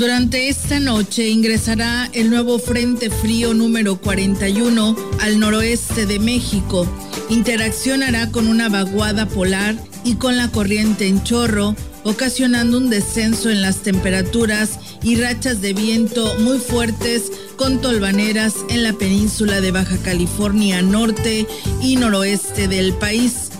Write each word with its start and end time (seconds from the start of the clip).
Durante 0.00 0.48
esta 0.48 0.80
noche 0.80 1.28
ingresará 1.28 2.08
el 2.14 2.30
nuevo 2.30 2.58
Frente 2.58 3.10
Frío 3.10 3.52
número 3.52 4.00
41 4.00 4.96
al 5.20 5.38
noroeste 5.38 6.06
de 6.06 6.18
México. 6.18 6.86
Interaccionará 7.28 8.30
con 8.30 8.48
una 8.48 8.70
vaguada 8.70 9.26
polar 9.28 9.76
y 10.02 10.14
con 10.14 10.38
la 10.38 10.50
corriente 10.50 11.06
en 11.06 11.22
chorro, 11.22 11.76
ocasionando 12.02 12.78
un 12.78 12.88
descenso 12.88 13.50
en 13.50 13.60
las 13.60 13.82
temperaturas 13.82 14.78
y 15.02 15.16
rachas 15.16 15.60
de 15.60 15.74
viento 15.74 16.34
muy 16.38 16.60
fuertes 16.60 17.30
con 17.56 17.82
tolvaneras 17.82 18.54
en 18.70 18.84
la 18.84 18.94
península 18.94 19.60
de 19.60 19.70
Baja 19.70 19.98
California 19.98 20.80
Norte 20.80 21.46
y 21.82 21.96
noroeste 21.96 22.68
del 22.68 22.94
país. 22.94 23.50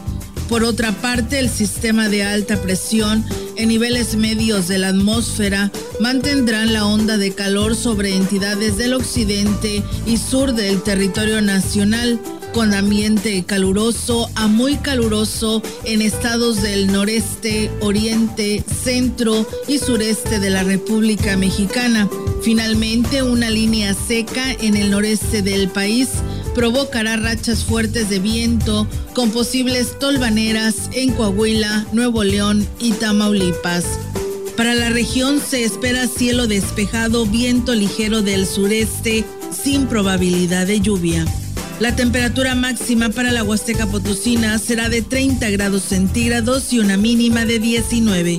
Por 0.48 0.64
otra 0.64 0.92
parte, 0.92 1.38
el 1.38 1.50
sistema 1.50 2.09
de 2.09 2.24
alta 2.24 2.60
presión 2.62 3.27
en 3.60 3.69
niveles 3.69 4.16
medios 4.16 4.69
de 4.69 4.78
la 4.78 4.88
atmósfera 4.88 5.70
mantendrán 6.01 6.73
la 6.73 6.87
onda 6.87 7.18
de 7.18 7.32
calor 7.32 7.77
sobre 7.77 8.16
entidades 8.16 8.78
del 8.78 8.95
occidente 8.95 9.82
y 10.06 10.16
sur 10.16 10.55
del 10.55 10.82
territorio 10.82 11.42
nacional, 11.42 12.18
con 12.54 12.73
ambiente 12.73 13.45
caluroso 13.45 14.30
a 14.34 14.46
muy 14.46 14.77
caluroso 14.77 15.62
en 15.84 16.01
estados 16.01 16.62
del 16.62 16.91
noreste, 16.91 17.70
oriente, 17.80 18.65
centro 18.82 19.46
y 19.68 19.77
sureste 19.77 20.38
de 20.38 20.48
la 20.48 20.65
República 20.65 21.37
Mexicana. 21.37 22.09
Finalmente, 22.42 23.23
una 23.23 23.51
línea 23.51 23.92
seca 23.92 24.52
en 24.52 24.74
el 24.74 24.90
noreste 24.90 25.42
del 25.42 25.68
país 25.68 26.09
provocará 26.54 27.16
rachas 27.16 27.64
fuertes 27.64 28.09
de 28.09 28.18
viento 28.18 28.86
con 29.14 29.30
posibles 29.30 29.98
tolvaneras 29.98 30.90
en 30.92 31.12
Coahuila, 31.12 31.87
Nuevo 31.93 32.24
León 32.24 32.66
y 32.79 32.93
Tamaulipas. 32.93 33.84
Para 34.56 34.74
la 34.74 34.90
región 34.90 35.40
se 35.40 35.65
espera 35.65 36.06
cielo 36.06 36.46
despejado, 36.46 37.24
viento 37.26 37.74
ligero 37.74 38.23
del 38.23 38.46
sureste, 38.46 39.24
sin 39.51 39.87
probabilidad 39.87 40.66
de 40.66 40.80
lluvia. 40.80 41.24
La 41.80 41.96
temperatura 41.96 42.54
máxima 42.54 43.09
para 43.09 43.32
la 43.32 43.43
Huasteca 43.43 43.87
Potosina 43.87 44.59
será 44.59 44.90
de 44.90 45.01
30 45.01 45.48
grados 45.48 45.82
centígrados 45.82 46.74
y 46.74 46.78
una 46.78 46.98
mínima 46.98 47.46
de 47.46 47.59
19. 47.59 48.38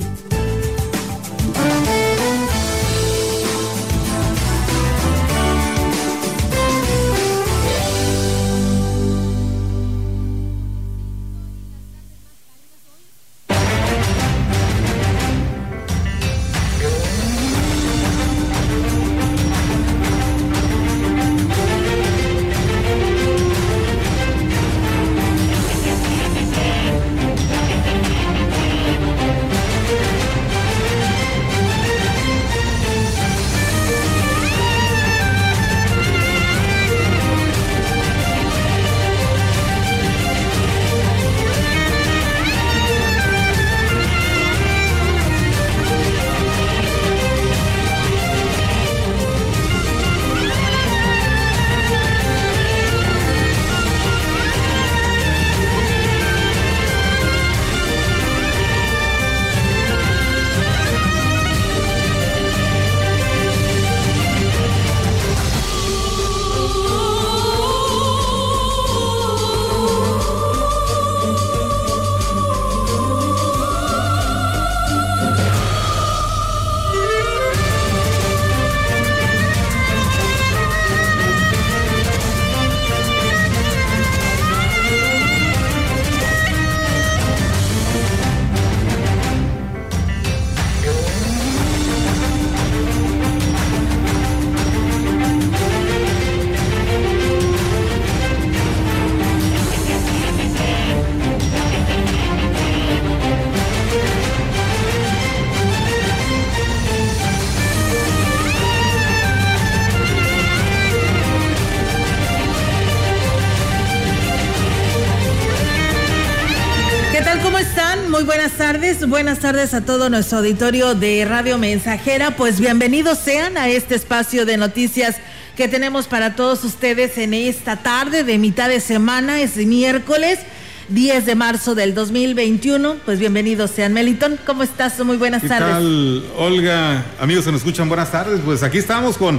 Buenas 119.22 119.38
tardes 119.38 119.72
a 119.72 119.82
todo 119.82 120.10
nuestro 120.10 120.38
auditorio 120.38 120.96
de 120.96 121.24
Radio 121.24 121.56
Mensajera. 121.56 122.32
Pues 122.32 122.58
bienvenidos 122.58 123.18
sean 123.18 123.56
a 123.56 123.68
este 123.68 123.94
espacio 123.94 124.44
de 124.44 124.56
noticias 124.56 125.14
que 125.56 125.68
tenemos 125.68 126.08
para 126.08 126.34
todos 126.34 126.64
ustedes 126.64 127.16
en 127.18 127.32
esta 127.32 127.76
tarde 127.76 128.24
de 128.24 128.38
mitad 128.38 128.68
de 128.68 128.80
semana, 128.80 129.40
es 129.40 129.56
miércoles 129.58 130.40
10 130.88 131.24
de 131.24 131.34
marzo 131.36 131.76
del 131.76 131.94
2021. 131.94 132.96
Pues 133.04 133.20
bienvenidos 133.20 133.70
sean. 133.70 133.92
Melitón, 133.92 134.40
¿cómo 134.44 134.64
estás? 134.64 134.98
Muy 135.04 135.18
buenas 135.18 135.42
tardes. 135.42 135.68
¿Qué 135.68 135.72
tal, 135.72 136.24
Olga? 136.36 137.04
Amigos 137.20 137.44
que 137.44 137.52
nos 137.52 137.60
escuchan, 137.60 137.88
buenas 137.88 138.10
tardes. 138.10 138.40
Pues 138.44 138.64
aquí 138.64 138.78
estamos 138.78 139.16
con... 139.16 139.38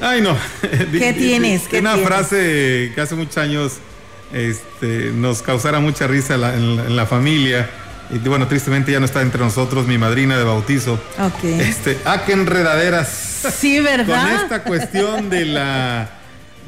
Ay, 0.00 0.22
no. 0.22 0.34
¿Qué 0.92 1.12
tienes? 1.18 1.68
¿Qué 1.68 1.80
Una 1.80 1.98
frase 1.98 2.90
que 2.94 3.00
hace 3.02 3.14
muchos 3.14 3.36
años 3.36 3.72
este, 4.32 5.12
nos 5.12 5.42
causara 5.42 5.78
mucha 5.78 6.06
risa 6.06 6.36
en 6.36 6.96
la 6.96 7.04
familia 7.04 7.68
y 8.10 8.18
bueno, 8.18 8.48
tristemente 8.48 8.92
ya 8.92 9.00
no 9.00 9.06
está 9.06 9.22
entre 9.22 9.40
nosotros 9.40 9.86
mi 9.86 9.98
madrina 9.98 10.38
de 10.38 10.44
bautizo. 10.44 10.94
Ok. 11.18 11.44
Este, 11.44 11.98
ah, 12.04 12.22
qué 12.24 12.32
enredaderas. 12.32 13.08
Sí, 13.56 13.80
¿verdad? 13.80 14.22
Con 14.22 14.42
esta 14.42 14.62
cuestión 14.62 15.30
de 15.30 15.44
la 15.44 16.10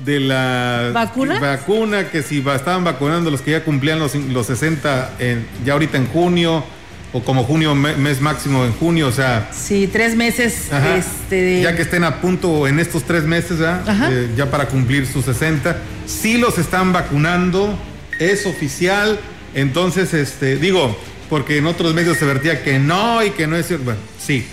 de 0.04 0.18
la 0.18 0.90
vacuna 0.94 1.38
vacuna 1.38 2.08
que 2.08 2.22
si 2.22 2.38
estaban 2.38 2.84
vacunando 2.84 3.30
los 3.30 3.42
que 3.42 3.50
ya 3.50 3.64
cumplían 3.64 3.98
los, 3.98 4.14
los 4.14 4.46
60 4.46 5.16
en, 5.18 5.46
ya 5.64 5.74
ahorita 5.74 5.98
en 5.98 6.06
junio 6.06 6.64
o 7.12 7.22
como 7.22 7.44
junio 7.44 7.74
mes 7.74 8.20
máximo 8.20 8.64
en 8.64 8.72
junio 8.72 9.08
o 9.08 9.12
sea 9.12 9.50
sí 9.52 9.88
tres 9.92 10.16
meses 10.16 10.70
este 10.96 11.60
ya 11.60 11.74
que 11.76 11.82
estén 11.82 12.04
a 12.04 12.20
punto 12.20 12.66
en 12.66 12.78
estos 12.78 13.04
tres 13.04 13.24
meses 13.24 13.58
eh, 13.60 14.30
ya 14.36 14.50
para 14.50 14.68
cumplir 14.68 15.06
sus 15.06 15.24
60 15.24 15.76
sí 16.06 16.38
los 16.38 16.56
están 16.56 16.92
vacunando 16.92 17.76
es 18.18 18.46
oficial 18.46 19.18
entonces 19.54 20.14
este 20.14 20.56
digo 20.56 20.96
porque 21.30 21.56
en 21.58 21.66
otros 21.66 21.94
medios 21.94 22.18
se 22.18 22.26
vertía 22.26 22.62
que 22.62 22.78
no 22.78 23.24
y 23.24 23.30
que 23.30 23.46
no 23.46 23.56
es 23.56 23.68
cierto. 23.68 23.84
Bueno, 23.86 24.00
sí, 24.18 24.44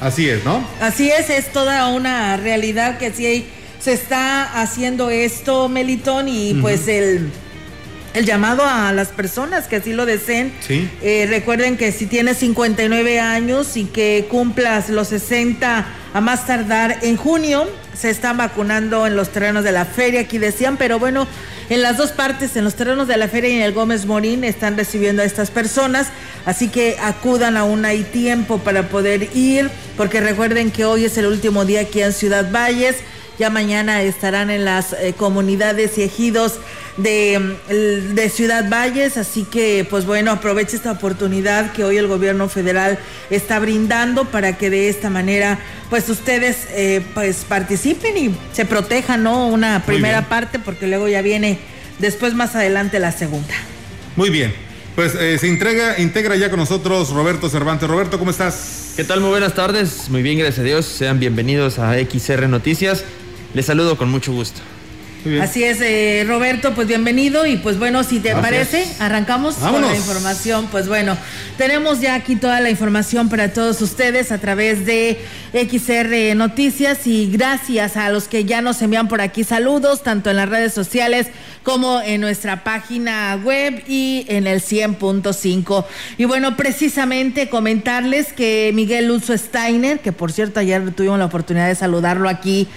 así 0.00 0.28
es, 0.28 0.44
¿no? 0.44 0.66
Así 0.80 1.10
es, 1.10 1.30
es 1.30 1.52
toda 1.52 1.86
una 1.88 2.36
realidad 2.38 2.98
que 2.98 3.12
sí 3.12 3.46
se 3.78 3.92
está 3.92 4.60
haciendo 4.60 5.10
esto, 5.10 5.68
Melitón, 5.68 6.28
y 6.28 6.54
pues 6.54 6.88
el, 6.88 7.30
el 8.14 8.24
llamado 8.24 8.64
a 8.64 8.92
las 8.92 9.08
personas 9.08 9.68
que 9.68 9.76
así 9.76 9.92
lo 9.92 10.06
deseen. 10.06 10.52
Sí. 10.66 10.90
Eh, 11.02 11.26
recuerden 11.28 11.76
que 11.76 11.92
si 11.92 12.06
tienes 12.06 12.38
59 12.38 13.20
años 13.20 13.76
y 13.76 13.84
que 13.84 14.26
cumplas 14.30 14.88
los 14.88 15.08
60 15.08 15.86
a 16.14 16.20
más 16.20 16.46
tardar 16.46 16.98
en 17.02 17.16
junio, 17.16 17.68
se 17.94 18.10
están 18.10 18.38
vacunando 18.38 19.06
en 19.06 19.14
los 19.14 19.28
terrenos 19.28 19.62
de 19.62 19.72
la 19.72 19.84
feria, 19.84 20.22
aquí 20.22 20.38
decían, 20.38 20.76
pero 20.78 20.98
bueno, 20.98 21.26
en 21.70 21.82
las 21.82 21.96
dos 21.96 22.12
partes, 22.12 22.56
en 22.56 22.64
los 22.64 22.74
terrenos 22.74 23.08
de 23.08 23.16
la 23.16 23.28
feria 23.28 23.50
y 23.50 23.56
en 23.56 23.62
el 23.62 23.72
Gómez 23.72 24.06
Morín, 24.06 24.44
están 24.44 24.76
recibiendo 24.76 25.22
a 25.22 25.24
estas 25.24 25.50
personas. 25.50 26.08
Así 26.46 26.68
que 26.68 26.96
acudan 27.00 27.56
aún 27.56 27.84
hay 27.84 28.04
tiempo 28.04 28.58
para 28.58 28.88
poder 28.88 29.28
ir, 29.36 29.70
porque 29.96 30.20
recuerden 30.20 30.70
que 30.70 30.84
hoy 30.84 31.04
es 31.04 31.18
el 31.18 31.26
último 31.26 31.64
día 31.64 31.80
aquí 31.80 32.00
en 32.00 32.12
Ciudad 32.12 32.50
Valles 32.50 32.96
Ya 33.38 33.50
mañana 33.50 34.02
estarán 34.02 34.50
en 34.50 34.64
las 34.64 34.92
eh, 34.92 35.14
comunidades 35.16 35.96
y 35.96 36.02
ejidos 36.02 36.58
de, 36.96 37.38
mm, 37.38 38.14
de, 38.14 38.28
Ciudad 38.30 38.68
Valles, 38.68 39.16
así 39.16 39.44
que 39.44 39.86
pues 39.88 40.06
bueno, 40.06 40.32
aproveche 40.32 40.74
esta 40.74 40.90
oportunidad 40.90 41.72
que 41.72 41.84
hoy 41.84 41.98
el 41.98 42.08
gobierno 42.08 42.48
federal 42.48 42.98
está 43.30 43.60
brindando 43.60 44.24
para 44.24 44.58
que 44.58 44.70
de 44.70 44.88
esta 44.88 45.08
manera 45.08 45.60
pues 45.88 46.08
ustedes 46.08 46.66
eh, 46.70 47.00
pues 47.14 47.44
participen 47.48 48.16
y 48.16 48.34
se 48.52 48.64
protejan, 48.64 49.22
¿no? 49.22 49.46
Una 49.46 49.84
primera 49.86 50.28
parte 50.28 50.58
porque 50.58 50.88
luego 50.88 51.06
ya 51.06 51.22
viene 51.22 51.60
después 52.00 52.34
más 52.34 52.56
adelante 52.56 52.98
la 52.98 53.12
segunda. 53.12 53.54
Muy 54.16 54.30
bien. 54.30 54.52
Pues 54.96 55.14
eh, 55.14 55.38
se 55.38 55.46
entrega, 55.46 56.00
integra 56.00 56.34
ya 56.34 56.50
con 56.50 56.58
nosotros 56.58 57.10
Roberto 57.10 57.48
Cervantes. 57.48 57.88
Roberto, 57.88 58.18
¿cómo 58.18 58.32
estás? 58.32 58.94
¿Qué 58.96 59.04
tal? 59.04 59.20
Muy 59.20 59.30
buenas 59.30 59.54
tardes. 59.54 60.10
Muy 60.10 60.22
bien, 60.22 60.38
gracias 60.38 60.58
a 60.58 60.62
Dios. 60.64 60.86
Sean 60.86 61.20
bienvenidos 61.20 61.78
a 61.78 61.94
XR 61.94 62.48
Noticias. 62.48 63.04
Les 63.54 63.66
saludo 63.66 63.96
con 63.96 64.10
mucho 64.10 64.32
gusto. 64.32 64.60
Así 65.42 65.64
es, 65.64 65.80
eh, 65.80 66.24
Roberto, 66.26 66.74
pues 66.74 66.86
bienvenido 66.86 67.44
y 67.44 67.56
pues 67.56 67.78
bueno, 67.78 68.04
si 68.04 68.20
te 68.20 68.34
parece, 68.34 68.86
arrancamos 69.00 69.56
con 69.56 69.82
la 69.82 69.94
información. 69.94 70.68
Pues 70.70 70.88
bueno, 70.88 71.18
tenemos 71.58 72.00
ya 72.00 72.14
aquí 72.14 72.36
toda 72.36 72.60
la 72.60 72.70
información 72.70 73.28
para 73.28 73.52
todos 73.52 73.82
ustedes 73.82 74.30
a 74.30 74.38
través 74.38 74.86
de 74.86 75.18
XR 75.52 76.36
Noticias 76.36 77.06
y 77.06 77.30
gracias 77.30 77.96
a 77.96 78.08
los 78.10 78.28
que 78.28 78.44
ya 78.44 78.62
nos 78.62 78.80
envían 78.80 79.08
por 79.08 79.20
aquí 79.20 79.42
saludos, 79.42 80.02
tanto 80.02 80.30
en 80.30 80.36
las 80.36 80.48
redes 80.48 80.72
sociales 80.72 81.26
como 81.64 82.00
en 82.00 82.20
nuestra 82.20 82.62
página 82.62 83.38
web 83.42 83.82
y 83.88 84.24
en 84.28 84.46
el 84.46 84.62
100.5. 84.62 85.84
Y 86.16 86.24
bueno, 86.26 86.56
precisamente 86.56 87.48
comentarles 87.48 88.32
que 88.32 88.70
Miguel 88.72 89.08
Luzzo 89.08 89.36
Steiner, 89.36 89.98
que 89.98 90.12
por 90.12 90.32
cierto 90.32 90.60
ayer 90.60 90.92
tuvimos 90.92 91.18
la 91.18 91.26
oportunidad 91.26 91.66
de 91.66 91.74
saludarlo 91.74 92.28
aquí 92.28 92.68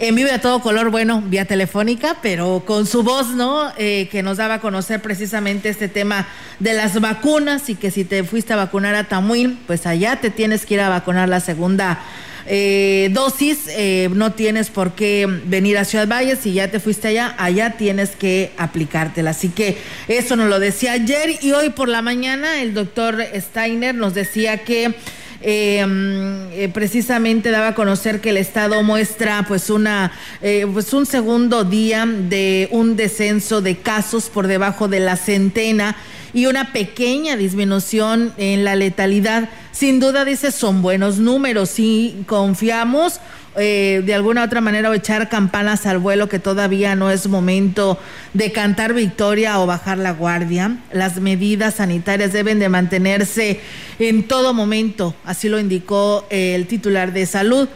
en 0.00 0.14
vivo 0.14 0.30
a 0.32 0.38
todo 0.38 0.60
color, 0.60 0.90
bueno, 0.90 1.22
vía 1.26 1.44
telefónica, 1.44 2.16
pero 2.22 2.62
con 2.64 2.86
su 2.86 3.02
voz, 3.02 3.28
¿no? 3.30 3.72
Eh, 3.78 4.08
que 4.10 4.22
nos 4.22 4.36
daba 4.36 4.54
a 4.54 4.60
conocer 4.60 5.02
precisamente 5.02 5.68
este 5.68 5.88
tema 5.88 6.28
de 6.60 6.74
las 6.74 7.00
vacunas 7.00 7.68
y 7.68 7.74
que 7.74 7.90
si 7.90 8.04
te 8.04 8.22
fuiste 8.22 8.52
a 8.52 8.56
vacunar 8.56 8.94
a 8.94 9.04
Tamuín, 9.04 9.58
pues 9.66 9.86
allá 9.86 10.16
te 10.16 10.30
tienes 10.30 10.66
que 10.66 10.74
ir 10.74 10.80
a 10.80 10.88
vacunar 10.88 11.28
la 11.28 11.40
segunda 11.40 11.98
eh, 12.46 13.10
dosis, 13.12 13.66
eh, 13.68 14.08
no 14.12 14.32
tienes 14.32 14.70
por 14.70 14.92
qué 14.92 15.26
venir 15.26 15.76
a 15.76 15.84
Ciudad 15.84 16.08
Valles, 16.08 16.38
si 16.38 16.54
ya 16.54 16.70
te 16.70 16.80
fuiste 16.80 17.08
allá, 17.08 17.34
allá 17.36 17.76
tienes 17.76 18.10
que 18.10 18.52
aplicártela. 18.56 19.30
Así 19.30 19.48
que 19.50 19.76
eso 20.06 20.36
nos 20.36 20.48
lo 20.48 20.58
decía 20.58 20.92
ayer 20.92 21.40
y 21.42 21.52
hoy 21.52 21.70
por 21.70 21.88
la 21.88 22.02
mañana 22.02 22.62
el 22.62 22.72
doctor 22.72 23.22
Steiner 23.34 23.94
nos 23.94 24.14
decía 24.14 24.58
que 24.58 24.94
eh, 25.40 26.68
precisamente 26.74 27.50
daba 27.50 27.68
a 27.68 27.74
conocer 27.74 28.20
que 28.20 28.30
el 28.30 28.36
Estado 28.36 28.82
muestra 28.82 29.44
pues 29.46 29.70
una 29.70 30.12
eh, 30.42 30.66
pues 30.72 30.92
un 30.92 31.06
segundo 31.06 31.64
día 31.64 32.06
de 32.06 32.68
un 32.72 32.96
descenso 32.96 33.60
de 33.60 33.76
casos 33.76 34.30
por 34.30 34.46
debajo 34.48 34.88
de 34.88 35.00
la 35.00 35.16
centena 35.16 35.96
y 36.32 36.46
una 36.46 36.72
pequeña 36.72 37.36
disminución 37.36 38.32
en 38.36 38.64
la 38.64 38.76
letalidad. 38.76 39.48
Sin 39.72 40.00
duda, 40.00 40.24
dice, 40.24 40.50
son 40.50 40.82
buenos 40.82 41.18
números 41.18 41.78
y 41.78 42.24
confiamos 42.26 43.20
eh, 43.56 44.02
de 44.04 44.14
alguna 44.14 44.44
otra 44.44 44.60
manera 44.60 44.90
o 44.90 44.94
echar 44.94 45.28
campanas 45.28 45.86
al 45.86 45.98
vuelo 45.98 46.28
que 46.28 46.38
todavía 46.38 46.94
no 46.94 47.10
es 47.10 47.26
momento 47.26 47.98
de 48.34 48.52
cantar 48.52 48.94
victoria 48.94 49.58
o 49.60 49.66
bajar 49.66 49.98
la 49.98 50.12
guardia. 50.12 50.78
Las 50.92 51.20
medidas 51.20 51.76
sanitarias 51.76 52.32
deben 52.32 52.58
de 52.58 52.68
mantenerse 52.68 53.60
en 53.98 54.28
todo 54.28 54.54
momento, 54.54 55.14
así 55.24 55.48
lo 55.48 55.58
indicó 55.58 56.26
eh, 56.30 56.54
el 56.54 56.66
titular 56.66 57.12
de 57.12 57.26
salud. 57.26 57.68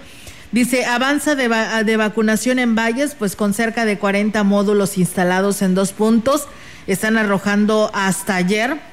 Dice, 0.52 0.84
avanza 0.84 1.34
de, 1.34 1.48
de, 1.84 1.96
vacunación 1.96 2.58
en 2.58 2.74
Valles, 2.74 3.16
pues 3.18 3.36
con 3.36 3.54
cerca 3.54 3.86
de 3.86 3.98
40 3.98 4.44
módulos 4.44 4.98
instalados 4.98 5.62
en 5.62 5.74
dos 5.74 5.92
puntos. 5.92 6.46
Están 6.86 7.16
arrojando 7.16 7.90
hasta 7.94 8.36
ayer 8.36 8.91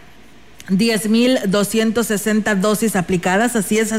10.260 0.69 2.55
dosis 2.55 2.95
aplicadas, 2.95 3.55
así 3.55 3.77
es, 3.77 3.93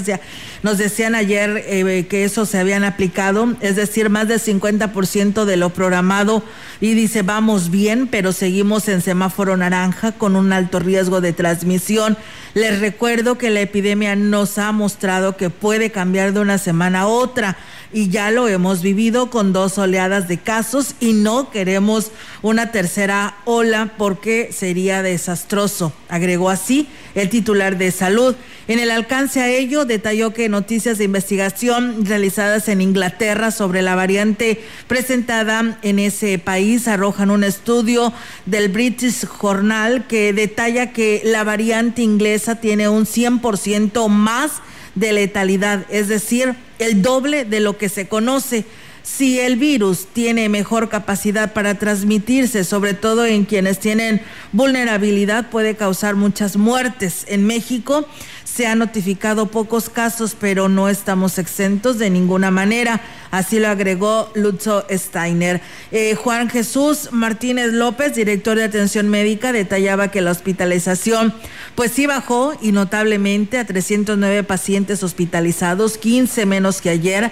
nos 0.63 0.79
decían 0.79 1.15
ayer 1.15 1.65
eh, 1.67 2.07
que 2.09 2.25
eso 2.25 2.47
se 2.47 2.59
habían 2.59 2.85
aplicado, 2.85 3.55
es 3.61 3.77
decir, 3.77 4.09
más 4.11 4.29
del 4.29 4.41
50% 4.41 5.45
de 5.45 5.57
lo 5.57 5.71
programado. 5.71 6.43
Y 6.81 6.95
dice, 6.95 7.23
vamos 7.23 7.71
bien, 7.71 8.07
pero 8.07 8.33
seguimos 8.33 8.89
en 8.89 9.03
semáforo 9.03 9.57
naranja 9.57 10.13
con 10.13 10.35
un 10.37 10.53
alto 10.53 10.79
riesgo 10.79 11.21
de 11.21 11.33
transmisión. 11.33 12.17
Les 12.55 12.81
recuerdo 12.81 13.37
que 13.39 13.51
la 13.51 13.61
epidemia 13.61 14.17
nos 14.17 14.59
ha 14.59 14.73
mostrado 14.73 15.37
que 15.37 15.51
puede 15.51 15.91
cambiar 15.91 16.33
de 16.33 16.41
una 16.41 16.59
semana 16.59 17.01
a 17.01 17.07
otra 17.07 17.57
y 17.93 18.09
ya 18.09 18.31
lo 18.31 18.49
hemos 18.49 18.83
vivido 18.83 19.31
con 19.31 19.53
dos 19.53 19.79
oleadas 19.79 20.29
de 20.29 20.39
casos 20.39 20.95
y 21.01 21.13
no 21.13 21.51
queremos 21.51 22.13
una 22.43 22.71
tercera 22.71 23.37
ola 23.45 23.93
porque 23.99 24.51
sería 24.53 25.03
desastroso, 25.03 25.93
agregó 26.09 26.51
así 26.51 26.89
el 27.15 27.29
titular 27.29 27.77
de 27.79 27.91
salud. 27.91 28.37
En 28.69 28.79
el 28.79 28.93
alcance 28.93 29.41
a 29.41 29.49
ello, 29.49 29.85
detalló 29.85 30.33
que 30.33 30.49
noticias 30.49 30.99
de 30.99 31.05
investigación 31.05 32.07
realizadas 32.07 32.69
en 32.69 32.81
Inglaterra 32.81 33.51
sobre 33.51 33.83
la 33.83 33.97
variante 33.97 34.63
presentada 34.87 35.79
en 35.83 35.99
ese 35.99 36.39
país 36.39 36.87
arrojan 36.87 37.31
un 37.31 37.43
estudio 37.43 38.13
del 38.47 38.69
British 38.69 39.27
Journal 39.41 40.07
que 40.07 40.33
detalla 40.33 40.93
que 40.93 41.23
la 41.25 41.43
variante 41.43 42.03
inglesa 42.03 42.61
tiene 42.61 42.89
un 42.89 43.07
100% 43.07 44.09
más 44.09 44.63
de 44.95 45.13
letalidad, 45.13 45.87
es 45.91 46.09
decir, 46.09 46.55
el 46.79 47.03
doble 47.03 47.45
de 47.45 47.61
lo 47.61 47.79
que 47.79 47.89
se 47.89 48.09
conoce. 48.09 48.65
Si 49.03 49.41
el 49.41 49.57
virus 49.57 50.07
tiene 50.13 50.49
mejor 50.49 50.89
capacidad 50.89 51.53
para 51.53 51.79
transmitirse, 51.79 52.65
sobre 52.65 52.95
todo 52.95 53.25
en 53.25 53.45
quienes 53.45 53.81
tienen 53.81 54.21
vulnerabilidad, 54.53 55.49
puede 55.51 55.75
causar 55.75 56.17
muchas 56.17 56.57
muertes. 56.57 57.25
En 57.27 57.47
México 57.47 58.07
se 58.53 58.67
han 58.67 58.81
notificado 58.81 59.47
pocos 59.47 59.89
casos, 59.89 60.37
pero 60.39 60.69
no 60.69 60.89
estamos 60.89 61.39
exentos 61.39 61.99
de 61.99 62.11
ninguna 62.11 62.51
manera. 62.51 63.01
Así 63.31 63.61
lo 63.61 63.69
agregó 63.69 64.31
Lutzo 64.35 64.85
Steiner. 64.91 65.61
Eh, 65.93 66.17
Juan 66.17 66.51
Jesús 66.51 67.11
Martínez 67.13 67.73
López, 67.73 68.15
director 68.15 68.57
de 68.57 68.65
atención 68.65 69.09
médica, 69.09 69.53
detallaba 69.53 70.11
que 70.11 70.21
la 70.21 70.33
hospitalización 70.33 71.33
pues 71.75 71.93
sí 71.93 72.07
bajó 72.07 72.55
y 72.61 72.73
notablemente 72.73 73.59
a 73.59 73.65
309 73.65 74.43
pacientes 74.43 75.03
hospitalizados, 75.03 75.97
15 75.97 76.47
menos 76.47 76.81
que 76.81 76.91
ayer 76.91 77.31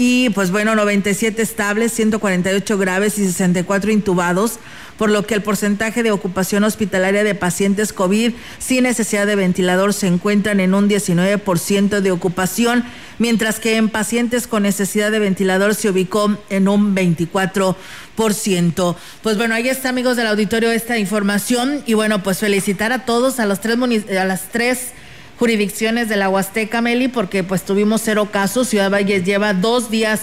y 0.00 0.30
pues 0.30 0.52
bueno, 0.52 0.76
97 0.76 1.42
estables, 1.42 1.92
148 1.92 2.78
graves 2.78 3.18
y 3.18 3.26
64 3.26 3.90
intubados, 3.90 4.60
por 4.98 5.10
lo 5.10 5.26
que 5.26 5.34
el 5.34 5.42
porcentaje 5.42 6.02
de 6.02 6.10
ocupación 6.10 6.64
hospitalaria 6.64 7.24
de 7.24 7.34
pacientes 7.34 7.94
COVID 7.94 8.32
sin 8.58 8.82
necesidad 8.82 9.26
de 9.26 9.36
ventilador 9.36 9.94
se 9.94 10.08
encuentran 10.08 10.60
en 10.60 10.74
un 10.74 10.90
19% 10.90 12.00
de 12.00 12.10
ocupación, 12.10 12.84
mientras 13.18 13.60
que 13.60 13.76
en 13.76 13.88
pacientes 13.88 14.46
con 14.46 14.64
necesidad 14.64 15.10
de 15.10 15.20
ventilador 15.20 15.74
se 15.74 15.88
ubicó 15.88 16.36
en 16.50 16.68
un 16.68 16.94
24%. 16.94 18.96
Pues 19.22 19.36
bueno, 19.36 19.54
ahí 19.54 19.68
está 19.68 19.88
amigos 19.88 20.16
del 20.16 20.26
auditorio 20.26 20.72
esta 20.72 20.98
información 20.98 21.82
y 21.86 21.94
bueno, 21.94 22.22
pues 22.22 22.38
felicitar 22.38 22.92
a 22.92 23.04
todos, 23.04 23.38
a 23.38 23.46
los 23.46 23.60
tres 23.60 23.78
a 23.78 24.24
las 24.24 24.48
tres 24.50 24.92
jurisdicciones 25.38 26.08
de 26.08 26.16
la 26.16 26.28
Huasteca, 26.28 26.80
Meli, 26.80 27.06
porque 27.06 27.44
pues 27.44 27.62
tuvimos 27.62 28.02
cero 28.04 28.28
casos. 28.32 28.68
Ciudad 28.68 28.90
Valles 28.90 29.24
lleva 29.24 29.54
dos 29.54 29.90
días 29.90 30.22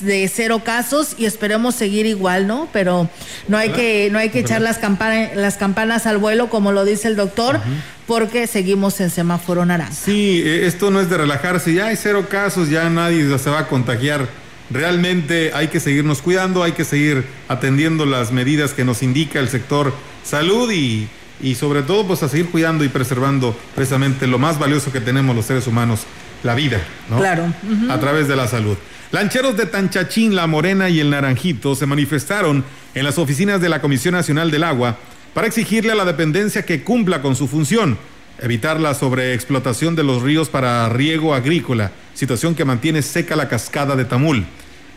de 0.00 0.28
cero 0.28 0.62
casos 0.64 1.14
y 1.18 1.26
esperemos 1.26 1.74
seguir 1.74 2.06
igual, 2.06 2.46
¿no? 2.46 2.68
Pero 2.72 3.08
no 3.48 3.56
hay 3.56 3.70
que 3.70 4.08
no 4.10 4.18
hay 4.18 4.30
que 4.30 4.40
echar 4.40 4.60
las 4.60 4.78
campanas 4.78 5.30
las 5.34 5.56
campanas 5.56 6.06
al 6.06 6.18
vuelo 6.18 6.48
como 6.50 6.72
lo 6.72 6.84
dice 6.84 7.08
el 7.08 7.16
doctor, 7.16 7.60
porque 8.06 8.46
seguimos 8.46 9.00
en 9.00 9.10
semáforo 9.10 9.64
naranja. 9.64 9.92
Sí, 9.92 10.42
eh, 10.44 10.66
esto 10.66 10.90
no 10.90 11.00
es 11.00 11.10
de 11.10 11.18
relajarse, 11.18 11.72
ya 11.74 11.86
hay 11.86 11.96
cero 11.96 12.26
casos, 12.28 12.68
ya 12.70 12.88
nadie 12.90 13.38
se 13.38 13.50
va 13.50 13.60
a 13.60 13.66
contagiar. 13.68 14.26
Realmente 14.70 15.52
hay 15.54 15.68
que 15.68 15.80
seguirnos 15.80 16.20
cuidando, 16.20 16.62
hay 16.62 16.72
que 16.72 16.84
seguir 16.84 17.24
atendiendo 17.48 18.04
las 18.04 18.32
medidas 18.32 18.74
que 18.74 18.84
nos 18.84 19.02
indica 19.02 19.38
el 19.40 19.48
sector 19.48 19.94
salud 20.24 20.70
y 20.70 21.08
y 21.40 21.54
sobre 21.54 21.82
todo 21.82 22.06
pues 22.06 22.22
a 22.22 22.28
seguir 22.28 22.50
cuidando 22.50 22.84
y 22.84 22.88
preservando 22.88 23.56
precisamente 23.74 24.26
lo 24.26 24.38
más 24.38 24.58
valioso 24.58 24.92
que 24.92 25.00
tenemos 25.00 25.34
los 25.36 25.46
seres 25.46 25.66
humanos, 25.66 26.00
la 26.42 26.54
vida, 26.54 26.80
¿no? 27.08 27.18
Claro. 27.18 27.52
A 27.90 28.00
través 28.00 28.28
de 28.28 28.36
la 28.36 28.48
salud. 28.48 28.76
Lancheros 29.10 29.56
de 29.56 29.64
Tanchachín, 29.64 30.36
La 30.36 30.46
Morena 30.46 30.90
y 30.90 31.00
El 31.00 31.08
Naranjito 31.08 31.74
se 31.74 31.86
manifestaron 31.86 32.62
en 32.94 33.04
las 33.04 33.16
oficinas 33.16 33.58
de 33.58 33.70
la 33.70 33.80
Comisión 33.80 34.12
Nacional 34.12 34.50
del 34.50 34.64
Agua 34.64 34.98
para 35.32 35.46
exigirle 35.46 35.92
a 35.92 35.94
la 35.94 36.04
dependencia 36.04 36.66
que 36.66 36.82
cumpla 36.82 37.22
con 37.22 37.34
su 37.34 37.48
función, 37.48 37.96
evitar 38.38 38.78
la 38.78 38.92
sobreexplotación 38.94 39.96
de 39.96 40.04
los 40.04 40.22
ríos 40.22 40.50
para 40.50 40.88
riego 40.90 41.34
agrícola, 41.34 41.90
situación 42.12 42.54
que 42.54 42.66
mantiene 42.66 43.00
seca 43.00 43.34
la 43.34 43.48
cascada 43.48 43.96
de 43.96 44.04
Tamul. 44.04 44.44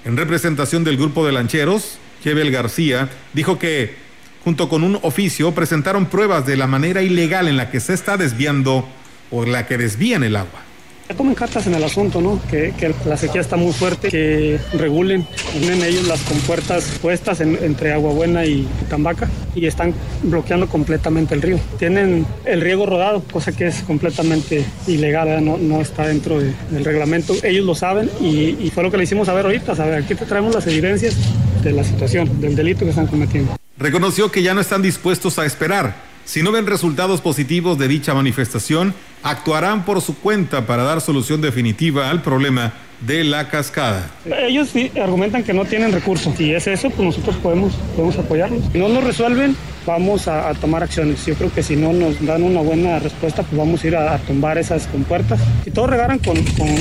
En 0.03 0.18
representación 0.18 0.84
del 0.84 0.98
grupo 0.98 1.25
de 1.25 1.32
lancheros, 1.32 1.98
Chevel 2.22 2.51
García 2.51 3.08
dijo 3.34 3.58
que 3.60 3.96
junto 4.44 4.70
con 4.70 4.84
un 4.84 5.00
oficio, 5.03 5.53
presentaron 5.53 6.08
pruebas 6.08 6.46
de 6.46 6.58
la 6.58 6.68
manera 6.68 7.01
ilegal 7.01 7.48
en 7.48 7.58
la 7.58 7.70
que 7.70 7.80
se 7.80 7.94
está 7.94 8.18
desviando 8.18 8.88
o 9.30 9.46
la 9.46 9.68
que 9.68 9.77
desvían 9.77 10.24
el 10.24 10.36
agua. 10.36 10.71
Tomen 11.13 11.36
cartas 11.36 11.68
en 11.68 11.74
el 11.74 11.84
asunto, 11.84 12.22
¿no? 12.22 12.39
Que, 12.50 12.74
la 13.06 13.18
sequía 13.18 13.41
está 13.41 13.56
muy 13.56 13.74
fuerte, 13.74 14.10
que 14.10 14.60
regulen, 14.74 15.25
tienen 15.60 15.84
ellos 15.84 16.08
las 16.08 16.22
compuertas 16.22 16.86
puestas 17.01 17.41
entre 17.41 17.94
Agua 17.94 18.13
Buena 18.13 18.46
y 18.46 18.68
Tambaca 18.89 19.30
y 19.56 19.65
están 19.65 19.94
bloqueando 20.24 20.68
completamente 20.68 21.36
el 21.36 21.41
río. 21.41 21.60
Tienen 21.80 22.25
el 22.46 22.62
riego 22.62 22.86
rodado, 22.86 23.24
cosa 23.32 23.51
que 23.51 23.68
es 23.68 23.84
completamente 23.84 24.65
ilegal, 24.88 25.44
no, 25.44 25.58
no 25.58 25.82
está 25.82 26.08
dentro 26.08 26.39
del 26.39 26.86
reglamento. 26.86 27.34
Ellos 27.44 27.65
lo 27.65 27.75
saben 27.75 28.10
y, 28.20 28.58
y, 28.60 28.72
fue 28.74 28.84
lo 28.84 28.91
que 28.91 28.98
le 28.98 29.03
hicimos 29.03 29.27
saber 29.27 29.46
ahorita, 29.46 29.75
saber, 29.75 30.03
aquí 30.03 30.15
te 30.15 30.25
traemos 30.25 30.53
las 30.53 30.68
evidencias 30.68 31.15
de 31.63 31.72
la 31.72 31.84
situación, 31.84 32.41
del 32.41 32.56
delito 32.56 32.86
que 32.86 32.89
están 32.89 33.08
cometiendo. 33.08 33.56
Reconoció 33.77 34.32
que 34.32 34.44
ya 34.44 34.53
no 34.53 34.62
están 34.62 34.82
dispuestos 34.82 35.39
a 35.39 35.46
esperar 35.46 36.11
si 36.32 36.44
no 36.44 36.54
ven 36.54 36.66
resultados 36.66 37.20
positivos 37.20 37.78
de 37.78 37.90
dicha 37.90 38.14
manifestación, 38.14 38.94
actuarán 39.22 39.84
por 39.84 40.00
su 40.00 40.16
cuenta 40.16 40.66
para 40.66 40.84
dar 40.84 41.02
solución 41.02 41.42
definitiva 41.42 42.10
al 42.10 42.22
problema 42.22 42.72
de 43.01 43.24
la 43.24 43.50
cascada. 43.50 44.10
Ellos 44.25 44.70
sí 44.70 44.91
argumentan 45.01 45.43
que 45.43 45.53
no 45.53 45.65
tienen 45.65 45.91
recursos. 45.91 46.36
Si 46.38 46.53
es 46.53 46.67
eso, 46.67 46.89
pues 46.89 47.01
nosotros 47.01 47.36
podemos, 47.38 47.74
podemos 47.96 48.17
apoyarlos. 48.17 48.63
Si 48.72 48.77
no 48.77 48.89
nos 48.89 49.03
resuelven, 49.03 49.55
vamos 49.86 50.27
a, 50.27 50.53
tomar 50.53 50.84
acciones. 50.84 51.25
Yo 51.25 51.36
creo 51.36 51.51
que 51.51 51.63
si 51.63 51.75
no 51.75 51.93
nos 51.93 52.24
dan 52.24 52.43
una 52.43 52.62
buena 52.62 53.00
respuesta, 53.00 53.43
pues 53.43 53.58
vamos 53.58 53.84
a 53.84 53.88
ir 53.88 53.96
a, 53.96 54.17
tumbar 54.20 54.58
esas 54.58 54.86
compuertas. 54.88 55.39
Si 55.63 55.72
todos 55.72 55.89
regaran 55.89 56.20
con, 56.20 56.38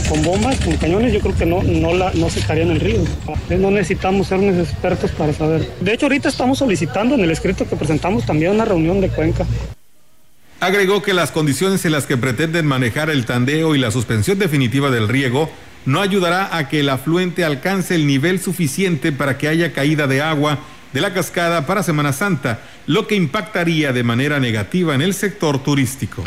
con, 0.09 0.23
bombas, 0.23 0.61
con 0.61 0.77
cañones, 0.77 1.13
yo 1.13 1.21
creo 1.21 1.35
que 1.35 1.47
no, 1.47 1.63
no, 1.63 1.95
la, 1.95 2.13
no 2.13 2.29
secarían 2.29 2.71
el 2.71 2.81
río. 2.81 3.01
No 3.49 3.71
necesitamos 3.71 4.29
ser 4.29 4.39
unos 4.39 4.59
expertos 4.69 5.11
para 5.13 5.33
saber. 5.33 5.67
De 5.81 5.95
hecho, 5.95 6.07
ahorita 6.07 6.29
estamos 6.29 6.59
solicitando 6.59 7.15
en 7.15 7.23
el 7.23 7.31
escrito 7.31 7.67
que 7.69 7.77
presentamos 7.77 8.27
también 8.27 8.53
una 8.53 8.67
reunión 8.67 9.01
de 9.01 9.09
cuenca. 9.09 9.47
Agregó 10.61 11.01
que 11.01 11.15
las 11.15 11.33
condiciones 11.33 11.87
en 11.87 11.93
las 11.93 12.05
que 12.05 12.19
pretenden 12.19 12.67
manejar 12.67 13.09
el 13.09 13.25
tandeo 13.25 13.75
y 13.75 13.79
la 13.79 13.91
suspensión 13.91 14.39
definitiva 14.39 14.91
del 14.91 15.09
riego 15.09 15.49
no 15.87 16.01
ayudará 16.01 16.57
a 16.57 16.69
que 16.69 16.81
el 16.81 16.89
afluente 16.89 17.45
alcance 17.45 17.95
el 17.95 18.07
nivel 18.07 18.41
suficiente 18.41 19.13
para 19.13 19.39
que 19.39 19.49
haya 19.49 19.73
caída 19.73 20.07
de 20.07 20.23
agua 20.23 20.59
de 20.93 21.01
la 21.01 21.15
cascada 21.15 21.67
para 21.67 21.83
Semana 21.83 22.13
Santa, 22.13 22.61
lo 22.87 23.07
que 23.07 23.15
impactaría 23.15 23.93
de 23.93 24.03
manera 24.03 24.41
negativa 24.41 24.95
en 24.95 25.03
el 25.03 25.15
sector 25.15 25.63
turístico. 25.63 26.25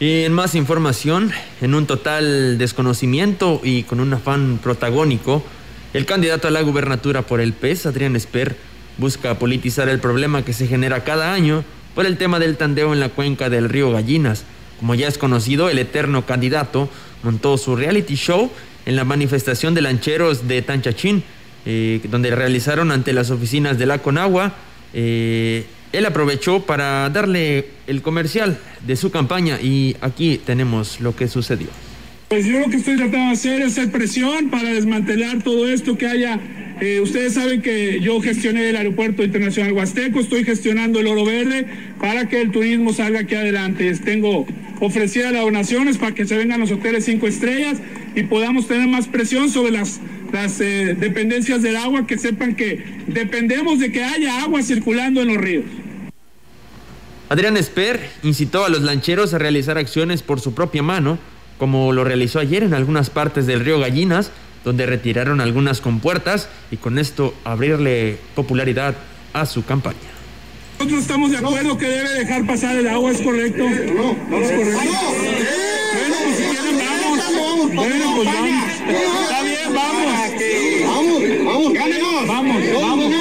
Y 0.00 0.22
en 0.22 0.32
más 0.32 0.54
información, 0.54 1.30
en 1.60 1.74
un 1.74 1.86
total 1.86 2.58
desconocimiento 2.58 3.60
y 3.62 3.84
con 3.84 4.00
un 4.00 4.12
afán 4.12 4.58
protagónico, 4.62 5.44
el 5.92 6.06
candidato 6.06 6.48
a 6.48 6.50
la 6.50 6.62
gubernatura 6.62 7.22
por 7.22 7.40
el 7.40 7.52
PES, 7.52 7.86
Adrián 7.86 8.16
Esper, 8.16 8.56
busca 8.98 9.38
politizar 9.38 9.88
el 9.88 10.00
problema 10.00 10.44
que 10.44 10.52
se 10.52 10.66
genera 10.66 11.04
cada 11.04 11.32
año 11.32 11.64
por 11.94 12.06
el 12.06 12.16
tema 12.16 12.38
del 12.38 12.56
tandeo 12.56 12.92
en 12.92 13.00
la 13.00 13.10
cuenca 13.10 13.50
del 13.50 13.68
río 13.68 13.92
Gallinas. 13.92 14.44
Como 14.80 14.96
ya 14.96 15.06
es 15.06 15.18
conocido, 15.18 15.70
el 15.70 15.78
eterno 15.78 16.26
candidato 16.26 16.88
montó 17.24 17.58
su 17.58 17.74
reality 17.74 18.14
show 18.14 18.50
en 18.86 18.96
la 18.96 19.04
manifestación 19.04 19.74
de 19.74 19.82
lancheros 19.82 20.46
de 20.46 20.62
Tanchachín, 20.62 21.22
eh, 21.66 22.00
donde 22.10 22.30
realizaron 22.34 22.92
ante 22.92 23.12
las 23.12 23.30
oficinas 23.30 23.78
de 23.78 23.86
la 23.86 23.98
Conagua. 23.98 24.54
Eh, 24.92 25.64
él 25.92 26.06
aprovechó 26.06 26.60
para 26.66 27.08
darle 27.10 27.66
el 27.86 28.02
comercial 28.02 28.58
de 28.86 28.96
su 28.96 29.10
campaña 29.10 29.60
y 29.60 29.96
aquí 30.00 30.40
tenemos 30.44 31.00
lo 31.00 31.16
que 31.16 31.28
sucedió. 31.28 31.68
Pues 32.28 32.46
yo 32.46 32.58
lo 32.58 32.68
que 32.68 32.76
estoy 32.78 32.96
tratando 32.96 33.26
de 33.26 33.32
hacer 33.32 33.62
es 33.62 33.78
hacer 33.78 33.92
presión 33.92 34.50
para 34.50 34.70
desmantelar 34.70 35.42
todo 35.42 35.68
esto 35.68 35.96
que 35.96 36.06
haya. 36.06 36.40
Eh, 36.80 37.00
ustedes 37.00 37.34
saben 37.34 37.62
que 37.62 38.00
yo 38.00 38.20
gestioné 38.20 38.70
el 38.70 38.76
aeropuerto 38.76 39.22
internacional 39.22 39.72
Huasteco, 39.72 40.18
estoy 40.18 40.44
gestionando 40.44 40.98
el 40.98 41.06
oro 41.06 41.24
verde 41.24 41.66
para 42.00 42.28
que 42.28 42.40
el 42.40 42.50
turismo 42.50 42.92
salga 42.92 43.20
aquí 43.20 43.36
adelante. 43.36 43.94
Tengo 43.98 44.46
ofrecidas 44.80 45.32
las 45.32 45.42
donaciones 45.42 45.98
para 45.98 46.14
que 46.14 46.26
se 46.26 46.36
vengan 46.36 46.60
los 46.60 46.70
hoteles 46.70 47.04
cinco 47.04 47.26
estrellas 47.26 47.78
y 48.14 48.24
podamos 48.24 48.66
tener 48.66 48.88
más 48.88 49.08
presión 49.08 49.50
sobre 49.50 49.72
las 49.72 50.00
las 50.34 50.60
eh, 50.60 50.96
dependencias 50.98 51.62
del 51.62 51.76
agua 51.76 52.08
que 52.08 52.18
sepan 52.18 52.56
que 52.56 53.02
dependemos 53.06 53.78
de 53.78 53.92
que 53.92 54.02
haya 54.02 54.42
agua 54.42 54.62
circulando 54.62 55.22
en 55.22 55.28
los 55.28 55.36
ríos. 55.36 55.64
Adrián 57.28 57.56
Esper 57.56 58.00
incitó 58.24 58.64
a 58.64 58.68
los 58.68 58.82
lancheros 58.82 59.32
a 59.32 59.38
realizar 59.38 59.78
acciones 59.78 60.22
por 60.22 60.40
su 60.40 60.52
propia 60.52 60.82
mano, 60.82 61.18
como 61.56 61.92
lo 61.92 62.02
realizó 62.02 62.40
ayer 62.40 62.64
en 62.64 62.74
algunas 62.74 63.10
partes 63.10 63.46
del 63.46 63.60
río 63.60 63.78
Gallinas, 63.78 64.32
donde 64.64 64.86
retiraron 64.86 65.40
algunas 65.40 65.80
compuertas 65.80 66.48
y 66.72 66.78
con 66.78 66.98
esto 66.98 67.32
abrirle 67.44 68.18
popularidad 68.34 68.96
a 69.32 69.46
su 69.46 69.64
campaña. 69.64 70.13
Nosotros 70.78 71.02
estamos 71.02 71.30
de 71.30 71.38
acuerdo 71.38 71.78
que 71.78 71.86
debe 71.86 72.10
dejar 72.10 72.44
pasar 72.46 72.76
el 72.76 72.88
agua, 72.88 73.12
¿es 73.12 73.22
correcto? 73.22 73.64
No, 73.64 74.16
no 74.28 74.38
es 74.38 74.52
correcto. 74.52 74.80
Bueno, 75.94 76.16
pues 76.24 76.36
si 76.36 76.42
quieren 76.44 76.78
vamos. 76.78 77.74
Bueno, 77.74 78.14
pues 78.16 78.28
vamos. 78.28 78.64
Está 79.22 79.42
bien, 79.42 79.74
vamos. 79.74 80.04
Vamos, 80.86 81.22
vamos, 81.44 81.74
vamos, 82.26 82.62
vamos, 82.72 83.12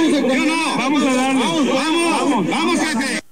vamos 0.78 1.04
a 1.04 1.14
darle. 1.14 1.40
Vamos, 1.40 1.68
vamos, 1.74 2.50
vamos, 2.50 2.80
jefe. 2.80 3.23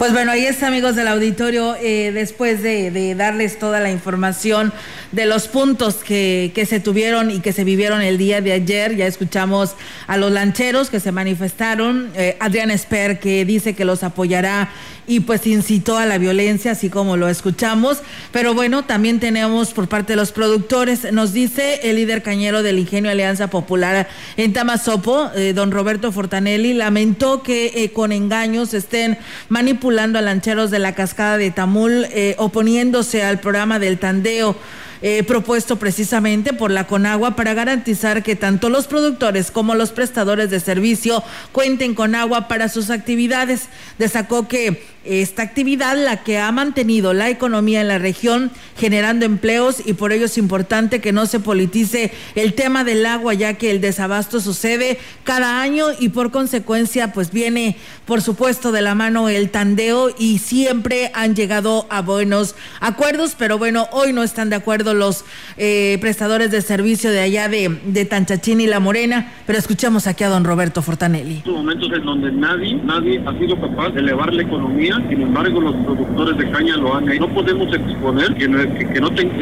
Pues 0.00 0.14
bueno, 0.14 0.32
ahí 0.32 0.46
está, 0.46 0.68
amigos 0.68 0.96
del 0.96 1.08
auditorio, 1.08 1.76
eh, 1.76 2.10
después 2.14 2.62
de, 2.62 3.14
darles 3.14 3.58
toda 3.58 3.80
la 3.80 3.90
información 3.90 4.72
de 5.12 5.26
los 5.26 5.46
puntos 5.46 5.96
que, 5.96 6.52
que, 6.54 6.64
se 6.64 6.80
tuvieron 6.80 7.30
y 7.30 7.40
que 7.40 7.52
se 7.52 7.64
vivieron 7.64 8.00
el 8.00 8.16
día 8.16 8.40
de 8.40 8.52
ayer, 8.52 8.96
ya 8.96 9.06
escuchamos 9.06 9.74
a 10.06 10.16
los 10.16 10.32
lancheros 10.32 10.88
que 10.88 11.00
se 11.00 11.12
manifestaron, 11.12 12.10
eh, 12.14 12.38
Adrián 12.40 12.70
Esper 12.70 13.20
que 13.20 13.44
dice 13.44 13.74
que 13.74 13.84
los 13.84 14.02
apoyará 14.02 14.70
y 15.10 15.18
pues 15.18 15.44
incitó 15.48 15.98
a 15.98 16.06
la 16.06 16.18
violencia, 16.18 16.70
así 16.70 16.88
como 16.88 17.16
lo 17.16 17.28
escuchamos. 17.28 17.98
Pero 18.30 18.54
bueno, 18.54 18.84
también 18.84 19.18
tenemos 19.18 19.72
por 19.72 19.88
parte 19.88 20.12
de 20.12 20.16
los 20.16 20.30
productores, 20.30 21.12
nos 21.12 21.32
dice 21.32 21.80
el 21.82 21.96
líder 21.96 22.22
cañero 22.22 22.62
del 22.62 22.78
Ingenio 22.78 23.10
Alianza 23.10 23.50
Popular 23.50 24.08
en 24.36 24.52
Tamazopo, 24.52 25.28
eh, 25.34 25.52
don 25.52 25.72
Roberto 25.72 26.12
Fortanelli, 26.12 26.74
lamentó 26.74 27.42
que 27.42 27.72
eh, 27.74 27.90
con 27.90 28.12
engaños 28.12 28.72
estén 28.72 29.18
manipulando 29.48 30.20
a 30.20 30.22
lancheros 30.22 30.70
de 30.70 30.78
la 30.78 30.94
cascada 30.94 31.38
de 31.38 31.50
Tamul, 31.50 32.06
eh, 32.12 32.36
oponiéndose 32.38 33.24
al 33.24 33.40
programa 33.40 33.80
del 33.80 33.98
tandeo. 33.98 34.56
Eh, 35.02 35.22
propuesto 35.22 35.76
precisamente 35.76 36.52
por 36.52 36.70
la 36.70 36.86
Conagua 36.86 37.34
para 37.34 37.54
garantizar 37.54 38.22
que 38.22 38.36
tanto 38.36 38.68
los 38.68 38.86
productores 38.86 39.50
como 39.50 39.74
los 39.74 39.92
prestadores 39.92 40.50
de 40.50 40.60
servicio 40.60 41.24
cuenten 41.52 41.94
con 41.94 42.14
agua 42.14 42.48
para 42.48 42.68
sus 42.68 42.90
actividades. 42.90 43.70
Destacó 43.98 44.46
que 44.46 44.84
esta 45.04 45.42
actividad 45.42 45.96
la 45.96 46.22
que 46.22 46.38
ha 46.38 46.52
mantenido 46.52 47.14
la 47.14 47.30
economía 47.30 47.80
en 47.80 47.88
la 47.88 47.98
región 47.98 48.50
generando 48.76 49.24
empleos 49.24 49.82
y 49.86 49.94
por 49.94 50.12
ello 50.12 50.26
es 50.26 50.36
importante 50.36 51.00
que 51.00 51.12
no 51.12 51.24
se 51.24 51.40
politice 51.40 52.12
el 52.34 52.52
tema 52.52 52.84
del 52.84 53.06
agua 53.06 53.32
ya 53.32 53.54
que 53.54 53.70
el 53.70 53.80
desabasto 53.80 54.40
sucede 54.40 54.98
cada 55.24 55.62
año 55.62 55.86
y 55.98 56.10
por 56.10 56.30
consecuencia 56.30 57.12
pues 57.14 57.32
viene 57.32 57.76
por 58.04 58.20
supuesto 58.20 58.72
de 58.72 58.82
la 58.82 58.94
mano 58.94 59.30
el 59.30 59.48
tandeo 59.48 60.10
y 60.18 60.38
siempre 60.38 61.10
han 61.14 61.34
llegado 61.34 61.86
a 61.88 62.02
buenos 62.02 62.54
acuerdos 62.80 63.34
pero 63.38 63.56
bueno 63.56 63.88
hoy 63.92 64.12
no 64.12 64.22
están 64.22 64.50
de 64.50 64.56
acuerdo 64.56 64.92
los 64.92 65.24
eh, 65.56 65.96
prestadores 66.02 66.50
de 66.50 66.60
servicio 66.60 67.10
de 67.10 67.20
allá 67.20 67.48
de, 67.48 67.80
de 67.86 68.04
Tanchachín 68.04 68.60
y 68.60 68.66
La 68.66 68.80
Morena 68.80 69.32
pero 69.46 69.58
escuchemos 69.58 70.06
aquí 70.06 70.24
a 70.24 70.28
don 70.28 70.44
Roberto 70.44 70.82
Fortanelli. 70.82 71.42
momentos 71.46 71.90
en 71.90 72.04
donde 72.04 72.32
nadie 72.32 73.22
ha 73.26 73.38
sido 73.38 73.58
capaz 73.58 73.90
de 73.90 74.00
elevar 74.00 74.32
la 74.34 74.42
economía 74.42 74.89
sin 75.08 75.22
embargo 75.22 75.60
los 75.60 75.74
productores 75.76 76.36
de 76.38 76.50
caña 76.50 76.76
lo 76.76 76.96
han 76.96 77.10
hecho. 77.10 77.26
No 77.26 77.34
podemos 77.34 77.72
exponer 77.74 78.34
que, 78.34 78.48
no 78.48 79.10
tenga 79.10 79.34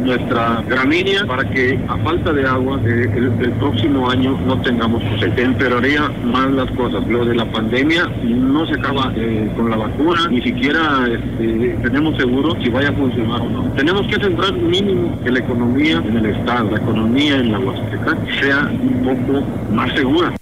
nuestra 0.00 0.62
gramínea 0.68 1.24
para 1.26 1.48
que 1.48 1.78
a 1.88 1.96
falta 1.98 2.32
de 2.32 2.46
agua 2.46 2.80
eh, 2.84 3.08
el, 3.14 3.52
próximo 3.52 4.10
año 4.10 4.38
no 4.46 4.60
tengamos 4.62 5.02
cosecha. 5.04 5.42
Empeoraría 5.42 6.10
más 6.24 6.50
las 6.52 6.70
cosas. 6.72 7.06
Lo 7.06 7.24
de 7.24 7.34
la 7.34 7.44
pandemia 7.46 8.08
no 8.24 8.66
se 8.66 8.74
acaba 8.74 9.12
eh, 9.16 9.50
con 9.56 9.70
la 9.70 9.76
vacuna, 9.76 10.28
ni 10.28 10.42
siquiera 10.42 11.06
este, 11.06 11.76
tenemos 11.82 12.16
seguro 12.16 12.56
si 12.62 12.70
vaya 12.70 12.88
a 12.88 12.92
funcionar 12.92 13.40
o 13.40 13.48
no. 13.48 13.62
Tenemos 13.76 14.06
que 14.06 14.16
centrar 14.16 14.52
mínimo 14.54 15.18
que 15.22 15.30
la 15.30 15.38
economía 15.38 16.02
en 16.04 16.16
el 16.16 16.26
Estado, 16.26 16.70
la 16.70 16.78
economía 16.78 17.36
en 17.36 17.52
la 17.52 17.58
Huasteca 17.58 18.16
sea 18.40 18.70
un 18.70 19.02
poco 19.04 19.44
más 19.72 19.92
segura. 19.94 20.34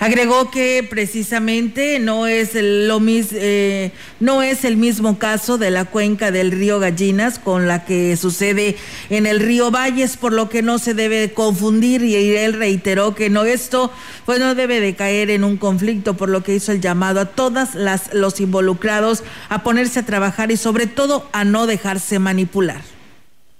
Agregó 0.00 0.50
que 0.50 0.84
precisamente 0.88 2.00
no 2.00 2.26
es 2.26 2.50
lo 2.54 3.00
eh, 3.06 3.92
no 4.18 4.42
es 4.42 4.64
el 4.64 4.76
mismo 4.76 5.20
caso 5.20 5.56
de 5.56 5.70
la 5.70 5.84
cuenca 5.84 6.32
del 6.32 6.50
río 6.50 6.80
Gallinas 6.80 7.38
con 7.38 7.68
la 7.68 7.84
que 7.84 8.16
sucede 8.16 8.76
en 9.08 9.24
el 9.26 9.38
río 9.38 9.70
Valles, 9.70 10.16
por 10.16 10.32
lo 10.32 10.48
que 10.48 10.62
no 10.62 10.78
se 10.78 10.94
debe 10.94 11.32
confundir 11.32 12.02
y 12.02 12.16
él 12.36 12.54
reiteró 12.54 13.14
que 13.14 13.30
no 13.30 13.44
esto 13.44 13.92
pues 14.26 14.40
no 14.40 14.56
debe 14.56 14.80
de 14.80 14.96
caer 14.96 15.30
en 15.30 15.44
un 15.44 15.56
conflicto, 15.56 16.14
por 16.14 16.28
lo 16.28 16.42
que 16.42 16.56
hizo 16.56 16.72
el 16.72 16.80
llamado 16.80 17.20
a 17.20 17.26
todas 17.26 17.76
las 17.76 18.12
los 18.12 18.40
involucrados 18.40 19.22
a 19.48 19.62
ponerse 19.62 20.00
a 20.00 20.06
trabajar 20.06 20.50
y 20.50 20.56
sobre 20.56 20.88
todo 20.88 21.28
a 21.32 21.44
no 21.44 21.66
dejarse 21.66 22.18
manipular. 22.18 22.93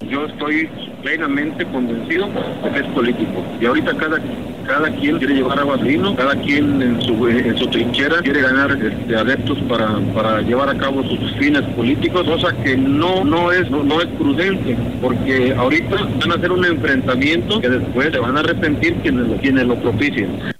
Yo 0.08 0.26
estoy 0.26 0.68
plenamente 1.02 1.64
convencido 1.66 2.28
de 2.62 2.70
que 2.70 2.78
es 2.80 2.86
político 2.86 3.44
y 3.60 3.66
ahorita 3.66 3.94
cada 3.96 4.18
cada 4.64 4.90
quien 4.90 5.18
quiere 5.18 5.34
llevar 5.34 5.58
agua 5.58 5.76
vino, 5.76 6.16
cada 6.16 6.34
quien 6.36 6.80
en 6.80 7.00
su, 7.02 7.28
en 7.28 7.56
su 7.58 7.66
trinchera 7.66 8.20
quiere 8.22 8.42
ganar 8.42 8.70
este, 8.72 9.16
adeptos 9.16 9.58
para, 9.68 9.98
para 10.14 10.40
llevar 10.40 10.70
a 10.70 10.74
cabo 10.76 11.02
sus 11.04 11.32
fines 11.36 11.62
políticos, 11.74 12.24
cosa 12.26 12.52
que 12.62 12.76
no, 12.76 13.24
no, 13.24 13.52
es, 13.52 13.70
no, 13.70 14.00
es 14.00 14.06
prudente, 14.18 14.76
porque 15.00 15.54
ahorita 15.54 15.96
van 16.18 16.32
a 16.32 16.34
hacer 16.34 16.52
un 16.52 16.64
enfrentamiento 16.64 17.60
que 17.60 17.68
después 17.68 18.10
se 18.12 18.18
van 18.18 18.36
a 18.36 18.40
arrepentir 18.40 18.94
quienes, 18.96 19.40
quienes 19.40 19.66
lo 19.66 19.76
propicien. 19.76 20.53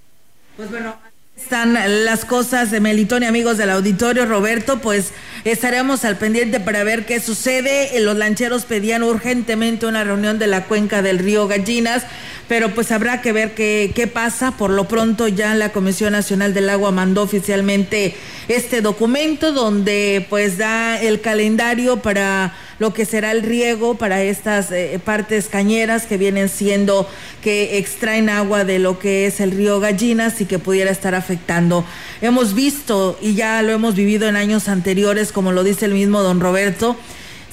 Están 1.45 1.75
las 2.05 2.25
cosas 2.25 2.71
de 2.71 2.79
Melitón 2.79 3.21
y 3.21 3.27
amigos 3.27 3.59
del 3.59 3.69
auditorio, 3.69 4.25
Roberto, 4.25 4.81
pues 4.81 5.11
estaremos 5.43 6.03
al 6.03 6.17
pendiente 6.17 6.59
para 6.59 6.83
ver 6.83 7.05
qué 7.05 7.19
sucede. 7.19 7.99
Los 7.99 8.17
lancheros 8.17 8.65
pedían 8.65 9.03
urgentemente 9.03 9.85
una 9.85 10.03
reunión 10.03 10.39
de 10.39 10.47
la 10.47 10.63
cuenca 10.63 11.03
del 11.03 11.19
río 11.19 11.47
Gallinas, 11.47 12.01
pero 12.47 12.73
pues 12.73 12.91
habrá 12.91 13.21
que 13.21 13.31
ver 13.31 13.53
qué, 13.53 13.91
qué 13.93 14.07
pasa. 14.07 14.57
Por 14.57 14.71
lo 14.71 14.87
pronto 14.87 15.27
ya 15.27 15.53
la 15.53 15.69
Comisión 15.69 16.13
Nacional 16.13 16.55
del 16.55 16.67
Agua 16.67 16.89
mandó 16.89 17.21
oficialmente 17.21 18.15
este 18.47 18.81
documento 18.81 19.51
donde 19.51 20.25
pues 20.31 20.57
da 20.57 20.99
el 20.99 21.21
calendario 21.21 21.97
para 21.97 22.55
lo 22.79 22.93
que 22.93 23.05
será 23.05 23.31
el 23.31 23.41
riego 23.41 23.95
para 23.95 24.21
estas 24.21 24.71
eh, 24.71 24.99
partes 25.03 25.47
cañeras 25.47 26.05
que 26.05 26.17
vienen 26.17 26.49
siendo 26.49 27.07
que 27.41 27.77
extraen 27.77 28.29
agua 28.29 28.65
de 28.65 28.79
lo 28.79 28.99
que 28.99 29.25
es 29.25 29.39
el 29.39 29.51
río 29.51 29.79
Gallinas 29.79 30.41
y 30.41 30.45
que 30.45 30.59
pudiera 30.59 30.91
estar 30.91 31.15
afectando. 31.15 31.85
Hemos 32.21 32.53
visto 32.53 33.17
y 33.21 33.35
ya 33.35 33.61
lo 33.61 33.71
hemos 33.71 33.95
vivido 33.95 34.27
en 34.27 34.35
años 34.35 34.67
anteriores, 34.67 35.31
como 35.31 35.51
lo 35.51 35.63
dice 35.63 35.85
el 35.85 35.93
mismo 35.93 36.21
don 36.21 36.39
Roberto, 36.39 36.97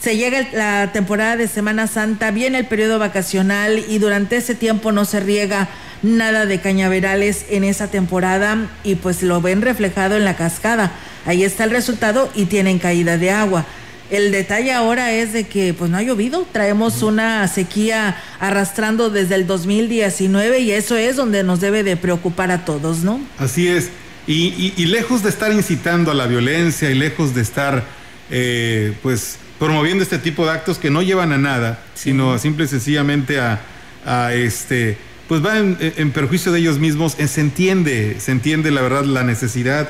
se 0.02 0.17
llega 0.17 0.49
la 0.52 0.91
temporada 0.93 1.37
de 1.37 1.47
Semana 1.47 1.87
Santa, 1.87 2.33
viene 2.33 2.59
el 2.59 2.67
periodo 2.67 2.99
vacacional 2.99 3.85
y 3.88 3.99
durante 3.99 4.37
ese 4.37 4.57
tiempo 4.57 4.91
no 4.91 5.05
se 5.05 5.21
riega 5.21 5.69
nada 6.02 6.45
de 6.45 6.61
cañaverales 6.61 7.45
en 7.50 7.62
esa 7.62 7.87
temporada 7.87 8.69
y 8.83 8.97
pues 8.97 9.23
lo 9.23 9.41
ven 9.41 9.62
reflejado 9.62 10.17
en 10.17 10.25
la 10.25 10.37
cascada. 10.37 10.91
Ahí 11.25 11.45
está 11.45 11.62
el 11.62 11.71
resultado 11.71 12.29
y 12.35 12.47
tienen 12.47 12.81
caída 12.81 13.17
de 13.17 13.31
agua. 13.31 13.64
El 14.12 14.31
detalle 14.31 14.75
ahora 14.75 15.11
es 15.11 15.33
de 15.33 15.45
que 15.45 15.73
pues 15.73 15.90
no 15.90 15.97
ha 15.97 16.02
llovido, 16.02 16.47
traemos 16.52 17.02
una 17.02 17.49
sequía 17.49 18.23
arrastrando 18.40 19.09
desde 19.09 19.37
el 19.37 19.47
2019 19.47 20.59
y 20.61 20.71
eso 20.71 20.99
es 20.99 21.16
donde 21.16 21.42
nos 21.42 21.61
debe 21.61 21.83
de 21.83 21.97
preocupar 21.97 22.50
a 22.50 22.66
todos, 22.66 23.04
¿no? 23.04 23.23
Así 23.38 23.69
es, 23.69 23.88
y, 24.26 24.85
lejos 24.85 25.23
de 25.23 25.31
estar 25.31 25.50
incitando 25.50 26.11
a 26.11 26.14
la 26.14 26.26
violencia 26.26 26.90
y 26.90 26.95
lejos 26.95 27.35
de 27.35 27.40
estar 27.40 27.85
eh, 28.31 28.92
pues 29.02 29.38
promoviendo 29.59 30.02
este 30.02 30.19
tipo 30.19 30.45
de 30.45 30.52
actos 30.52 30.76
que 30.76 30.90
no 30.90 31.00
llevan 31.00 31.33
a 31.33 31.38
nada, 31.38 31.83
sino 31.95 32.38
simple 32.38 32.66
y 32.66 32.69
sencillamente 32.69 33.40
a, 33.40 34.35
este 34.35 34.99
pues 35.26 35.42
va 35.42 35.57
en, 35.57 36.11
perjuicio 36.11 36.52
de 36.52 36.59
ellos 36.59 36.78
mismos, 36.78 37.19
eh, 37.19 37.28
se 37.28 37.40
entiende, 37.40 38.16
se 38.21 38.33
entiende 38.33 38.73
la 38.73 38.83
verdad 38.83 39.04
la 39.04 39.23
necesidad 39.23 39.88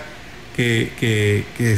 que, 0.55 0.93
que, 1.01 1.45
que 1.59 1.77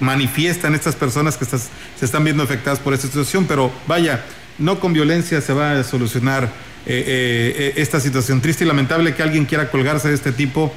manifiestan 0.00 0.74
estas 0.74 0.96
personas 0.96 1.36
que 1.36 1.44
se 1.44 2.04
están 2.04 2.24
viendo 2.24 2.42
afectadas 2.42 2.78
por 2.78 2.94
esta 2.94 3.06
situación, 3.06 3.46
pero 3.46 3.72
vaya, 3.86 4.24
no 4.58 4.80
con 4.80 4.92
violencia 4.92 5.40
se 5.40 5.52
va 5.52 5.78
a 5.78 5.84
solucionar 5.84 6.44
eh, 6.44 6.48
eh, 6.86 7.54
eh, 7.56 7.72
esta 7.76 8.00
situación. 8.00 8.40
Triste 8.40 8.64
y 8.64 8.66
lamentable 8.66 9.14
que 9.14 9.22
alguien 9.22 9.44
quiera 9.44 9.70
colgarse 9.70 10.08
de 10.08 10.14
este 10.14 10.32
tipo 10.32 10.72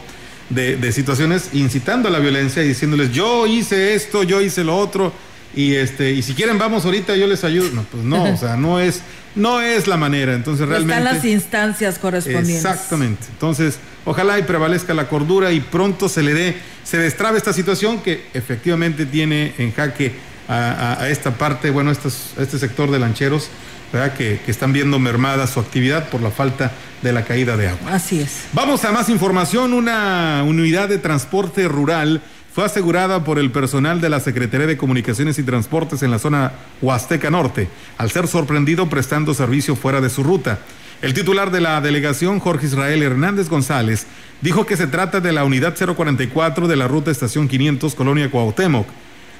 de, 0.49 0.91
situaciones, 0.91 1.49
incitando 1.53 2.09
a 2.09 2.11
la 2.11 2.19
violencia 2.19 2.63
y 2.63 2.67
diciéndoles, 2.67 3.11
yo 3.11 3.47
hice 3.47 3.95
esto, 3.95 4.21
yo 4.21 4.41
hice 4.41 4.63
lo 4.63 4.77
otro, 4.77 5.11
y 5.55 5.73
este, 5.73 6.11
y 6.11 6.21
si 6.21 6.35
quieren 6.35 6.59
vamos 6.59 6.85
ahorita, 6.85 7.15
yo 7.15 7.25
les 7.25 7.43
ayudo. 7.43 7.69
No, 7.71 7.83
pues 7.83 8.03
no, 8.03 8.23
o 8.23 8.37
sea, 8.37 8.55
no 8.55 8.79
es, 8.79 9.01
no 9.33 9.61
es 9.61 9.87
la 9.87 9.97
manera. 9.97 10.33
Entonces 10.33 10.67
realmente. 10.67 11.01
Están 11.01 11.15
las 11.15 11.25
instancias 11.25 11.97
correspondientes. 11.97 12.57
Exactamente. 12.57 13.25
Entonces, 13.31 13.79
ojalá 14.05 14.39
y 14.39 14.43
prevalezca 14.43 14.93
la 14.93 15.09
cordura 15.09 15.51
y 15.51 15.59
pronto 15.59 16.07
se 16.07 16.23
le 16.23 16.33
dé 16.33 16.55
se 16.85 16.99
destrabe 16.99 17.37
esta 17.37 17.51
situación 17.51 17.99
que 18.01 18.27
efectivamente 18.33 19.05
tiene 19.05 19.53
en 19.57 19.73
jaque 19.73 20.13
a, 20.47 21.09
esta 21.09 21.31
parte, 21.31 21.71
bueno, 21.71 21.89
estos, 21.89 22.33
a 22.37 22.43
este 22.43 22.59
sector 22.59 22.91
de 22.91 22.99
lancheros, 22.99 23.49
¿verdad? 23.91 24.13
Que, 24.13 24.39
que, 24.45 24.51
están 24.51 24.71
viendo 24.71 24.99
mermada 24.99 25.47
su 25.47 25.59
actividad 25.59 26.09
por 26.09 26.21
la 26.21 26.29
falta 26.29 26.71
de 27.01 27.11
la 27.11 27.25
caída 27.25 27.57
de 27.57 27.69
agua. 27.69 27.95
Así 27.95 28.21
es. 28.21 28.43
Vamos 28.53 28.85
a 28.85 28.91
más 28.91 29.09
información. 29.09 29.73
Una 29.73 30.43
unidad 30.45 30.89
de 30.89 30.99
transporte 30.99 31.67
rural 31.67 32.21
fue 32.53 32.63
asegurada 32.63 33.23
por 33.23 33.39
el 33.39 33.51
personal 33.51 33.99
de 33.99 34.09
la 34.09 34.19
Secretaría 34.19 34.67
de 34.67 34.77
Comunicaciones 34.77 35.39
y 35.39 35.43
Transportes 35.43 36.03
en 36.03 36.11
la 36.11 36.19
zona 36.19 36.51
Huasteca 36.83 37.31
Norte, 37.31 37.67
al 37.97 38.11
ser 38.11 38.27
sorprendido 38.27 38.87
prestando 38.87 39.33
servicio 39.33 39.75
fuera 39.75 40.01
de 40.01 40.11
su 40.11 40.21
ruta. 40.21 40.59
El 41.05 41.13
titular 41.13 41.51
de 41.51 41.61
la 41.61 41.79
delegación, 41.81 42.39
Jorge 42.39 42.65
Israel 42.65 43.03
Hernández 43.03 43.47
González, 43.47 44.07
dijo 44.41 44.65
que 44.65 44.75
se 44.75 44.87
trata 44.87 45.19
de 45.19 45.33
la 45.33 45.45
unidad 45.45 45.75
044 45.75 46.67
de 46.67 46.75
la 46.75 46.87
ruta 46.87 47.11
Estación 47.11 47.47
500 47.47 47.93
Colonia 47.93 48.31
Cuauhtémoc, 48.31 48.87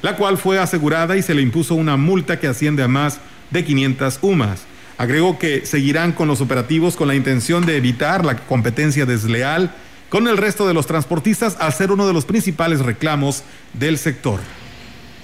la 0.04 0.16
cual 0.16 0.38
fue 0.38 0.60
asegurada 0.60 1.18
y 1.18 1.24
se 1.24 1.34
le 1.34 1.42
impuso 1.42 1.74
una 1.74 1.98
multa 1.98 2.40
que 2.40 2.46
asciende 2.46 2.84
a 2.84 2.88
más 2.88 3.18
de 3.50 3.66
500 3.66 4.20
UMAS. 4.22 4.62
Agregó 5.00 5.40
que 5.40 5.66
seguirán 5.66 6.12
con 6.12 6.28
los 6.28 6.40
operativos 6.40 6.96
con 6.96 7.08
la 7.08 7.16
intención 7.16 7.66
de 7.66 7.78
evitar 7.78 8.24
la 8.24 8.38
competencia 8.38 9.08
desleal 9.08 9.74
con 10.10 10.28
el 10.28 10.38
resto 10.38 10.68
de 10.68 10.76
los 10.76 10.86
transportistas 10.86 11.58
al 11.60 11.74
ser 11.74 11.92
uno 11.92 12.06
de 12.06 12.14
los 12.14 12.26
principales 12.26 12.82
reclamos 12.82 13.42
del 13.74 13.98
sector. 13.98 14.40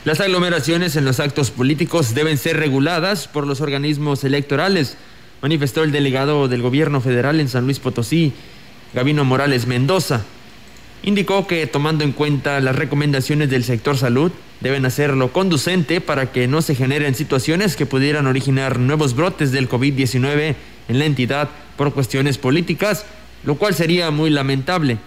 Las 0.06 0.20
aglomeraciones 0.20 0.96
en 0.96 1.06
los 1.06 1.20
actos 1.20 1.52
políticos 1.52 2.16
deben 2.16 2.40
ser 2.40 2.58
reguladas 2.58 3.28
por 3.28 3.46
los 3.46 3.62
organismos 3.62 4.24
electorales 4.24 4.98
manifestó 5.42 5.84
el 5.84 5.92
delegado 5.92 6.48
del 6.48 6.62
gobierno 6.62 7.02
federal 7.02 7.40
en 7.40 7.50
San 7.50 7.66
Luis 7.66 7.80
Potosí, 7.80 8.34
Gabino 8.94 9.26
Morales 9.26 9.68
Mendoza. 9.68 10.24
Indicó 11.04 11.48
que 11.48 11.66
tomando 11.66 12.04
en 12.04 12.12
cuenta 12.12 12.60
las 12.60 12.76
recomendaciones 12.76 13.50
del 13.50 13.64
sector 13.64 13.98
salud, 13.98 14.32
deben 14.60 14.86
hacerlo 14.86 15.34
conducente 15.34 16.00
para 16.00 16.32
que 16.32 16.48
no 16.48 16.62
se 16.62 16.76
generen 16.76 17.16
situaciones 17.16 17.76
que 17.76 17.88
pudieran 17.88 18.28
originar 18.28 18.78
nuevos 18.78 19.16
brotes 19.16 19.52
del 19.52 19.68
COVID-19 19.68 20.56
en 20.88 21.00
la 21.00 21.06
entidad 21.06 21.50
por 21.76 21.94
cuestiones 21.94 22.38
políticas, 22.38 23.06
lo 23.44 23.56
cual 23.56 23.74
sería 23.74 24.12
muy 24.12 24.30
lamentable. 24.30 25.00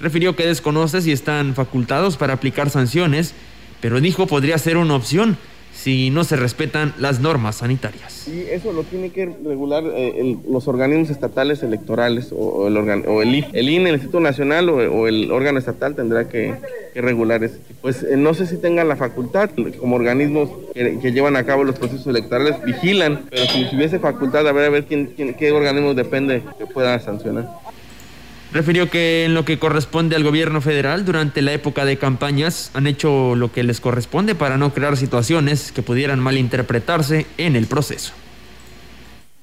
Refirió 0.00 0.34
que 0.34 0.46
desconoce 0.46 1.02
si 1.02 1.12
están 1.12 1.54
facultados 1.54 2.16
para 2.16 2.32
aplicar 2.32 2.70
sanciones, 2.70 3.34
pero 3.82 4.00
dijo 4.00 4.26
podría 4.26 4.56
ser 4.56 4.78
una 4.78 4.94
opción 4.94 5.36
si 5.82 6.10
no 6.10 6.22
se 6.22 6.36
respetan 6.36 6.94
las 6.96 7.18
normas 7.18 7.56
sanitarias. 7.56 8.28
Y 8.28 8.42
eso 8.42 8.72
lo 8.72 8.84
tiene 8.84 9.10
que 9.10 9.26
regular 9.26 9.82
eh, 9.84 10.36
los 10.48 10.68
organismos 10.68 11.10
estatales 11.10 11.64
electorales 11.64 12.28
o, 12.30 12.68
el, 12.68 12.76
o 12.76 13.22
el, 13.22 13.46
el 13.52 13.68
INE, 13.68 13.88
el 13.88 13.96
Instituto 13.96 14.20
Nacional 14.20 14.68
o, 14.68 15.08
el 15.08 15.32
órgano 15.32 15.58
estatal 15.58 15.96
tendrá 15.96 16.28
que, 16.28 16.54
regular 16.94 17.42
eso. 17.42 17.56
Pues 17.80 18.04
eh, 18.04 18.16
no 18.16 18.32
sé 18.32 18.46
si 18.46 18.58
tengan 18.58 18.88
la 18.88 18.94
facultad, 18.94 19.50
como 19.80 19.96
organismos 19.96 20.50
que, 20.72 21.12
llevan 21.12 21.34
a 21.34 21.44
cabo 21.44 21.64
los 21.64 21.76
procesos 21.76 22.06
electorales, 22.06 22.62
vigilan, 22.64 23.22
pero 23.28 23.46
si, 23.46 23.66
hubiese 23.74 23.98
facultad, 23.98 24.46
a 24.46 24.52
ver, 24.52 24.66
a 24.66 24.70
ver 24.70 24.84
quién, 24.84 25.08
qué 25.08 25.50
organismo 25.50 25.94
depende 25.94 26.42
que 26.58 26.66
pueda 26.66 27.00
sancionar. 27.00 27.48
Refirió 28.52 28.90
que 28.90 29.24
en 29.24 29.32
lo 29.32 29.46
que 29.46 29.58
corresponde 29.58 30.14
al 30.14 30.24
gobierno 30.24 30.60
federal, 30.60 31.06
durante 31.06 31.40
la 31.40 31.54
época 31.54 31.86
de 31.86 31.96
campañas 31.96 32.70
han 32.74 32.86
hecho 32.86 33.34
lo 33.34 33.50
que 33.50 33.62
les 33.62 33.80
corresponde 33.80 34.34
para 34.34 34.58
no 34.58 34.74
crear 34.74 34.98
situaciones 34.98 35.72
que 35.72 35.82
pudieran 35.82 36.20
malinterpretarse 36.20 37.26
en 37.38 37.56
el 37.56 37.66
proceso. 37.66 38.12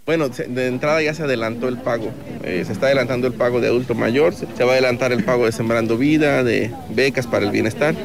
Bueno, 0.05 0.29
de 0.29 0.67
entrada 0.67 1.01
ya 1.01 1.13
se 1.15 1.23
adelantó 1.23 1.67
el 1.67 1.77
pago. 1.77 2.11
Eh, 2.43 2.63
se 2.65 2.73
está 2.73 2.87
adelantando 2.87 3.25
el 3.25 3.33
pago 3.33 3.59
de 3.59 3.67
adulto 3.67 3.95
mayor, 3.95 4.33
se, 4.35 4.45
va 4.63 4.71
a 4.71 4.73
adelantar 4.73 5.11
el 5.11 5.23
pago 5.23 5.45
de 5.45 5.51
Sembrando 5.53 5.97
Vida, 5.97 6.43
de 6.43 6.71
becas 6.89 7.25
para 7.25 7.45
el 7.45 7.51
bienestar. 7.51 7.95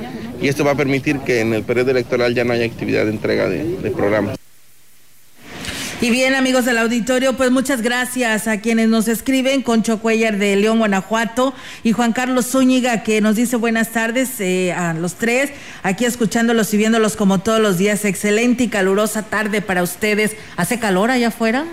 Y 0.40 0.48
esto 0.48 0.64
va 0.64 0.72
a 0.72 0.76
permitir 0.76 1.18
que 1.20 1.40
en 1.40 1.52
el 1.52 1.64
periodo 1.64 1.90
electoral 1.90 2.34
ya 2.34 2.44
no 2.44 2.54
haya 2.54 2.64
actividad 2.64 3.04
de 3.04 3.10
entrega 3.10 3.48
de 3.48 3.90
programas. 3.94 4.38
Y 6.04 6.10
bien, 6.10 6.34
amigos 6.34 6.66
del 6.66 6.76
auditorio, 6.76 7.32
pues 7.34 7.50
muchas 7.50 7.80
gracias 7.80 8.46
a 8.46 8.60
quienes 8.60 8.90
nos 8.90 9.08
escriben, 9.08 9.62
Concho 9.62 10.00
Cuellar 10.00 10.36
de 10.36 10.54
León, 10.54 10.76
Guanajuato, 10.76 11.54
y 11.82 11.92
Juan 11.92 12.12
Carlos 12.12 12.48
Zúñiga, 12.50 13.02
que 13.02 13.22
nos 13.22 13.36
dice 13.36 13.56
buenas 13.56 13.88
tardes 13.88 14.38
eh, 14.38 14.74
a 14.74 14.92
los 14.92 15.14
tres, 15.14 15.52
aquí 15.82 16.04
escuchándolos 16.04 16.74
y 16.74 16.76
viéndolos 16.76 17.16
como 17.16 17.38
todos 17.40 17.58
los 17.58 17.78
días. 17.78 18.04
Excelente 18.04 18.64
y 18.64 18.68
calurosa 18.68 19.22
tarde 19.22 19.62
para 19.62 19.82
ustedes. 19.82 20.36
¿Hace 20.58 20.78
calor 20.78 21.10
allá 21.10 21.28
afuera? 21.28 21.64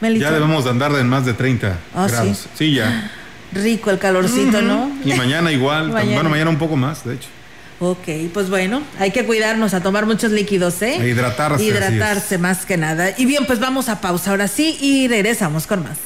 Ya 0.00 0.32
debemos 0.32 0.66
andar 0.66 0.90
en 0.96 1.08
más 1.08 1.24
de 1.24 1.34
30 1.34 1.78
ah, 1.94 2.08
grados. 2.08 2.48
Sí? 2.56 2.74
ya. 2.74 3.12
Rico 3.52 3.92
el 3.92 4.00
calorcito, 4.00 4.60
¿no? 4.60 4.90
Y 5.04 5.12
mañana 5.12 5.52
igual, 5.52 5.90
bueno, 5.92 6.30
mañana 6.30 6.50
un 6.50 6.58
poco 6.58 6.74
más, 6.74 7.04
de 7.04 7.14
hecho. 7.14 7.28
Ok, 7.78 8.08
pues 8.32 8.48
bueno, 8.48 8.80
hay 8.98 9.10
que 9.10 9.26
cuidarnos, 9.26 9.74
a 9.74 9.82
tomar 9.82 10.06
muchos 10.06 10.32
líquidos, 10.32 10.80
¿eh? 10.80 10.96
A 10.98 11.06
hidratarse. 11.06 11.62
Hidratarse 11.62 12.38
más 12.38 12.64
que 12.64 12.78
nada. 12.78 13.12
Y 13.18 13.26
bien, 13.26 13.44
pues 13.46 13.60
vamos 13.60 13.90
a 13.90 14.00
pausa 14.00 14.30
ahora 14.30 14.48
sí 14.48 14.78
y 14.80 15.08
regresamos 15.08 15.66
con 15.66 15.82
más. 15.82 15.98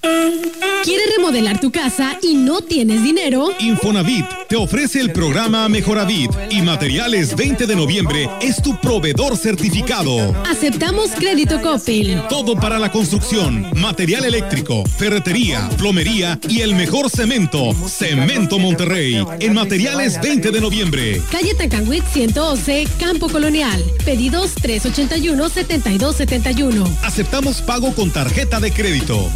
¿Quieres 0.00 1.16
remodelar 1.16 1.60
tu 1.60 1.70
casa 1.70 2.16
y 2.22 2.34
no 2.34 2.62
tienes 2.62 3.02
dinero? 3.02 3.48
Infonavit 3.58 4.24
te 4.48 4.56
ofrece 4.56 5.00
el 5.00 5.12
programa 5.12 5.68
Mejoravit 5.68 6.30
y 6.50 6.62
Materiales 6.62 7.36
20 7.36 7.66
de 7.66 7.76
noviembre 7.76 8.26
es 8.40 8.62
tu 8.62 8.80
proveedor 8.80 9.36
certificado. 9.36 10.34
Aceptamos 10.46 11.10
crédito 11.10 11.60
Coppel. 11.60 12.22
Todo 12.30 12.54
para 12.54 12.78
la 12.78 12.90
construcción, 12.90 13.68
material 13.74 14.24
eléctrico, 14.24 14.84
ferretería, 14.96 15.68
plomería 15.76 16.38
y 16.48 16.60
el 16.60 16.74
mejor 16.74 17.10
cemento. 17.10 17.74
Cemento 17.86 18.58
Monterrey 18.58 19.22
en 19.40 19.52
Materiales 19.52 20.18
20 20.22 20.50
de 20.50 20.60
noviembre. 20.60 21.20
Calle 21.30 21.54
Tacanwit 21.54 22.04
111, 22.12 22.88
Campo 22.98 23.28
Colonial. 23.28 23.84
Pedidos 24.04 24.54
381-7271. 24.56 26.88
Aceptamos 27.02 27.60
pago 27.60 27.92
con 27.94 28.10
tarjeta 28.10 28.58
de 28.60 28.72
crédito. 28.72 29.28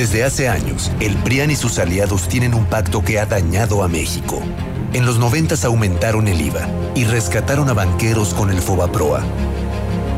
Desde 0.00 0.24
hace 0.24 0.48
años, 0.48 0.90
el 1.00 1.14
PRIAN 1.16 1.50
y 1.50 1.56
sus 1.56 1.78
aliados 1.78 2.26
tienen 2.26 2.54
un 2.54 2.64
pacto 2.64 3.04
que 3.04 3.20
ha 3.20 3.26
dañado 3.26 3.82
a 3.82 3.88
México. 3.88 4.40
En 4.94 5.04
los 5.04 5.18
90 5.18 5.56
aumentaron 5.66 6.26
el 6.26 6.40
IVA 6.40 6.66
y 6.94 7.04
rescataron 7.04 7.68
a 7.68 7.74
banqueros 7.74 8.32
con 8.32 8.48
el 8.48 8.62
Fobaproa. 8.62 9.22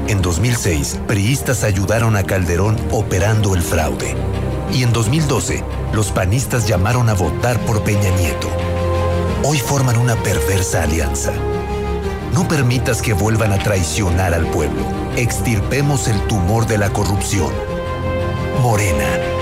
En 0.07 0.23
2006, 0.23 1.01
priistas 1.09 1.65
ayudaron 1.65 2.15
a 2.15 2.23
Calderón 2.23 2.77
operando 2.93 3.57
el 3.57 3.63
fraude. 3.63 4.15
Y 4.73 4.85
en 4.85 4.93
2012, 4.93 5.65
los 5.93 6.13
panistas 6.13 6.69
llamaron 6.69 7.09
a 7.09 7.15
votar 7.15 7.59
por 7.63 7.83
Peña 7.83 8.11
Nieto. 8.17 8.49
Hoy 9.43 9.59
forman 9.59 9.97
una 9.97 10.15
perversa 10.15 10.85
alianza. 10.85 11.33
No 12.33 12.47
permitas 12.47 13.03
que 13.03 13.15
vuelvan 13.15 13.53
a 13.53 13.59
traicionar 13.59 14.33
al 14.33 14.47
pueblo. 14.47 14.85
Extirpemos 15.17 16.07
el 16.07 16.21
tumor 16.29 16.69
de 16.69 16.79
la 16.79 16.91
corrupción. 16.91 17.51
Morena 18.63 19.42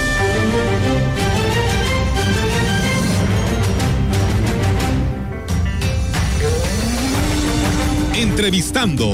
Entrevistando. 8.13 9.13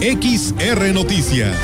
XR 0.00 0.92
Noticias. 0.94 1.56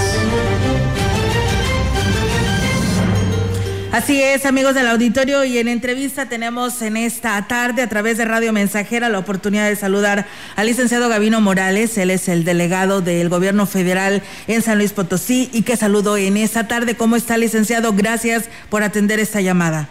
Así 3.93 4.21
es, 4.21 4.45
amigos 4.45 4.75
del 4.75 4.89
auditorio, 4.89 5.45
y 5.45 5.57
en 5.59 5.69
entrevista 5.69 6.29
tenemos 6.29 6.83
en 6.83 6.97
esta 6.97 7.47
tarde 7.47 7.83
a 7.83 7.89
través 7.89 8.19
de 8.19 8.25
Radio 8.25 8.53
Mensajera 8.53 9.09
la 9.09 9.21
oportunidad 9.21 9.69
de 9.69 9.77
saludar 9.77 10.27
al 10.57 10.67
licenciado 10.67 11.09
Gavino 11.09 11.41
Morales, 11.41 11.97
él 11.97 12.11
es 12.11 12.29
el 12.29 12.45
delegado 12.45 13.01
del 13.01 13.29
gobierno 13.29 13.65
federal 13.67 14.21
en 14.49 14.63
San 14.63 14.79
Luis 14.79 14.93
Potosí 14.93 15.49
y 15.53 15.63
que 15.63 15.77
saludo 15.77 16.17
en 16.17 16.37
esta 16.37 16.67
tarde. 16.67 16.97
¿Cómo 16.97 17.15
está, 17.15 17.37
licenciado? 17.37 17.93
Gracias 17.93 18.51
por 18.69 18.83
atender 18.83 19.21
esta 19.21 19.41
llamada. 19.41 19.89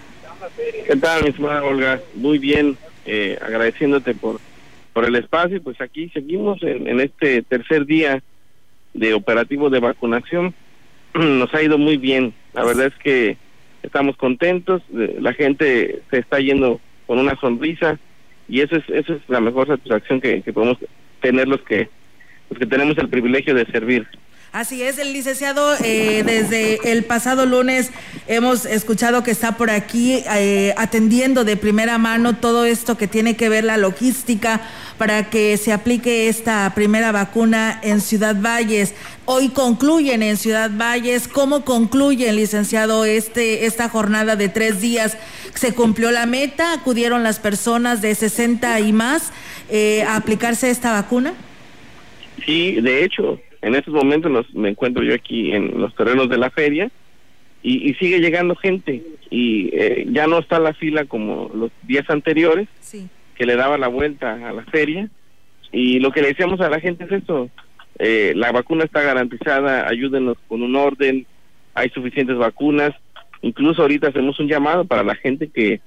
¿Qué 0.85 0.97
tal, 0.97 1.23
mi 1.23 1.29
estimada 1.29 1.63
Olga? 1.63 2.01
Muy 2.13 2.39
bien, 2.39 2.77
eh, 3.05 3.39
agradeciéndote 3.41 4.13
por 4.15 4.41
por 4.93 5.05
el 5.05 5.15
espacio, 5.15 5.61
pues 5.61 5.81
aquí 5.81 6.09
seguimos 6.09 6.61
en, 6.61 6.99
este 6.99 7.41
tercer 7.41 7.85
día 7.85 8.23
de 8.93 9.13
operativo 9.13 9.69
de 9.69 9.79
vacunación. 9.79 10.53
Nos 11.13 11.53
ha 11.53 11.63
ido 11.63 11.77
muy 11.77 11.97
bien, 11.97 12.33
la 12.53 12.63
verdad 12.63 12.87
es 12.87 12.95
que 12.95 13.37
estamos 13.81 14.15
contentos, 14.15 14.81
la 14.91 15.33
gente 15.33 16.01
se 16.09 16.19
está 16.19 16.39
yendo 16.39 16.79
con 17.07 17.19
una 17.19 17.35
sonrisa 17.39 17.99
y 18.47 18.61
eso 18.61 18.77
es, 18.77 18.89
eso 18.89 19.13
es 19.13 19.21
la 19.27 19.41
mejor 19.41 19.67
satisfacción 19.67 20.21
que, 20.21 20.41
que 20.41 20.53
podemos 20.53 20.77
tener 21.21 21.47
los 21.47 21.61
que, 21.61 21.89
los 22.49 22.59
que 22.59 22.65
tenemos 22.65 22.97
el 22.97 23.09
privilegio 23.09 23.53
de 23.55 23.65
servir. 23.65 24.07
Así 24.53 24.83
es, 24.83 24.99
el 24.99 25.13
licenciado, 25.13 25.75
eh, 25.83 26.21
desde 26.23 26.91
el 26.91 27.05
pasado 27.05 27.47
lunes 27.47 27.89
hemos 28.27 28.67
escuchado 28.67 29.23
que 29.23 29.31
está 29.31 29.57
por 29.57 29.71
aquí 29.71 30.23
eh, 30.31 30.75
atendiendo 30.77 31.43
de 31.43 31.57
primera 31.57 31.97
mano 31.97 32.35
todo 32.35 32.63
esto 32.63 32.95
que 32.95 33.07
tiene 33.07 33.35
que 33.35 33.49
ver 33.49 33.63
la 33.63 33.77
logística 33.77 34.61
para 34.99 35.31
que 35.31 35.57
se 35.57 35.73
aplique 35.73 36.29
esta 36.29 36.71
primera 36.75 37.11
vacuna 37.11 37.79
en 37.81 37.99
Ciudad 37.99 38.35
Valles. 38.39 38.93
Hoy 39.25 39.49
concluyen 39.49 40.21
en 40.21 40.37
Ciudad 40.37 40.69
Valles. 40.71 41.27
¿Cómo 41.27 41.65
concluyen, 41.65 42.35
licenciado, 42.35 43.05
este, 43.05 43.65
esta 43.65 43.89
jornada 43.89 44.35
de 44.35 44.49
tres 44.49 44.79
días? 44.79 45.17
¿Se 45.55 45.73
cumplió 45.73 46.11
la 46.11 46.27
meta? 46.27 46.73
¿Acudieron 46.73 47.23
las 47.23 47.39
personas 47.39 48.03
de 48.03 48.13
60 48.13 48.81
y 48.81 48.93
más 48.93 49.31
eh, 49.71 50.03
a 50.03 50.15
aplicarse 50.15 50.69
esta 50.69 50.93
vacuna? 50.93 51.33
Sí, 52.45 52.79
de 52.81 53.03
hecho, 53.03 53.39
en 53.63 53.75
estos 53.75 53.93
momentos 53.93 54.53
me 54.53 54.69
encuentro 54.69 55.03
yo 55.03 55.15
aquí 55.15 55.53
en 55.53 55.79
los 55.79 55.95
terrenos 55.95 56.29
de 56.29 56.37
la 56.37 56.49
feria 56.49 56.91
y, 57.61 57.93
sigue 57.93 58.19
llegando 58.19 58.55
gente 58.55 59.01
y 59.29 59.69
eh, 59.73 60.05
ya 60.11 60.27
no 60.27 60.39
está 60.39 60.59
la 60.59 60.73
fila 60.73 61.05
como 61.05 61.49
los 61.53 61.71
días 61.83 62.09
anteriores 62.09 62.67
que 63.35 63.45
le 63.45 63.55
daba 63.55 63.77
la 63.77 63.87
vuelta 63.87 64.49
a 64.49 64.51
la 64.51 64.63
feria 64.65 65.09
y 65.71 65.99
lo 65.99 66.11
que 66.11 66.21
le 66.21 66.27
decíamos 66.27 66.59
a 66.59 66.69
la 66.69 66.81
gente 66.81 67.05
es 67.05 67.11
esto, 67.11 67.49
eh, 67.99 68.33
la 68.35 68.51
vacuna 68.51 68.83
está 68.83 69.01
garantizada, 69.01 69.87
ayúdenos 69.87 70.37
con 70.47 70.61
un 70.61 70.75
orden, 70.75 71.25
hay 71.73 71.89
suficientes 71.89 72.37
vacunas, 72.37 72.91
incluso 73.41 73.81
ahorita 73.81 74.09
hacemos 74.09 74.39
un 74.39 74.49
llamado 74.49 74.85
para 74.85 75.03
la 75.03 75.15
gente 75.15 75.47
que 75.47 75.79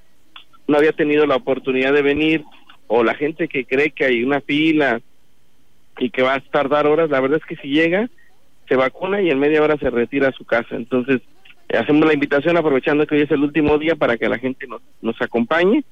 no 0.67 0.77
había 0.77 0.93
tenido 0.93 1.25
la 1.27 1.35
oportunidad 1.35 1.93
de 1.93 2.01
venir 2.01 2.43
o 2.87 3.03
la 3.03 3.13
gente 3.13 3.47
que 3.47 3.65
cree 3.65 3.91
que 3.91 4.05
hay 4.05 4.23
una 4.23 4.41
fila 4.41 4.99
y 5.99 6.09
que 6.09 6.21
va 6.21 6.35
a 6.35 6.39
tardar 6.39 6.87
horas, 6.87 7.09
la 7.09 7.19
verdad 7.19 7.39
es 7.41 7.45
que 7.45 7.61
si 7.61 7.69
llega, 7.69 8.09
se 8.67 8.75
vacuna 8.75 9.21
y 9.21 9.29
en 9.29 9.39
media 9.39 9.61
hora 9.61 9.77
se 9.77 9.89
retira 9.89 10.29
a 10.29 10.33
su 10.33 10.45
casa. 10.45 10.75
Entonces, 10.75 11.21
hacemos 11.69 12.05
la 12.05 12.13
invitación 12.13 12.57
aprovechando 12.57 13.05
que 13.05 13.15
hoy 13.15 13.21
es 13.21 13.31
el 13.31 13.43
último 13.43 13.77
día 13.77 13.95
para 13.95 14.17
que 14.17 14.29
la 14.29 14.37
gente 14.37 14.67
nos, 14.67 14.81
nos 15.01 15.21
acompañe, 15.21 15.83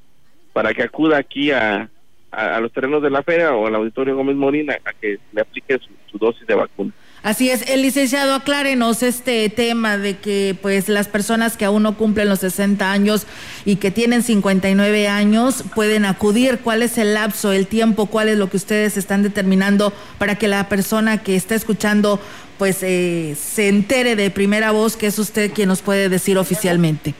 para 0.53 0.73
que 0.73 0.83
acuda 0.83 1.17
aquí 1.17 1.51
a, 1.51 1.89
a, 2.35 2.59
los 2.59 2.71
terrenos 2.71 3.01
de 3.01 3.09
la 3.09 3.23
feria 3.23 3.53
o 3.53 3.67
al 3.67 3.75
Auditorio 3.75 4.15
Gómez 4.15 4.35
Morina 4.35 4.77
a 4.85 4.93
que 4.93 5.17
le 5.31 5.41
aplique 5.41 5.79
su, 6.09 6.17
dosis 6.17 6.45
de 6.47 6.55
vacuna. 6.55 6.91
Así 7.25 7.49
es, 7.49 7.67
el 7.71 7.81
licenciado, 7.81 8.35
aclárenos 8.35 9.01
este 9.01 9.49
tema 9.49 9.97
de 9.97 10.15
que 10.15 10.55
pues 10.61 10.87
las 10.89 11.07
personas 11.07 11.57
que 11.57 11.65
aún 11.65 11.81
no 11.81 11.97
cumplen 11.97 12.29
los 12.29 12.41
60 12.41 12.91
años 12.91 13.25
y 13.65 13.77
que 13.77 13.89
tienen 13.89 14.21
59 14.21 15.07
años 15.07 15.63
pueden 15.73 16.05
acudir. 16.05 16.59
¿Cuál 16.63 16.83
es 16.83 16.99
el 16.99 17.15
lapso, 17.15 17.51
el 17.51 17.65
tiempo, 17.65 18.05
cuál 18.05 18.29
es 18.29 18.37
lo 18.37 18.47
que 18.51 18.57
ustedes 18.57 18.95
están 18.95 19.23
determinando 19.23 19.91
para 20.19 20.35
que 20.35 20.47
la 20.47 20.69
persona 20.69 21.23
que 21.23 21.35
está 21.35 21.55
escuchando 21.55 22.19
pues 22.59 22.83
eh, 22.83 23.33
se 23.33 23.69
entere 23.69 24.15
de 24.15 24.29
primera 24.29 24.69
voz 24.69 24.95
que 24.95 25.07
es 25.07 25.17
usted 25.17 25.51
quien 25.51 25.69
nos 25.69 25.81
puede 25.81 26.09
decir 26.09 26.37
oficialmente? 26.37 27.15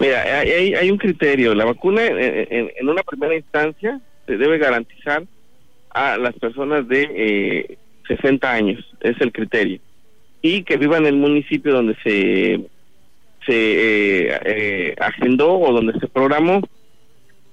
Mira, 0.00 0.40
hay, 0.40 0.74
hay 0.74 0.90
un 0.90 0.98
criterio. 0.98 1.54
La 1.54 1.64
vacuna 1.64 2.04
en, 2.04 2.88
una 2.88 3.04
primera 3.04 3.36
instancia 3.36 4.00
se 4.26 4.36
debe 4.36 4.58
garantizar 4.58 5.22
a 5.90 6.16
las 6.16 6.34
personas 6.40 6.88
de... 6.88 7.08
Eh, 7.14 7.78
60 8.16 8.50
años, 8.50 8.91
es 9.02 9.20
el 9.20 9.32
criterio. 9.32 9.80
Y 10.40 10.62
que 10.62 10.76
viva 10.76 10.96
en 10.96 11.06
el 11.06 11.16
municipio 11.16 11.72
donde 11.72 11.94
se, 12.02 12.60
se 13.46 14.28
eh, 14.28 14.40
eh, 14.44 14.94
agendó 14.98 15.58
o 15.58 15.72
donde 15.72 15.98
se 15.98 16.08
programó. 16.08 16.60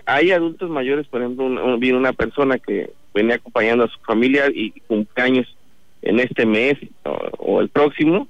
Hay 0.05 0.31
adultos 0.31 0.69
mayores, 0.69 1.07
por 1.07 1.21
ejemplo, 1.21 1.77
viene 1.77 1.97
una 1.97 2.13
persona 2.13 2.57
que 2.57 2.89
venía 3.13 3.35
acompañando 3.35 3.83
a 3.83 3.89
su 3.89 3.99
familia 3.99 4.45
y 4.53 4.71
cumpleaños 4.87 5.55
en 6.01 6.19
este 6.19 6.45
mes 6.45 6.77
o, 7.03 7.61
el 7.61 7.69
próximo, 7.69 8.27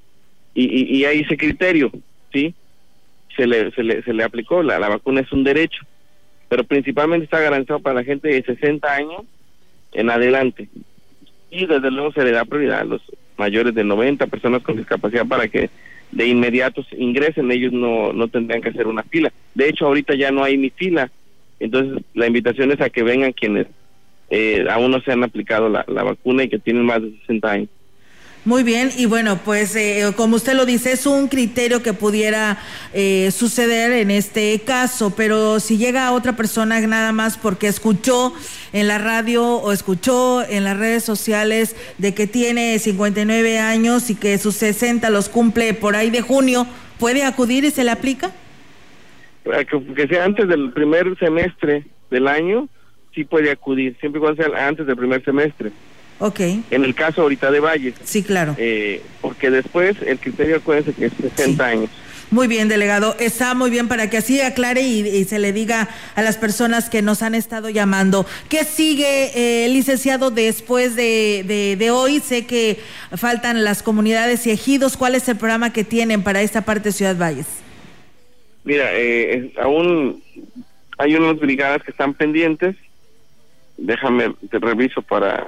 y, 0.55 0.97
y, 0.97 1.05
hay 1.05 1.19
ese 1.19 1.37
criterio, 1.37 1.91
¿sí? 2.33 2.53
Se 3.37 3.45
le, 3.45 3.71
se 3.71 3.83
le, 3.83 4.01
se 4.01 4.13
le 4.13 4.23
aplicó, 4.23 4.63
la, 4.63 4.79
la 4.79 4.89
vacuna 4.89 5.21
es 5.21 5.31
un 5.31 5.43
derecho, 5.43 5.85
pero 6.49 6.63
principalmente 6.63 7.25
está 7.25 7.39
garantizado 7.39 7.79
para 7.79 7.99
la 7.99 8.03
gente 8.03 8.27
de 8.27 8.41
60 8.41 8.91
años 8.91 9.21
en 9.93 10.09
adelante 10.09 10.67
y 11.51 11.65
desde 11.65 11.91
luego 11.91 12.11
se 12.11 12.23
le 12.23 12.31
da 12.31 12.45
prioridad 12.45 12.81
a 12.81 12.85
los 12.85 13.01
mayores 13.37 13.73
de 13.73 13.83
90 13.83 14.27
personas 14.27 14.61
con 14.61 14.77
discapacidad 14.77 15.25
para 15.25 15.47
que 15.47 15.69
de 16.11 16.27
inmediato 16.27 16.85
ingresen, 16.97 17.51
ellos 17.51 17.71
no, 17.71 18.13
no 18.13 18.27
tendrían 18.27 18.61
que 18.61 18.69
hacer 18.69 18.87
una 18.87 19.03
fila. 19.03 19.31
De 19.53 19.69
hecho, 19.69 19.85
ahorita 19.85 20.15
ya 20.15 20.31
no 20.31 20.43
hay 20.43 20.57
ni 20.57 20.69
fila, 20.69 21.11
entonces 21.59 22.03
la 22.13 22.27
invitación 22.27 22.71
es 22.71 22.81
a 22.81 22.89
que 22.89 23.03
vengan 23.03 23.33
quienes 23.33 23.67
eh, 24.29 24.65
aún 24.69 24.91
no 24.91 25.01
se 25.01 25.11
han 25.11 25.23
aplicado 25.23 25.69
la, 25.69 25.85
la 25.87 26.03
vacuna 26.03 26.43
y 26.43 26.49
que 26.49 26.59
tienen 26.59 26.85
más 26.85 27.01
de 27.01 27.11
60 27.21 27.51
años. 27.51 27.69
Muy 28.45 28.63
bien, 28.63 28.89
y 28.97 29.05
bueno, 29.05 29.37
pues 29.43 29.75
eh, 29.75 30.13
como 30.15 30.37
usted 30.37 30.53
lo 30.53 30.65
dice, 30.65 30.93
es 30.93 31.05
un 31.05 31.27
criterio 31.27 31.83
que 31.83 31.91
pudiera 31.91 32.57
eh, 32.93 33.31
suceder 33.31 33.91
en 33.91 34.11
este 34.11 34.61
caso, 34.65 35.13
pero 35.13 35.59
si 35.59 35.77
llega 35.77 36.13
otra 36.13 36.37
persona 36.37 36.79
nada 36.79 37.11
más 37.11 37.37
porque 37.37 37.67
escuchó 37.67 38.33
en 38.71 38.87
la 38.87 38.97
radio 38.97 39.45
o 39.45 39.73
escuchó 39.73 40.41
en 40.47 40.63
las 40.63 40.77
redes 40.77 41.03
sociales 41.03 41.75
de 41.97 42.13
que 42.13 42.27
tiene 42.27 42.79
59 42.79 43.59
años 43.59 44.09
y 44.09 44.15
que 44.15 44.37
sus 44.37 44.55
60 44.55 45.09
los 45.09 45.27
cumple 45.27 45.73
por 45.73 45.97
ahí 45.97 46.09
de 46.09 46.21
junio, 46.21 46.65
¿puede 46.97 47.25
acudir 47.25 47.65
y 47.65 47.71
se 47.71 47.83
le 47.83 47.91
aplica? 47.91 48.31
Que, 49.43 49.93
que 49.95 50.07
sea 50.07 50.23
antes 50.23 50.47
del 50.47 50.71
primer 50.71 51.17
semestre 51.19 51.85
del 52.09 52.29
año, 52.29 52.69
sí 53.13 53.25
puede 53.25 53.51
acudir, 53.51 53.97
siempre 53.99 54.19
y 54.19 54.21
cuando 54.21 54.41
sea 54.41 54.65
antes 54.65 54.87
del 54.87 54.95
primer 54.95 55.23
semestre. 55.25 55.71
Ok. 56.19 56.39
En 56.69 56.83
el 56.83 56.93
caso 56.93 57.21
ahorita 57.21 57.49
de 57.49 57.59
Valles. 57.59 57.95
Sí, 58.03 58.23
claro. 58.23 58.55
Eh, 58.57 59.01
porque 59.21 59.49
después 59.49 59.95
el 60.05 60.19
criterio, 60.19 60.57
acuérdense 60.57 60.93
que 60.93 61.05
es 61.05 61.13
60 61.35 61.65
años. 61.65 61.89
Muy 62.31 62.47
bien, 62.47 62.67
delegado. 62.67 63.15
Está 63.19 63.55
muy 63.55 63.71
bien 63.71 63.87
para 63.87 64.09
que 64.09 64.17
así 64.17 64.39
aclare 64.39 64.81
y, 64.81 65.23
se 65.23 65.39
le 65.39 65.51
diga 65.51 65.89
a 66.13 66.21
las 66.21 66.37
personas 66.37 66.89
que 66.89 67.01
nos 67.01 67.23
han 67.23 67.33
estado 67.33 67.69
llamando. 67.69 68.25
¿Qué 68.49 68.65
sigue, 68.65 69.31
eh, 69.33 69.69
licenciado, 69.69 70.29
después 70.29 70.95
de, 70.95 71.75
de, 71.77 71.91
hoy? 71.91 72.19
Sé 72.19 72.45
que 72.45 72.79
faltan 73.15 73.63
las 73.63 73.81
comunidades 73.81 74.45
y 74.45 74.51
ejidos. 74.51 74.95
¿Cuál 74.95 75.15
es 75.15 75.27
el 75.27 75.37
programa 75.37 75.73
que 75.73 75.83
tienen 75.83 76.21
para 76.21 76.43
esta 76.43 76.61
parte 76.61 76.89
de 76.89 76.93
Ciudad 76.93 77.17
Valles? 77.17 77.47
Mira, 78.63 78.89
eh, 78.91 79.51
aún 79.59 80.21
hay 80.99 81.15
unas 81.15 81.39
brigadas 81.39 81.81
que 81.81 81.89
están 81.89 82.13
pendientes. 82.13 82.75
Déjame, 83.77 84.35
te 84.51 84.59
reviso 84.59 85.01
para 85.01 85.47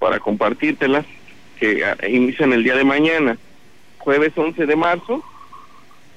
para 0.00 0.18
compartírtelas, 0.18 1.04
que 1.60 1.84
inician 2.08 2.52
el 2.52 2.64
día 2.64 2.74
de 2.74 2.84
mañana, 2.84 3.36
jueves 3.98 4.32
11 4.34 4.66
de 4.66 4.74
marzo. 4.74 5.22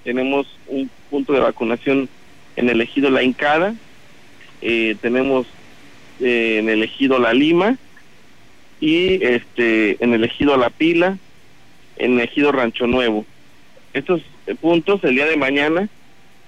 Tenemos 0.05 0.47
un 0.67 0.89
punto 1.11 1.33
de 1.33 1.41
vacunación 1.41 2.09
en 2.55 2.69
el 2.69 2.81
ejido 2.81 3.11
La 3.11 3.23
Incada, 3.23 3.75
eh, 4.61 4.95
tenemos 5.01 5.45
eh, 6.21 6.57
en 6.59 6.69
el 6.69 6.81
ejido 6.81 7.19
La 7.19 7.33
Lima 7.33 7.77
y 8.79 9.23
este 9.23 10.01
en 10.03 10.13
el 10.13 10.23
ejido 10.23 10.55
La 10.55 10.69
Pila, 10.69 11.17
en 11.97 12.13
el 12.13 12.21
ejido 12.21 12.53
Rancho 12.53 12.87
Nuevo. 12.87 13.25
Estos 13.93 14.21
eh, 14.47 14.55
puntos 14.55 15.03
el 15.03 15.15
día 15.15 15.25
de 15.25 15.37
mañana 15.37 15.89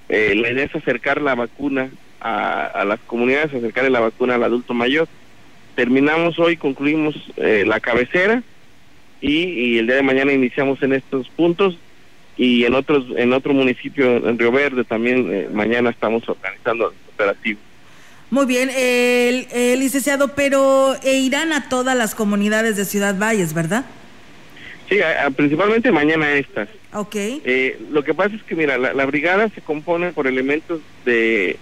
la 0.07 0.51
idea 0.51 0.65
es 0.65 0.75
acercar 0.75 1.19
la 1.19 1.33
vacuna 1.33 1.89
a, 2.21 2.65
a 2.67 2.85
las 2.85 2.99
comunidades, 3.01 3.53
acercarle 3.53 3.89
la 3.89 3.99
vacuna 3.99 4.35
al 4.35 4.43
adulto 4.43 4.75
mayor 4.75 5.07
terminamos 5.75 6.39
hoy, 6.39 6.57
concluimos 6.57 7.15
eh, 7.37 7.63
la 7.67 7.79
cabecera 7.79 8.41
y, 9.21 9.77
el 9.77 9.87
día 9.87 9.97
de 9.97 10.03
mañana 10.03 10.31
iniciamos 10.33 10.81
en 10.81 10.93
estos 10.93 11.29
puntos 11.29 11.77
y 12.37 12.65
en 12.65 12.73
otros 12.73 13.05
en 13.15 13.31
otro 13.33 13.53
municipio 13.53 14.27
en 14.27 14.37
Río 14.37 14.51
Verde 14.51 14.83
también 14.83 15.29
eh, 15.31 15.47
mañana 15.51 15.89
estamos 15.89 16.27
organizando 16.27 16.93
operativos. 17.13 17.61
Muy 18.31 18.45
bien, 18.45 18.69
el, 18.75 19.79
licenciado, 19.79 20.35
pero 20.35 20.95
e 21.03 21.17
irán 21.17 21.53
a 21.53 21.69
todas 21.69 21.95
las 21.95 22.15
comunidades 22.15 22.75
de 22.75 22.83
Ciudad 22.83 23.15
Valles, 23.17 23.53
¿verdad? 23.53 23.85
Sí, 24.89 24.97
principalmente 25.35 25.91
mañana 25.91 26.31
estas. 26.33 26.67
Ok. 26.93 27.15
Eh, 27.15 27.79
lo 27.91 28.03
que 28.03 28.13
pasa 28.13 28.35
es 28.35 28.43
que, 28.43 28.55
mira, 28.55 28.77
la, 28.77 29.05
brigada 29.05 29.49
se 29.49 29.61
compone 29.61 30.11
por 30.11 30.27
elementos 30.27 30.81
de, 31.05 31.57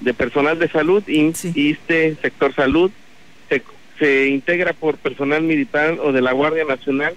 de 0.00 0.14
personal 0.14 0.58
de 0.58 0.68
salud, 0.68 1.02
ISTE, 1.06 2.16
sector 2.20 2.54
salud, 2.54 2.90
se, 4.02 4.28
integra 4.28 4.72
por 4.72 4.96
personal 4.96 5.42
militar 5.42 5.98
o 6.02 6.12
de 6.12 6.20
la 6.20 6.32
Guardia 6.32 6.64
Nacional 6.64 7.14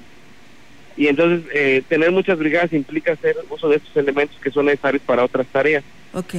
y 0.96 1.08
entonces 1.08 1.46
eh, 1.54 1.82
tener 1.90 2.12
muchas 2.12 2.38
brigadas 2.38 2.72
implica 2.74 3.14
hacer 3.14 3.36
uso 3.50 3.68
de 3.70 3.78
estos 3.78 3.96
elementos 3.98 4.38
que 4.42 4.52
son 4.52 4.68
necesarios 4.68 5.02
para 5.06 5.24
otras 5.24 5.48
tareas. 5.48 5.84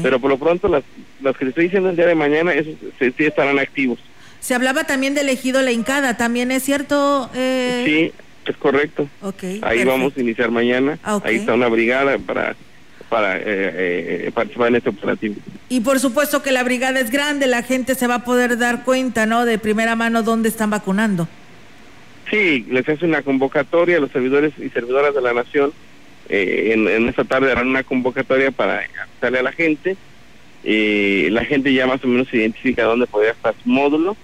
Pero 0.02 0.18
por 0.18 0.30
lo 0.30 0.38
pronto 0.38 0.68
las, 0.68 0.84
las 1.20 1.36
que 1.36 1.44
le 1.44 1.48
estoy 1.50 1.64
diciendo 1.64 1.90
el 1.90 1.96
día 1.96 2.06
de 2.06 2.14
mañana 2.14 2.54
esos 2.54 2.76
sí, 2.98 3.12
estarán 3.18 3.58
activos. 3.58 3.98
Se 4.40 4.54
hablaba 4.54 4.84
también 4.84 5.14
del 5.14 5.28
ejido 5.28 5.60
La 5.60 5.72
Incada, 5.72 6.16
¿también 6.16 6.50
es 6.50 6.62
cierto? 6.62 7.28
Eh? 7.34 7.82
Sí, 7.84 8.12
es 8.50 8.56
correcto. 8.56 9.08
Ahí 9.62 9.84
vamos 9.84 10.16
a 10.16 10.20
iniciar 10.20 10.50
mañana. 10.50 10.98
Ah, 11.02 11.20
Ahí 11.24 11.36
está 11.36 11.52
una 11.54 11.68
brigada 11.68 12.16
para 12.18 12.56
para 13.08 13.36
eh, 13.38 13.42
eh, 13.44 14.30
participar 14.34 14.68
en 14.68 14.76
este 14.76 14.90
operativo. 14.90 15.36
Y 15.68 15.80
por 15.80 16.00
supuesto 16.00 16.42
que 16.42 16.52
la 16.52 16.62
brigada 16.62 17.00
es 17.00 17.10
grande, 17.10 17.46
la 17.46 17.62
gente 17.62 17.94
se 17.94 18.06
va 18.06 18.16
a 18.16 18.24
poder 18.24 18.58
dar 18.58 18.84
cuenta, 18.84 19.26
¿no? 19.26 19.44
De 19.44 19.58
primera 19.58 19.96
mano 19.96 20.22
dónde 20.22 20.48
están 20.48 20.70
vacunando. 20.70 21.28
Sí, 22.30 22.66
les 22.68 22.88
hace 22.88 23.04
una 23.04 23.22
convocatoria 23.22 23.98
a 23.98 24.00
los 24.00 24.10
servidores 24.10 24.52
y 24.58 24.68
servidoras 24.70 25.14
de 25.14 25.20
la 25.20 25.32
nación. 25.32 25.72
Eh, 26.28 26.72
en, 26.74 27.08
esta 27.08 27.24
tarde 27.24 27.52
harán 27.52 27.68
una 27.68 27.84
convocatoria 27.84 28.50
para 28.50 28.80
avisarle 29.12 29.38
a 29.38 29.42
la 29.42 29.52
gente. 29.52 29.96
la 30.64 31.44
gente 31.44 31.72
ya 31.72 31.86
más 31.86 32.02
o 32.04 32.08
menos 32.08 32.32
identifica 32.34 32.84
dónde 32.84 33.06
podría 33.06 33.32
estar 33.32 33.54
su 33.62 33.68
módulo. 33.68 34.16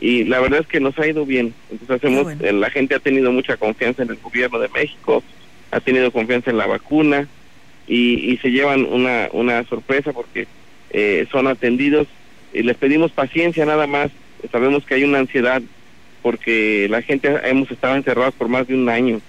Y 0.00 0.24
la 0.24 0.40
verdad 0.40 0.60
es 0.60 0.66
que 0.66 0.80
nos 0.80 0.98
ha 0.98 1.06
ido 1.06 1.26
bien. 1.26 1.52
Entonces 1.70 1.96
hacemos, 1.96 2.40
la 2.40 2.70
gente 2.70 2.94
ha 2.94 3.00
tenido 3.00 3.32
mucha 3.32 3.56
confianza 3.56 4.02
en 4.02 4.10
el 4.10 4.16
gobierno 4.16 4.58
de 4.58 4.68
México, 4.68 5.22
ha 5.72 5.80
tenido 5.80 6.10
confianza 6.10 6.50
en 6.50 6.56
la 6.56 6.66
vacuna, 6.66 7.28
y, 7.90 8.36
se 8.36 8.50
llevan 8.50 8.84
una, 8.84 9.28
una 9.32 9.64
sorpresa 9.64 10.12
porque 10.12 10.46
eh, 10.90 11.26
son 11.30 11.48
atendidos 11.48 12.06
y 12.52 12.62
les 12.62 12.76
pedimos 12.76 13.10
paciencia 13.10 13.66
nada 13.66 13.86
más. 13.88 14.10
Sabemos 14.52 14.84
que 14.84 14.94
hay 14.94 15.02
una 15.02 15.18
ansiedad 15.18 15.60
porque 16.22 16.86
la 16.88 17.02
gente 17.02 17.28
hemos 17.44 17.70
estado 17.70 17.96
encerrados 17.96 18.34
por 18.34 18.48
más 18.48 18.68
de 18.68 18.74
un 18.74 18.88
año. 18.88 19.20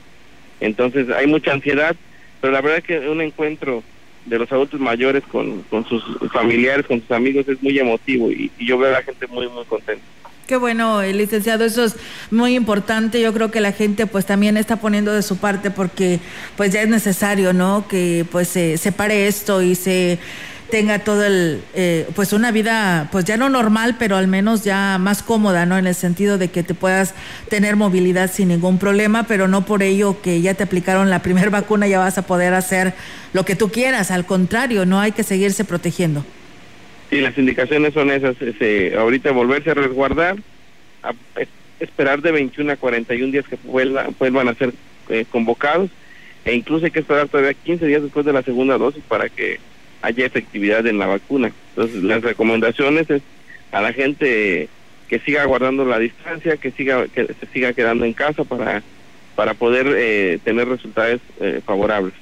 Entonces 0.60 1.10
hay 1.10 1.26
mucha 1.26 1.54
ansiedad, 1.54 1.96
pero 2.40 2.54
la 2.54 2.62
verdad 2.62 2.78
es 2.78 2.84
que 2.84 3.10
un 3.10 3.22
encuentro 3.22 3.84
de 4.26 4.38
los 4.38 4.52
adultos 4.52 4.80
mayores 4.80 5.24
con, 5.24 5.64
con 5.64 5.84
sus 5.86 6.04
familiares, 6.32 6.86
con 6.86 7.02
sus 7.02 7.12
amigos 7.12 7.48
es 7.48 7.62
muy 7.64 7.80
emotivo 7.80 8.32
y, 8.32 8.52
y 8.60 8.68
yo 8.68 8.78
veo 8.78 8.90
a 8.90 9.00
la 9.00 9.04
gente 9.04 9.26
muy, 9.26 9.50
muy 9.50 9.66
contenta. 9.66 10.06
Qué 10.52 10.58
bueno, 10.58 11.02
el 11.02 11.18
licenciado, 11.18 11.64
eso 11.64 11.86
es 11.86 11.96
muy 12.30 12.56
importante. 12.56 13.22
Yo 13.22 13.32
creo 13.32 13.52
que 13.52 13.62
la 13.62 13.72
gente 13.72 14.06
pues 14.06 14.26
también 14.26 14.58
está 14.58 14.76
poniendo 14.76 15.14
de 15.14 15.22
su 15.22 15.38
parte 15.38 15.72
porque 15.72 16.20
pues 16.58 16.74
ya 16.74 16.82
es 16.82 16.90
necesario, 16.90 17.54
¿no? 17.54 17.88
Que 17.88 18.26
pues 18.30 18.50
se 18.50 18.78
separe 18.78 19.30
esto 19.30 19.62
y 19.62 19.76
se 19.76 20.20
tenga 20.70 21.00
todo 21.00 21.24
el, 21.24 21.64
eh, 21.74 22.06
pues 22.18 22.34
una 22.34 22.52
vida, 22.52 23.08
pues 23.14 23.24
ya 23.24 23.38
no 23.38 23.48
normal, 23.48 23.96
pero 23.98 24.18
al 24.18 24.28
menos 24.28 24.66
ya 24.66 24.98
más 25.00 25.24
cómoda, 25.24 25.66
¿no? 25.66 25.78
En 25.78 25.88
el 25.88 25.96
sentido 25.96 26.38
de 26.38 26.50
que 26.50 26.64
te 26.64 26.74
puedas 26.74 27.14
tener 27.48 27.78
movilidad 27.78 28.30
sin 28.30 28.50
ningún 28.50 28.78
problema, 28.78 29.24
pero 29.24 29.48
no 29.48 29.64
por 29.66 29.84
ello 29.84 30.22
que 30.22 30.42
ya 30.42 30.54
te 30.54 30.64
aplicaron 30.64 31.10
la 31.10 31.22
primera 31.22 31.50
vacuna 31.62 31.88
ya 31.88 32.00
vas 32.00 32.18
a 32.18 32.24
poder 32.24 32.54
hacer 32.54 32.94
lo 33.32 33.46
que 33.46 33.56
tú 33.56 33.70
quieras, 33.72 34.12
al 34.12 34.26
contrario, 34.26 34.86
no 34.86 35.00
hay 35.00 35.14
que 35.14 35.24
seguirse 35.24 35.64
protegiendo. 35.64 36.26
Sí, 37.12 37.20
las 37.20 37.38
indicaciones 37.38 37.94
son 37.94 38.10
esas, 38.10 38.38
ahorita 38.98 39.32
volverse 39.32 39.72
a 39.72 39.74
resguardar, 39.74 40.38
esperar 41.82 42.22
de 42.22 42.32
21 42.32 42.72
a 42.72 42.78
41 42.78 43.34
días 43.34 43.46
que 43.50 43.58
vuelvan, 43.66 44.16
vuelvan 44.18 44.48
a 44.48 44.54
ser 44.54 44.72
eh, 45.10 45.26
convocados 45.30 45.90
e 46.46 46.56
incluso 46.56 46.86
hay 46.86 46.92
que 46.92 47.02
esperar 47.02 47.28
todavía 47.28 47.54
15 47.54 47.86
días 47.86 48.02
después 48.02 48.26
de 48.26 48.32
la 48.32 48.44
segunda 48.44 48.78
dosis 48.78 49.04
para 49.06 49.28
que 49.28 49.60
haya 50.02 50.26
efectividad 50.26 50.88
en 50.88 51.00
la 51.00 51.08
vacuna. 51.08 51.52
Entonces, 51.76 52.02
las 52.02 52.22
recomendaciones 52.22 53.10
es 53.10 53.22
a 53.74 53.82
la 53.82 53.92
gente 53.92 54.70
que 55.10 55.20
siga 55.20 55.44
guardando 55.44 55.84
la 55.84 56.00
distancia, 56.00 56.56
que 56.56 56.72
siga 56.72 57.10
que 57.10 57.26
se 57.26 57.46
siga 57.52 57.74
quedando 57.74 58.06
en 58.06 58.14
casa 58.14 58.46
para 58.46 58.84
para 59.36 59.54
poder 59.54 59.88
eh, 59.98 60.40
tener 60.44 60.68
resultados 60.68 61.22
eh, 61.40 61.62
favorables. 61.66 62.14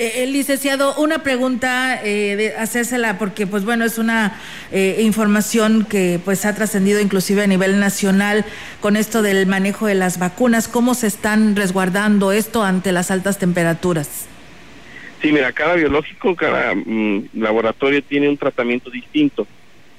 Eh, 0.00 0.28
licenciado, 0.28 0.94
una 0.96 1.24
pregunta 1.24 2.00
eh, 2.04 2.36
de 2.36 2.54
hacérsela 2.56 3.18
porque, 3.18 3.48
pues 3.48 3.64
bueno, 3.64 3.84
es 3.84 3.98
una 3.98 4.38
eh, 4.70 5.00
información 5.02 5.84
que 5.84 6.20
pues 6.24 6.44
ha 6.44 6.54
trascendido 6.54 7.00
inclusive 7.00 7.42
a 7.42 7.48
nivel 7.48 7.80
nacional 7.80 8.44
con 8.80 8.94
esto 8.94 9.22
del 9.22 9.46
manejo 9.48 9.86
de 9.86 9.96
las 9.96 10.20
vacunas. 10.20 10.68
¿Cómo 10.68 10.94
se 10.94 11.08
están 11.08 11.56
resguardando 11.56 12.30
esto 12.30 12.62
ante 12.62 12.92
las 12.92 13.10
altas 13.10 13.40
temperaturas? 13.40 14.28
Sí, 15.20 15.32
mira, 15.32 15.50
cada 15.50 15.74
biológico, 15.74 16.36
cada 16.36 16.76
mm, 16.76 17.30
laboratorio 17.34 18.00
tiene 18.00 18.28
un 18.28 18.36
tratamiento 18.36 18.90
distinto. 18.90 19.48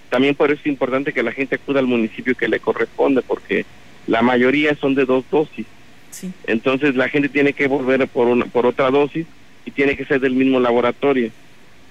También 0.10 0.34
por 0.34 0.50
eso 0.50 0.62
es 0.62 0.68
importante 0.68 1.12
que 1.12 1.24
la 1.24 1.34
gente 1.34 1.56
acuda 1.56 1.82
al 1.82 1.88
municipio 1.88 2.36
que 2.36 2.48
le 2.48 2.62
corresponde, 2.62 3.22
porque 3.22 3.66
la 4.08 4.22
mayoría 4.22 4.76
son 4.76 4.96
de 4.96 5.04
dos 5.04 5.26
dosis. 5.30 5.66
Sí. 6.12 6.32
Entonces 6.48 6.96
la 6.96 7.10
gente 7.10 7.30
tiene 7.30 7.54
que 7.54 7.68
volver 7.68 8.08
por 8.08 8.28
una, 8.28 8.46
por 8.46 8.66
otra 8.66 8.90
dosis 8.92 9.26
y 9.66 9.72
tiene 9.72 9.96
que 9.96 10.06
ser 10.06 10.20
del 10.20 10.34
mismo 10.34 10.60
laboratorio. 10.60 11.32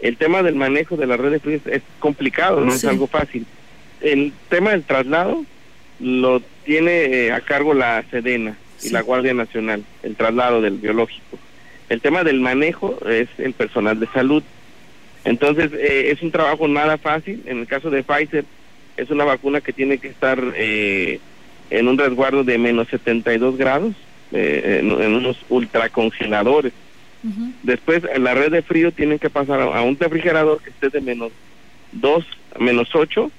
El 0.00 0.16
tema 0.16 0.42
del 0.42 0.54
manejo 0.54 0.96
de 0.96 1.06
la 1.06 1.16
red 1.16 1.32
de 1.32 1.40
frío 1.40 1.60
es 1.66 1.82
complicado, 1.98 2.60
no 2.60 2.72
es 2.72 2.84
algo 2.84 3.06
fácil. 3.06 3.46
El 4.00 4.32
tema 4.48 4.70
del 4.70 4.84
traslado 4.84 5.44
lo 6.00 6.40
tiene 6.64 7.04
eh, 7.04 7.32
a 7.32 7.40
cargo 7.40 7.74
la 7.74 8.04
Sedena 8.10 8.56
y 8.82 8.90
la 8.90 9.02
Guardia 9.02 9.34
Nacional, 9.34 9.82
el 10.02 10.14
traslado 10.14 10.60
del 10.60 10.78
biológico. 10.78 11.38
El 11.88 12.00
tema 12.00 12.22
del 12.22 12.40
manejo 12.40 12.98
es 13.08 13.28
el 13.38 13.54
personal 13.54 13.98
de 13.98 14.06
salud. 14.08 14.42
Entonces, 15.24 15.72
eh, 15.72 16.10
es 16.12 16.22
un 16.22 16.30
trabajo 16.30 16.68
nada 16.68 16.98
fácil. 16.98 17.42
En 17.46 17.58
el 17.58 17.66
caso 17.66 17.90
de 17.90 18.02
Pfizer, 18.02 18.44
es 18.96 19.10
una 19.10 19.24
vacuna 19.24 19.60
que 19.60 19.72
tiene 19.72 19.98
que 19.98 20.08
estar 20.08 20.38
eh, 20.56 21.18
en 21.70 21.88
un 21.88 21.98
resguardo 21.98 22.44
de 22.44 22.58
menos 22.58 22.88
72 22.88 23.56
grados, 23.56 23.94
eh, 24.32 24.80
en, 24.80 24.90
en, 24.90 25.14
unos 25.14 25.36
ultracongeladores. 25.48 26.72
Uh 27.24 27.28
-huh. 27.28 27.52
Después, 27.62 28.02
en 28.12 28.24
la 28.24 28.34
red 28.34 28.52
de 28.52 28.62
frío 28.62 28.92
tienen 28.92 29.18
que 29.18 29.30
pasar 29.30 29.60
a, 29.60 29.64
a 29.64 29.82
un 29.82 29.98
refrigerador 29.98 30.62
que 30.62 30.70
esté 30.70 30.88
de 30.90 31.00
menos 31.00 31.32
2, 31.92 32.24
menos 32.60 32.94
8, 32.94 33.30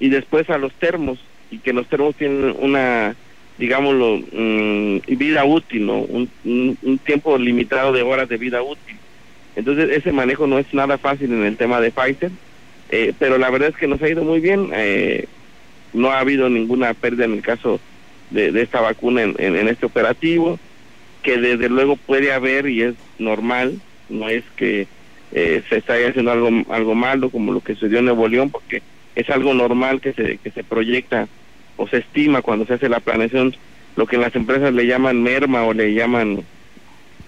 y 0.00 0.08
después 0.08 0.48
a 0.50 0.58
los 0.58 0.72
termos, 0.74 1.18
y 1.50 1.58
que 1.58 1.72
los 1.72 1.86
termos 1.88 2.14
tienen 2.14 2.54
una, 2.60 3.16
digámoslo, 3.58 4.18
mmm, 4.32 4.98
vida 5.16 5.44
útil, 5.44 5.86
¿no? 5.86 5.98
Un, 5.98 6.28
un, 6.44 6.78
un 6.82 6.98
tiempo 6.98 7.36
limitado 7.38 7.92
de 7.92 8.02
horas 8.02 8.28
de 8.28 8.36
vida 8.36 8.62
útil. 8.62 8.96
Entonces, 9.56 9.90
ese 9.90 10.12
manejo 10.12 10.46
no 10.46 10.58
es 10.58 10.72
nada 10.72 10.98
fácil 10.98 11.32
en 11.32 11.44
el 11.44 11.56
tema 11.56 11.80
de 11.80 11.90
Pfizer, 11.90 12.30
eh, 12.90 13.12
pero 13.18 13.38
la 13.38 13.50
verdad 13.50 13.70
es 13.70 13.76
que 13.76 13.88
nos 13.88 14.00
ha 14.02 14.08
ido 14.08 14.22
muy 14.22 14.40
bien. 14.40 14.70
Eh, 14.72 15.26
no 15.92 16.10
ha 16.10 16.20
habido 16.20 16.48
ninguna 16.48 16.94
pérdida 16.94 17.24
en 17.24 17.32
el 17.32 17.42
caso 17.42 17.80
de, 18.30 18.52
de 18.52 18.62
esta 18.62 18.80
vacuna 18.80 19.22
en, 19.22 19.68
este 19.68 19.86
operativo, 19.86 20.58
que 21.22 21.38
desde 21.38 21.68
luego 21.68 21.96
puede 21.96 22.32
haber 22.32 22.68
y 22.68 22.82
es 22.82 22.94
normal, 23.18 23.80
no 24.08 24.28
es 24.28 24.44
que 24.56 24.86
eh, 25.32 25.62
se 25.68 25.76
está 25.76 25.94
haciendo 25.94 26.30
algo, 26.30 26.50
algo 26.70 26.94
malo 26.94 27.30
como 27.30 27.52
lo 27.52 27.60
que 27.60 27.74
sucedió 27.74 27.98
en 27.98 28.06
Nuevo 28.06 28.28
León, 28.28 28.50
porque 28.50 28.82
es 29.14 29.28
algo 29.30 29.52
normal 29.54 30.00
que 30.00 30.12
se, 30.12 30.38
que 30.38 30.50
se 30.50 30.64
proyecta 30.64 31.28
o 31.76 31.88
se 31.88 31.98
estima 31.98 32.42
cuando 32.42 32.66
se 32.66 32.74
hace 32.74 32.88
la 32.88 33.00
planeación, 33.00 33.54
lo 33.96 34.06
que 34.06 34.16
en 34.16 34.22
las 34.22 34.34
empresas 34.34 34.72
le 34.72 34.86
llaman 34.86 35.22
merma 35.22 35.64
o 35.64 35.72
le 35.72 35.94
llaman 35.94 36.44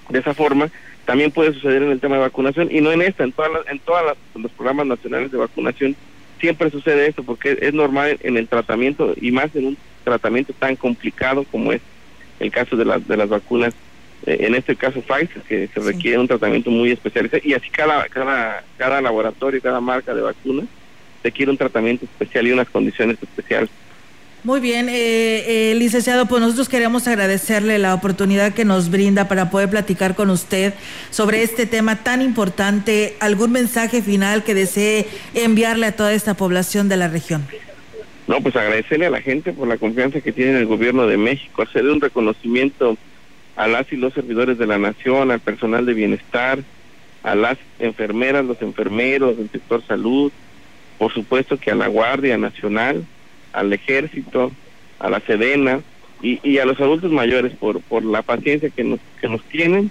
de 0.08 0.18
esa 0.18 0.34
forma, 0.34 0.70
también 1.04 1.30
puede 1.30 1.52
suceder 1.52 1.82
en 1.82 1.90
el 1.90 2.00
tema 2.00 2.16
de 2.16 2.22
vacunación 2.22 2.68
y 2.70 2.80
no 2.80 2.92
en 2.92 3.02
esta, 3.02 3.24
en 3.24 3.32
todas 3.32 3.50
en 3.68 3.78
todas 3.80 4.04
las, 4.04 4.16
los 4.34 4.52
programas 4.52 4.86
nacionales 4.86 5.32
de 5.32 5.38
vacunación 5.38 5.96
siempre 6.40 6.70
sucede 6.70 7.08
esto 7.08 7.22
porque 7.22 7.58
es 7.60 7.74
normal 7.74 8.18
en 8.22 8.36
el 8.36 8.48
tratamiento 8.48 9.14
y 9.20 9.30
más 9.30 9.54
en 9.54 9.66
un 9.66 9.76
tratamiento 10.10 10.52
tan 10.52 10.76
complicado 10.76 11.44
como 11.50 11.72
es 11.72 11.80
el 12.38 12.50
caso 12.50 12.76
de 12.76 12.84
las 12.84 13.06
de 13.06 13.16
las 13.16 13.28
vacunas 13.28 13.74
eh, 14.26 14.38
en 14.40 14.54
este 14.54 14.76
caso 14.76 15.00
Pfizer 15.00 15.42
que 15.48 15.68
se 15.68 15.80
requiere 15.80 16.16
sí. 16.16 16.20
un 16.20 16.28
tratamiento 16.28 16.70
muy 16.70 16.90
especializado 16.90 17.42
y 17.44 17.54
así 17.54 17.70
cada 17.70 18.06
cada 18.08 18.64
cada 18.76 19.00
laboratorio 19.00 19.60
cada 19.62 19.80
marca 19.80 20.14
de 20.14 20.22
vacunas 20.22 20.66
requiere 21.22 21.50
un 21.50 21.58
tratamiento 21.58 22.04
especial 22.04 22.46
y 22.46 22.52
unas 22.52 22.68
condiciones 22.68 23.18
especiales 23.22 23.70
muy 24.42 24.60
bien, 24.60 24.88
eh, 24.88 25.72
eh, 25.72 25.74
licenciado, 25.74 26.24
pues 26.24 26.40
nosotros 26.40 26.70
queremos 26.70 27.06
agradecerle 27.06 27.78
la 27.78 27.92
oportunidad 27.92 28.54
que 28.54 28.64
nos 28.64 28.90
brinda 28.90 29.28
para 29.28 29.50
poder 29.50 29.68
platicar 29.68 30.14
con 30.14 30.30
usted 30.30 30.72
sobre 31.10 31.42
este 31.42 31.66
tema 31.66 31.96
tan 31.96 32.22
importante. 32.22 33.16
¿Algún 33.20 33.52
mensaje 33.52 34.00
final 34.00 34.42
que 34.42 34.54
desee 34.54 35.06
enviarle 35.34 35.88
a 35.88 35.92
toda 35.92 36.14
esta 36.14 36.32
población 36.32 36.88
de 36.88 36.96
la 36.96 37.08
región? 37.08 37.46
No, 38.30 38.40
pues 38.40 38.54
agradecerle 38.54 39.06
a 39.06 39.10
la 39.10 39.22
gente 39.22 39.52
por 39.52 39.66
la 39.66 39.76
confianza 39.76 40.20
que 40.20 40.30
tiene 40.30 40.52
en 40.52 40.58
el 40.58 40.66
gobierno 40.66 41.08
de 41.08 41.16
México, 41.16 41.62
hacerle 41.62 41.90
un 41.90 42.00
reconocimiento 42.00 42.96
a 43.56 43.66
las 43.66 43.92
y 43.92 43.96
los 43.96 44.14
servidores 44.14 44.56
de 44.56 44.68
la 44.68 44.78
nación, 44.78 45.32
al 45.32 45.40
personal 45.40 45.84
de 45.84 45.94
bienestar, 45.94 46.60
a 47.24 47.34
las 47.34 47.58
enfermeras, 47.80 48.44
los 48.44 48.62
enfermeros, 48.62 49.36
el 49.36 49.50
sector 49.50 49.82
salud, 49.84 50.30
por 50.96 51.12
supuesto 51.12 51.58
que 51.58 51.72
a 51.72 51.74
la 51.74 51.88
Guardia 51.88 52.38
Nacional, 52.38 53.04
al 53.52 53.72
ejército, 53.72 54.52
a 55.00 55.10
la 55.10 55.18
Sedena 55.18 55.80
y, 56.22 56.38
y, 56.48 56.58
a 56.58 56.66
los 56.66 56.78
adultos 56.80 57.10
mayores 57.10 57.52
por, 57.54 57.80
por 57.80 58.04
la 58.04 58.22
paciencia 58.22 58.70
que 58.70 58.84
nos, 58.84 59.00
que 59.20 59.28
nos 59.28 59.42
tienen 59.46 59.90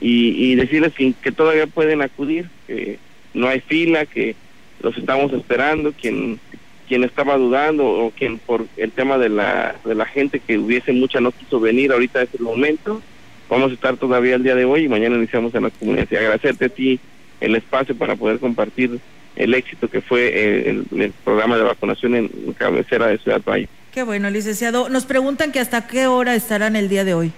y, 0.00 0.28
y 0.30 0.54
decirles 0.54 0.94
que, 0.94 1.12
que, 1.20 1.30
todavía 1.30 1.66
pueden 1.66 2.00
acudir, 2.00 2.48
que 2.66 2.98
no 3.34 3.48
hay 3.48 3.60
fila, 3.60 4.06
que 4.06 4.34
los 4.80 4.96
estamos 4.96 5.30
esperando, 5.34 5.92
quien 5.92 6.40
quien 6.88 7.04
estaba 7.04 7.36
dudando 7.36 7.86
o 7.86 8.10
quien 8.10 8.38
por 8.38 8.66
el 8.76 8.92
tema 8.92 9.18
de 9.18 9.28
la, 9.28 9.76
de 9.84 9.94
la 9.94 10.06
gente 10.06 10.40
que 10.40 10.58
hubiese 10.58 10.92
mucha 10.92 11.20
no 11.20 11.32
quiso 11.32 11.60
venir 11.60 11.92
ahorita 11.92 12.22
es 12.22 12.28
el 12.34 12.40
momento, 12.40 13.02
vamos 13.48 13.70
a 13.70 13.74
estar 13.74 13.96
todavía 13.96 14.36
el 14.36 14.42
día 14.42 14.54
de 14.54 14.64
hoy 14.64 14.84
y 14.84 14.88
mañana 14.88 15.16
iniciamos 15.16 15.54
en 15.54 15.64
la 15.64 15.70
comunidad. 15.70 16.06
Y 16.10 16.16
agradecerte 16.16 16.66
a 16.66 16.68
ti 16.68 17.00
el 17.40 17.56
espacio 17.56 17.96
para 17.96 18.16
poder 18.16 18.38
compartir 18.38 18.98
el 19.36 19.54
éxito 19.54 19.88
que 19.88 20.00
fue 20.00 20.68
el, 20.70 20.86
el, 20.96 21.12
programa 21.24 21.56
de 21.56 21.62
vacunación 21.62 22.14
en 22.14 22.28
cabecera 22.56 23.08
de 23.08 23.18
Ciudad 23.18 23.42
Valle. 23.46 23.68
Qué 23.92 24.02
bueno, 24.02 24.30
licenciado. 24.30 24.88
Nos 24.88 25.04
preguntan 25.04 25.52
que 25.52 25.60
hasta 25.60 25.86
qué 25.86 26.06
hora 26.06 26.34
estarán 26.34 26.76
el 26.76 26.88
día 26.88 27.04
de 27.04 27.14
hoy. 27.14 27.32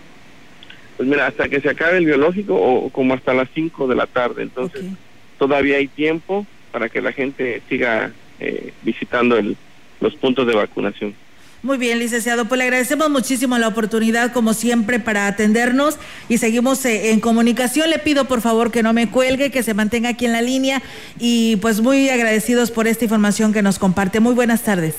Pues 0.97 1.09
mira, 1.09 1.27
hasta 1.27 1.49
que 1.49 1.61
se 1.61 1.71
acabe 1.71 1.99
el 1.99 2.07
biológico 2.07 2.55
o 2.55 2.91
como 2.91 3.15
hasta 3.15 3.35
las 3.35 3.49
5 3.55 3.87
de 3.87 3.95
la 3.95 4.07
tarde. 4.07 4.43
Entonces, 4.43 4.81
okay. 4.81 4.97
todavía 5.39 5.77
hay 5.77 5.89
tiempo 5.89 6.47
para 6.73 6.89
que 6.89 7.01
la 7.01 7.13
gente 7.13 7.63
siga 7.69 8.13
eh, 8.41 8.73
visitando 8.83 9.37
el, 9.37 9.57
los 10.01 10.15
puntos 10.17 10.47
de 10.47 10.55
vacunación. 10.55 11.15
Muy 11.63 11.77
bien, 11.77 11.99
licenciado. 11.99 12.45
Pues 12.45 12.59
le 12.59 12.65
agradecemos 12.65 13.11
muchísimo 13.11 13.59
la 13.59 13.67
oportunidad, 13.67 14.33
como 14.33 14.55
siempre, 14.55 15.01
para 15.01 15.27
atendernos 15.27 15.97
y 16.29 16.39
seguimos 16.39 16.85
eh, 16.85 17.11
en 17.11 17.21
comunicación. 17.21 17.91
Le 17.91 17.99
pido, 17.99 18.27
por 18.27 18.41
favor, 18.41 18.71
que 18.71 18.85
no 18.85 18.93
me 18.93 19.11
cuelgue, 19.11 19.51
que 19.51 19.65
se 19.65 19.75
mantenga 19.75 20.11
aquí 20.11 20.27
en 20.27 20.33
la 20.33 20.43
línea 20.43 20.83
y 21.19 21.57
pues 21.57 21.81
muy 21.81 22.11
agradecidos 22.11 22.71
por 22.71 22.87
esta 22.87 23.05
información 23.05 23.53
que 23.53 23.63
nos 23.63 23.81
comparte. 23.81 24.21
Muy 24.21 24.35
buenas 24.35 24.63
tardes. 24.63 24.95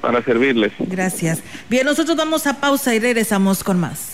Para 0.00 0.22
servirles. 0.22 0.72
Gracias. 0.78 1.42
Bien, 1.68 1.84
nosotros 1.84 2.16
vamos 2.16 2.46
a 2.46 2.60
pausa 2.60 2.94
y 2.94 2.98
regresamos 2.98 3.62
con 3.62 3.78
más. 3.78 4.13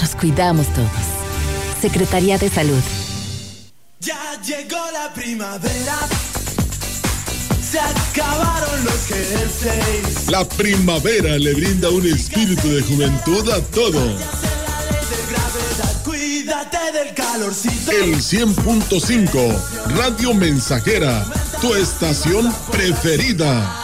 nos 0.00 0.14
cuidamos 0.16 0.66
todos. 0.68 0.90
Secretaría 1.80 2.38
de 2.38 2.48
Salud. 2.48 2.82
Ya 4.00 4.40
llegó 4.42 4.82
la 4.92 5.12
primavera. 5.12 5.96
Se 7.62 7.80
acabaron 7.80 8.84
los 8.84 9.06
jerseys. 9.06 10.30
La 10.30 10.48
primavera 10.48 11.38
le 11.38 11.54
brinda 11.54 11.90
un 11.90 12.06
espíritu 12.06 12.68
de 12.68 12.82
juventud 12.82 13.48
a 13.50 13.60
todo. 13.60 14.16
Cuídate 16.04 16.92
del 16.92 17.14
calorcito. 17.14 17.90
El 17.90 18.16
100.5, 18.16 19.96
Radio 19.96 20.34
Mensajera, 20.34 21.26
tu 21.60 21.74
estación 21.74 22.54
preferida. 22.70 23.83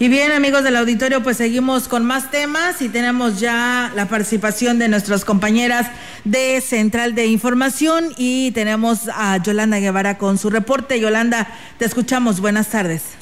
Y 0.00 0.08
bien, 0.08 0.30
amigos 0.30 0.62
del 0.62 0.76
auditorio, 0.76 1.24
pues 1.24 1.38
seguimos 1.38 1.88
con 1.88 2.06
más 2.06 2.30
temas 2.30 2.80
y 2.82 2.88
tenemos 2.88 3.40
ya 3.40 3.90
la 3.96 4.06
participación 4.06 4.78
de 4.78 4.88
nuestras 4.88 5.24
compañeras 5.24 5.90
de 6.24 6.60
Central 6.60 7.16
de 7.16 7.26
Información 7.26 8.04
y 8.16 8.52
tenemos 8.52 9.08
a 9.12 9.42
Yolanda 9.42 9.80
Guevara 9.80 10.16
con 10.16 10.38
su 10.38 10.50
reporte. 10.50 11.00
Yolanda, 11.00 11.48
te 11.78 11.84
escuchamos. 11.84 12.40
Buenas 12.40 12.70
tardes. 12.70 13.16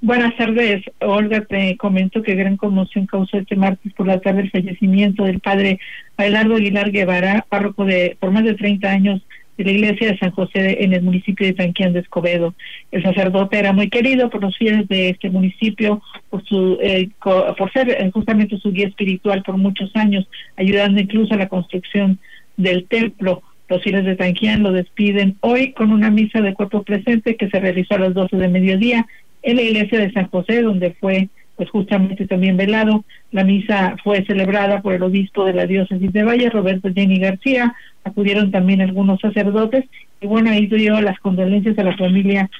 Buenas 0.00 0.34
tardes, 0.36 0.82
Olga. 1.00 1.42
Te 1.42 1.76
comento 1.76 2.22
que 2.22 2.36
gran 2.36 2.56
conmoción 2.56 3.04
causó 3.04 3.36
este 3.36 3.54
martes 3.54 3.92
por 3.92 4.06
la 4.06 4.20
tarde 4.20 4.42
el 4.42 4.50
fallecimiento 4.50 5.24
del 5.24 5.40
padre 5.40 5.78
Abelardo 6.16 6.56
Aguilar 6.56 6.90
Guevara, 6.90 7.44
párroco 7.50 7.84
de 7.84 8.16
por 8.18 8.30
más 8.30 8.44
de 8.44 8.54
30 8.54 8.88
años 8.88 9.20
de 9.56 9.64
la 9.64 9.70
iglesia 9.70 10.10
de 10.10 10.18
San 10.18 10.30
José 10.32 10.82
en 10.82 10.92
el 10.92 11.02
municipio 11.02 11.46
de 11.46 11.52
Tanquián 11.52 11.92
de 11.92 12.00
Escobedo. 12.00 12.54
El 12.90 13.02
sacerdote 13.02 13.58
era 13.58 13.72
muy 13.72 13.88
querido 13.88 14.30
por 14.30 14.42
los 14.42 14.56
fieles 14.56 14.88
de 14.88 15.10
este 15.10 15.30
municipio, 15.30 16.02
por 16.30 16.44
su 16.44 16.78
eh, 16.80 17.08
por 17.22 17.72
ser 17.72 17.90
eh, 17.90 18.10
justamente 18.12 18.58
su 18.58 18.72
guía 18.72 18.88
espiritual 18.88 19.42
por 19.42 19.56
muchos 19.56 19.94
años, 19.94 20.28
ayudando 20.56 21.00
incluso 21.00 21.34
a 21.34 21.38
la 21.38 21.48
construcción 21.48 22.18
del 22.56 22.86
templo. 22.86 23.42
Los 23.68 23.82
fieles 23.82 24.04
de 24.04 24.16
Tanquián 24.16 24.62
lo 24.62 24.72
despiden 24.72 25.36
hoy 25.40 25.72
con 25.72 25.90
una 25.90 26.10
misa 26.10 26.40
de 26.40 26.54
cuerpo 26.54 26.82
presente 26.82 27.36
que 27.36 27.48
se 27.48 27.60
realizó 27.60 27.94
a 27.94 28.00
las 28.00 28.14
12 28.14 28.36
de 28.36 28.48
mediodía 28.48 29.06
en 29.42 29.56
la 29.56 29.62
iglesia 29.62 29.98
de 29.98 30.12
San 30.12 30.28
José, 30.28 30.62
donde 30.62 30.92
fue 30.92 31.28
pues 31.56 31.70
justamente 31.70 32.26
también 32.26 32.56
velado. 32.56 33.04
La 33.30 33.44
misa 33.44 33.96
fue 34.02 34.24
celebrada 34.24 34.82
por 34.82 34.94
el 34.94 35.02
obispo 35.02 35.44
de 35.44 35.54
la 35.54 35.66
diócesis 35.66 36.12
de 36.12 36.22
Valle, 36.24 36.50
Roberto 36.50 36.88
Jenny 36.94 37.18
García. 37.18 37.74
Acudieron 38.04 38.50
también 38.50 38.80
algunos 38.80 39.20
sacerdotes 39.20 39.84
y 40.20 40.26
bueno, 40.26 40.50
ahí 40.50 40.66
dio 40.66 41.00
las 41.00 41.18
condolencias 41.20 41.78
a 41.78 41.84
la 41.84 41.96
familia 41.96 42.50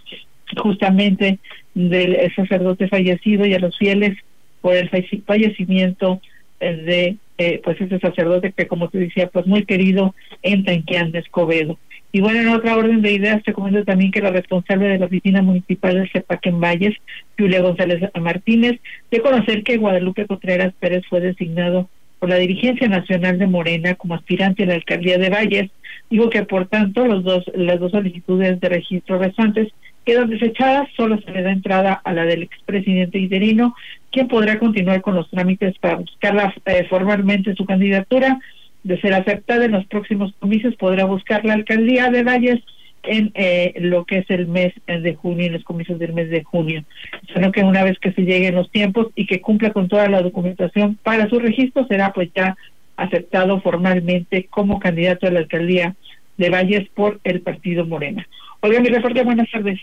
justamente 0.57 1.38
del 1.74 2.16
sacerdote 2.34 2.88
fallecido 2.88 3.47
y 3.47 3.55
a 3.55 3.59
los 3.59 3.76
fieles 3.76 4.16
por 4.61 4.74
el 4.76 4.90
falle- 4.90 5.22
fallecimiento 5.26 6.20
de 6.61 7.16
eh, 7.36 7.61
pues 7.64 7.80
ese 7.80 7.99
sacerdote 7.99 8.53
que 8.53 8.66
como 8.66 8.88
te 8.88 8.99
decía 8.99 9.26
pues 9.26 9.47
muy 9.47 9.64
querido 9.64 10.14
en 10.42 10.64
Tanquián 10.64 11.11
de 11.11 11.18
Escobedo. 11.18 11.78
Y 12.15 12.21
bueno, 12.21 12.43
en 12.43 12.49
otra 12.51 12.77
orden 12.77 13.03
de 13.03 13.11
ideas, 13.11 13.43
te 13.43 13.53
comento 13.53 13.85
también 13.85 14.12
que 14.12 14.23
la 14.23 14.31
responsable 14.31 14.87
de 14.87 15.01
la 15.01 15.07
oficina 15.07 15.43
municipal 15.43 15.95
del 15.95 16.09
CEPAC 16.12 16.47
en 16.47 16.61
Valles, 16.61 16.97
Julia 17.37 17.61
González 17.61 18.09
Martínez, 18.21 18.79
de 19.11 19.21
conocer 19.21 19.65
que 19.65 19.79
Guadalupe 19.79 20.25
Contreras 20.29 20.73
Pérez 20.79 21.03
fue 21.11 21.21
designado 21.21 21.89
por 22.21 22.29
la 22.29 22.37
dirigencia 22.37 22.87
nacional 22.87 23.41
de 23.41 23.49
Morena 23.49 23.97
como 23.97 24.15
aspirante 24.15 24.62
a 24.62 24.67
la 24.67 24.75
alcaldía 24.75 25.19
de 25.19 25.29
Valles. 25.29 25.71
Digo 26.09 26.31
que 26.31 26.45
por 26.45 26.69
tanto 26.69 27.05
los 27.05 27.25
dos, 27.25 27.51
las 27.53 27.81
dos 27.81 27.91
solicitudes 27.91 28.61
de 28.61 28.69
registro 28.69 29.19
restantes 29.19 29.73
quedan 30.05 30.31
desechadas, 30.31 30.89
solo 30.97 31.21
se 31.21 31.33
le 31.33 31.43
da 31.43 31.51
entrada 31.51 31.95
a 31.95 32.12
la 32.12 32.25
del 32.25 32.45
expresidente 32.45 33.19
interino, 33.19 33.75
quien 34.12 34.29
podrá 34.29 34.61
continuar 34.61 35.03
con 35.03 35.17
los 35.17 35.29
trámites 35.31 35.77
para 35.79 35.97
buscar 35.97 36.53
eh, 36.67 36.87
formalmente 36.89 37.57
su 37.57 37.65
candidatura 37.65 38.39
de 38.85 39.01
ser 39.01 39.14
aceptada 39.14 39.64
en 39.64 39.72
los 39.72 39.87
próximos 39.87 40.32
comicios, 40.39 40.76
podrá 40.76 41.05
buscar 41.05 41.45
la 41.45 41.55
alcaldía 41.55 42.11
de 42.11 42.22
Valles 42.22 42.62
en 43.03 43.32
eh, 43.35 43.74
lo 43.80 44.05
que 44.05 44.18
es 44.18 44.30
el 44.30 44.47
mes 44.47 44.72
de 44.87 45.14
junio, 45.14 45.47
en 45.47 45.55
los 45.55 45.64
comicios 45.64 45.99
del 45.99 46.12
mes 46.12 46.30
de 46.30 46.43
junio. 46.43 46.85
Sino 47.32 47.53
que 47.53 47.62
una 47.62 47.82
vez 47.82 47.99
que 47.99 48.12
se 48.12 48.22
lleguen 48.22 48.55
los 48.55 48.70
tiempos 48.70 49.09
y 49.14 49.26
que 49.26 49.41
cumpla 49.41 49.72
con 49.72 49.89
toda 49.89 50.09
la 50.09 50.22
documentación 50.22 50.99
para 51.03 51.28
su 51.28 51.39
registro, 51.39 51.87
será 51.87 52.12
pues 52.12 52.30
ya 52.35 52.57
aceptado 52.97 53.61
formalmente 53.61 54.47
como 54.49 54.78
candidato 54.78 55.26
a 55.26 55.30
la 55.30 55.41
alcaldía 55.41 55.97
de 56.37 56.51
Valles 56.51 56.89
por 56.91 57.20
el 57.24 57.41
partido 57.41 57.85
Morena. 57.87 58.26
Oiga, 58.61 58.80
mi 58.80 58.89
reporte, 58.89 59.22
buenas 59.22 59.51
tardes. 59.51 59.80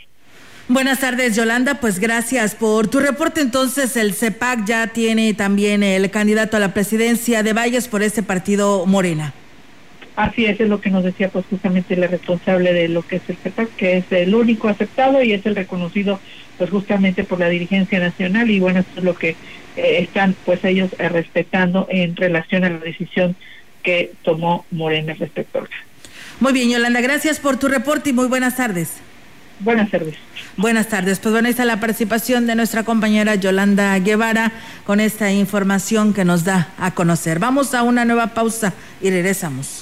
Buenas 0.72 1.02
tardes, 1.02 1.36
Yolanda. 1.36 1.82
Pues 1.82 2.00
gracias 2.00 2.56
por 2.56 2.88
tu 2.88 3.02
reporte. 3.02 3.42
Entonces, 3.42 3.98
el 3.98 4.14
CEPAC 4.14 4.64
ya 4.64 4.88
tiene 4.88 5.34
también 5.34 5.84
el 5.84 6.10
candidato 6.10 6.56
a 6.56 6.62
la 6.62 6.74
presidencia 6.74 7.44
de 7.44 7.52
Valles 7.52 7.90
por 7.90 8.02
este 8.04 8.24
partido 8.24 8.86
Morena. 8.86 9.34
Así 10.16 10.46
es, 10.46 10.62
es 10.62 10.70
lo 10.70 10.80
que 10.80 10.90
nos 10.90 11.04
decía 11.04 11.28
pues 11.28 11.46
justamente 11.50 11.98
la 11.98 12.08
responsable 12.08 12.72
de 12.72 12.88
lo 12.88 13.02
que 13.06 13.18
es 13.18 13.22
el 13.28 13.36
CEPAC, 13.36 13.76
que 13.76 13.98
es 13.98 14.06
el 14.12 14.34
único 14.34 14.70
aceptado 14.70 15.22
y 15.22 15.34
es 15.34 15.46
el 15.46 15.58
reconocido 15.58 16.22
pues 16.58 16.70
justamente 16.70 17.26
por 17.26 17.42
la 17.42 17.50
dirigencia 17.50 18.00
nacional 18.00 18.50
y 18.50 18.62
bueno, 18.62 18.80
esto 18.80 19.00
es 19.00 19.04
lo 19.04 19.16
que 19.16 19.32
eh, 19.76 19.98
están 20.00 20.38
pues 20.46 20.64
ellos 20.64 20.92
eh, 21.00 21.10
respetando 21.10 21.86
en 21.90 22.16
relación 22.16 22.64
a 22.64 22.70
la 22.70 22.78
decisión 22.78 23.36
que 23.84 24.14
tomó 24.24 24.66
Morena 24.72 25.16
respecto 25.20 25.60
a 25.60 25.68
Muy 26.40 26.54
bien, 26.54 26.70
Yolanda, 26.70 27.02
gracias 27.02 27.42
por 27.42 27.60
tu 27.60 27.68
reporte 27.68 28.12
y 28.12 28.14
muy 28.14 28.28
buenas 28.28 28.56
tardes. 28.56 29.02
Buenas 29.64 29.92
tardes. 29.92 30.16
Buenas 30.58 30.88
tardes. 30.88 31.20
Pues 31.20 31.34
bueno, 31.34 31.48
está 31.48 31.66
la 31.66 31.80
participación 31.80 32.48
de 32.48 32.56
nuestra 32.56 32.84
compañera 32.84 33.36
Yolanda 33.36 33.98
Guevara 34.00 34.52
con 34.86 35.00
esta 35.00 35.32
información 35.32 36.14
que 36.14 36.26
nos 36.26 36.44
da 36.44 36.70
a 36.78 36.92
conocer. 36.92 37.40
Vamos 37.40 37.74
a 37.74 37.84
una 37.84 38.04
nueva 38.06 38.28
pausa 38.28 38.74
y 39.02 39.10
regresamos. 39.10 39.82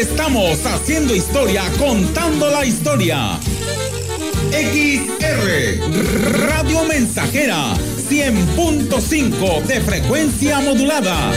Estamos 0.00 0.64
haciendo 0.64 1.14
historia, 1.14 1.62
contando 1.78 2.48
la 2.48 2.64
historia. 2.64 3.38
XR 4.50 5.78
Radio 6.48 6.84
Mensajera 6.84 7.74
100.5 8.08 9.62
de 9.64 9.80
frecuencia 9.82 10.60
modulada. 10.60 11.32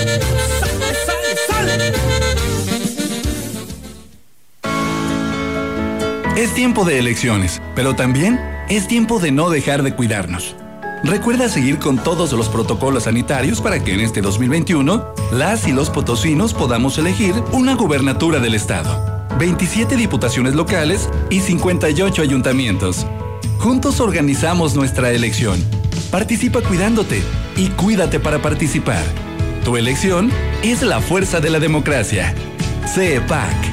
Es 6.38 6.54
tiempo 6.54 6.86
de 6.86 7.00
elecciones, 7.00 7.62
pero 7.76 7.98
también 7.98 8.40
es 8.70 8.88
tiempo 8.88 9.20
de 9.20 9.34
no 9.34 9.50
dejar 9.50 9.84
de 9.84 9.94
cuidarnos. 9.94 10.56
Recuerda 11.04 11.50
seguir 11.50 11.80
con 11.80 11.98
todos 11.98 12.32
los 12.32 12.48
protocolos 12.48 13.04
sanitarios 13.04 13.60
para 13.60 13.84
que 13.84 13.94
en 13.94 14.00
este 14.00 14.22
2021 14.22 15.06
las 15.34 15.68
y 15.68 15.74
los 15.74 15.90
potosinos 15.90 16.54
podamos 16.54 16.98
elegir 16.98 17.36
una 17.52 17.76
gubernatura 17.76 18.40
del 18.40 18.54
estado, 18.56 19.28
27 19.38 19.98
diputaciones 19.98 20.56
locales 20.56 21.10
y 21.30 21.42
58 21.42 22.22
ayuntamientos. 22.22 23.06
Juntos 23.60 24.00
organizamos 24.00 24.76
nuestra 24.76 25.12
elección. 25.12 25.62
Participa 26.10 26.62
cuidándote 26.62 27.22
y 27.58 27.68
cuídate 27.70 28.22
para 28.22 28.42
participar. 28.42 29.04
Tu 29.66 29.76
elección 29.76 30.32
es 30.64 30.84
la 30.84 31.02
fuerza 31.02 31.42
de 31.42 31.50
la 31.50 31.60
democracia. 31.60 32.34
CEPAC. 32.88 33.73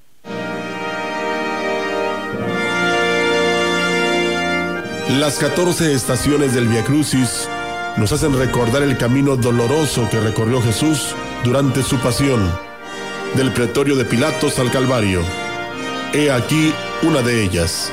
Las 5.09 5.39
14 5.39 5.93
estaciones 5.93 6.53
del 6.53 6.67
Via 6.67 6.83
Crucis 6.83 7.49
nos 7.97 8.11
hacen 8.11 8.37
recordar 8.37 8.83
el 8.83 8.97
camino 8.97 9.35
doloroso 9.35 10.07
que 10.09 10.19
recorrió 10.19 10.61
Jesús 10.61 11.15
durante 11.43 11.83
su 11.83 11.97
pasión, 11.97 12.49
del 13.35 13.51
pretorio 13.51 13.95
de 13.95 14.05
Pilatos 14.05 14.59
al 14.59 14.71
Calvario. 14.71 15.21
He 16.13 16.31
aquí 16.31 16.73
una 17.01 17.21
de 17.21 17.43
ellas. 17.43 17.91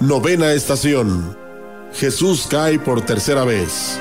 Novena 0.00 0.52
estación. 0.52 1.36
Jesús 1.94 2.46
cae 2.48 2.78
por 2.78 3.00
tercera 3.00 3.44
vez. 3.44 3.98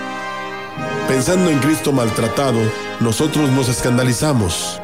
Pensando 1.08 1.50
en 1.50 1.60
Cristo 1.60 1.92
maltratado, 1.92 2.60
nosotros 3.00 3.50
nos 3.52 3.70
escandalizamos. 3.70 4.80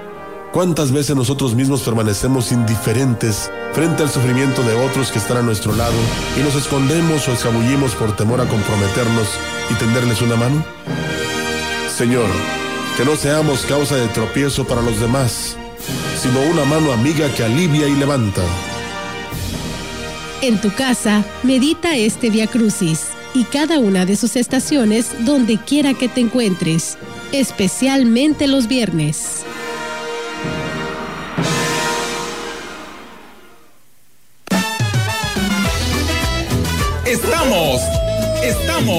¿Cuántas 0.53 0.91
veces 0.91 1.15
nosotros 1.15 1.55
mismos 1.55 1.81
permanecemos 1.83 2.51
indiferentes 2.51 3.51
frente 3.73 4.03
al 4.03 4.09
sufrimiento 4.09 4.63
de 4.63 4.73
otros 4.73 5.11
que 5.11 5.19
están 5.19 5.37
a 5.37 5.41
nuestro 5.41 5.75
lado 5.75 5.97
y 6.37 6.41
nos 6.41 6.55
escondemos 6.55 7.27
o 7.27 7.33
escabullimos 7.33 7.95
por 7.95 8.15
temor 8.15 8.41
a 8.41 8.47
comprometernos 8.47 9.27
y 9.69 9.73
tenderles 9.75 10.21
una 10.21 10.35
mano? 10.35 10.65
Señor, 11.95 12.29
que 12.95 13.05
no 13.05 13.15
seamos 13.15 13.61
causa 13.65 13.95
de 13.95 14.07
tropiezo 14.07 14.65
para 14.65 14.81
los 14.81 14.99
demás, 14.99 15.55
sino 16.19 16.39
una 16.41 16.65
mano 16.65 16.91
amiga 16.91 17.27
que 17.33 17.43
alivia 17.43 17.87
y 17.87 17.95
levanta. 17.95 18.41
En 20.41 20.61
tu 20.61 20.71
casa, 20.73 21.23
medita 21.43 21.95
este 21.95 22.29
Via 22.29 22.47
Crucis 22.47 23.07
y 23.33 23.43
cada 23.43 23.79
una 23.79 24.05
de 24.05 24.15
sus 24.15 24.35
estaciones 24.35 25.25
donde 25.25 25.57
quiera 25.57 25.93
que 25.93 26.09
te 26.09 26.21
encuentres, 26.21 26.97
especialmente 27.31 28.47
los 28.47 28.67
viernes. 28.67 29.43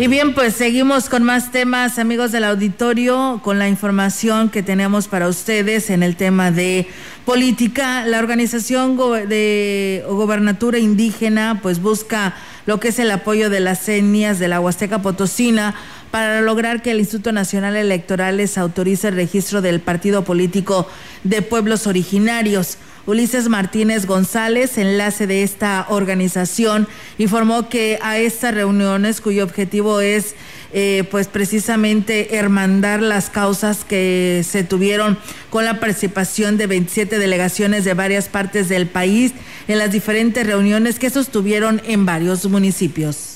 Y 0.00 0.06
bien, 0.06 0.32
pues 0.32 0.54
seguimos 0.54 1.10
con 1.10 1.24
más 1.24 1.52
temas, 1.52 1.98
amigos 1.98 2.32
del 2.32 2.44
auditorio, 2.44 3.38
con 3.44 3.58
la 3.58 3.68
información 3.68 4.48
que 4.48 4.62
tenemos 4.62 5.08
para 5.08 5.28
ustedes 5.28 5.90
en 5.90 6.02
el 6.02 6.16
tema 6.16 6.50
de 6.50 6.88
política. 7.26 8.06
La 8.06 8.18
organización 8.18 8.96
de 9.28 10.02
gobernatura 10.08 10.78
indígena 10.78 11.58
pues 11.60 11.82
busca 11.82 12.34
lo 12.64 12.80
que 12.80 12.88
es 12.88 12.98
el 12.98 13.10
apoyo 13.10 13.50
de 13.50 13.60
las 13.60 13.86
etnias 13.90 14.38
de 14.38 14.48
la 14.48 14.58
Huasteca 14.58 15.02
Potosina 15.02 15.74
para 16.10 16.40
lograr 16.40 16.80
que 16.80 16.92
el 16.92 17.00
Instituto 17.00 17.32
Nacional 17.32 17.76
Electoral 17.76 18.38
les 18.38 18.56
autorice 18.56 19.08
el 19.08 19.16
registro 19.16 19.60
del 19.60 19.80
partido 19.80 20.24
político 20.24 20.88
de 21.24 21.42
pueblos 21.42 21.86
originarios. 21.86 22.78
Ulises 23.06 23.48
Martínez 23.48 24.06
González, 24.06 24.78
enlace 24.78 25.26
de 25.26 25.42
esta 25.42 25.86
organización, 25.88 26.86
informó 27.18 27.68
que 27.68 27.98
a 28.02 28.18
estas 28.18 28.54
reuniones, 28.54 29.20
cuyo 29.20 29.44
objetivo 29.44 30.00
es 30.00 30.34
eh, 30.72 31.04
pues 31.10 31.26
precisamente 31.26 32.36
hermandar 32.36 33.02
las 33.02 33.28
causas 33.28 33.84
que 33.84 34.44
se 34.48 34.62
tuvieron 34.62 35.18
con 35.50 35.64
la 35.64 35.80
participación 35.80 36.58
de 36.58 36.68
27 36.68 37.18
delegaciones 37.18 37.84
de 37.84 37.94
varias 37.94 38.28
partes 38.28 38.68
del 38.68 38.86
país 38.86 39.32
en 39.66 39.78
las 39.78 39.90
diferentes 39.90 40.46
reuniones 40.46 40.98
que 40.98 41.10
sostuvieron 41.10 41.82
en 41.86 42.06
varios 42.06 42.46
municipios. 42.46 43.29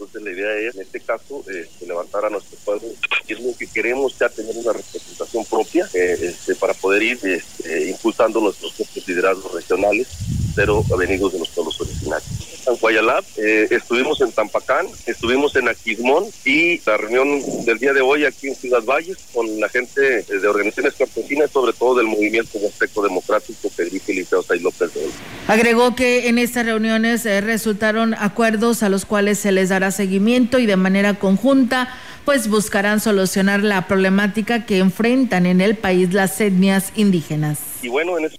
Entonces 0.00 0.22
la 0.22 0.30
idea 0.30 0.68
es, 0.68 0.74
en 0.76 0.80
este 0.80 1.00
caso, 1.00 1.44
eh, 1.52 1.68
levantar 1.86 2.24
a 2.24 2.30
nuestro 2.30 2.56
pueblo. 2.64 2.88
Y 3.28 3.34
es 3.34 3.40
lo 3.40 3.54
que 3.54 3.66
queremos 3.66 4.18
ya 4.18 4.30
tener 4.30 4.56
una 4.56 4.72
representación 4.72 5.44
propia 5.44 5.86
eh, 5.92 6.16
este, 6.22 6.54
para 6.54 6.72
poder 6.72 7.02
ir 7.02 7.18
este, 7.22 7.90
impulsando 7.90 8.40
nuestros 8.40 8.72
propios 8.72 9.06
liderazgos 9.06 9.52
regionales, 9.52 10.08
pero 10.56 10.82
venidos 10.96 11.32
de 11.34 11.38
los 11.38 11.48
pueblos 11.50 11.78
originarios. 11.80 12.28
en 12.66 12.76
Guayalab, 12.76 13.24
eh, 13.36 13.68
estuvimos 13.70 14.20
en 14.20 14.32
Tampacán, 14.32 14.86
estuvimos 15.06 15.54
en 15.56 15.68
Aquismón 15.68 16.24
y 16.44 16.80
la 16.84 16.96
reunión 16.96 17.42
del 17.64 17.78
día 17.78 17.92
de 17.92 18.00
hoy 18.00 18.24
aquí 18.24 18.48
en 18.48 18.54
Ciudad 18.54 18.82
Valles 18.82 19.18
con 19.32 19.60
la 19.60 19.68
gente 19.68 20.22
de 20.22 20.48
organizaciones 20.48 20.94
campesinas, 20.94 21.50
sobre 21.50 21.72
todo 21.72 21.96
del 21.96 22.06
movimiento 22.06 22.58
Huasteco 22.58 23.02
Democrático 23.02 23.70
que 23.76 23.84
dirige 23.84 24.14
Liceo 24.14 24.42
Say 24.42 24.60
López 24.60 24.92
de. 24.94 25.08
Agregó 25.46 25.94
que 25.94 26.28
en 26.28 26.38
estas 26.38 26.64
reuniones 26.64 27.26
eh, 27.26 27.40
resultaron 27.40 28.14
acuerdos 28.14 28.82
a 28.82 28.88
los 28.88 29.04
cuales 29.04 29.38
se 29.38 29.52
les 29.52 29.70
dará 29.70 29.89
seguimiento 29.92 30.58
y 30.58 30.66
de 30.66 30.76
manera 30.76 31.14
conjunta 31.14 31.88
pues 32.24 32.48
buscarán 32.48 33.00
solucionar 33.00 33.60
la 33.62 33.86
problemática 33.86 34.66
que 34.66 34.78
enfrentan 34.78 35.46
en 35.46 35.60
el 35.60 35.76
país 35.76 36.12
las 36.12 36.40
etnias 36.40 36.92
indígenas. 36.96 37.58
Y 37.82 37.88
bueno, 37.88 38.18
en 38.18 38.26
es, 38.26 38.32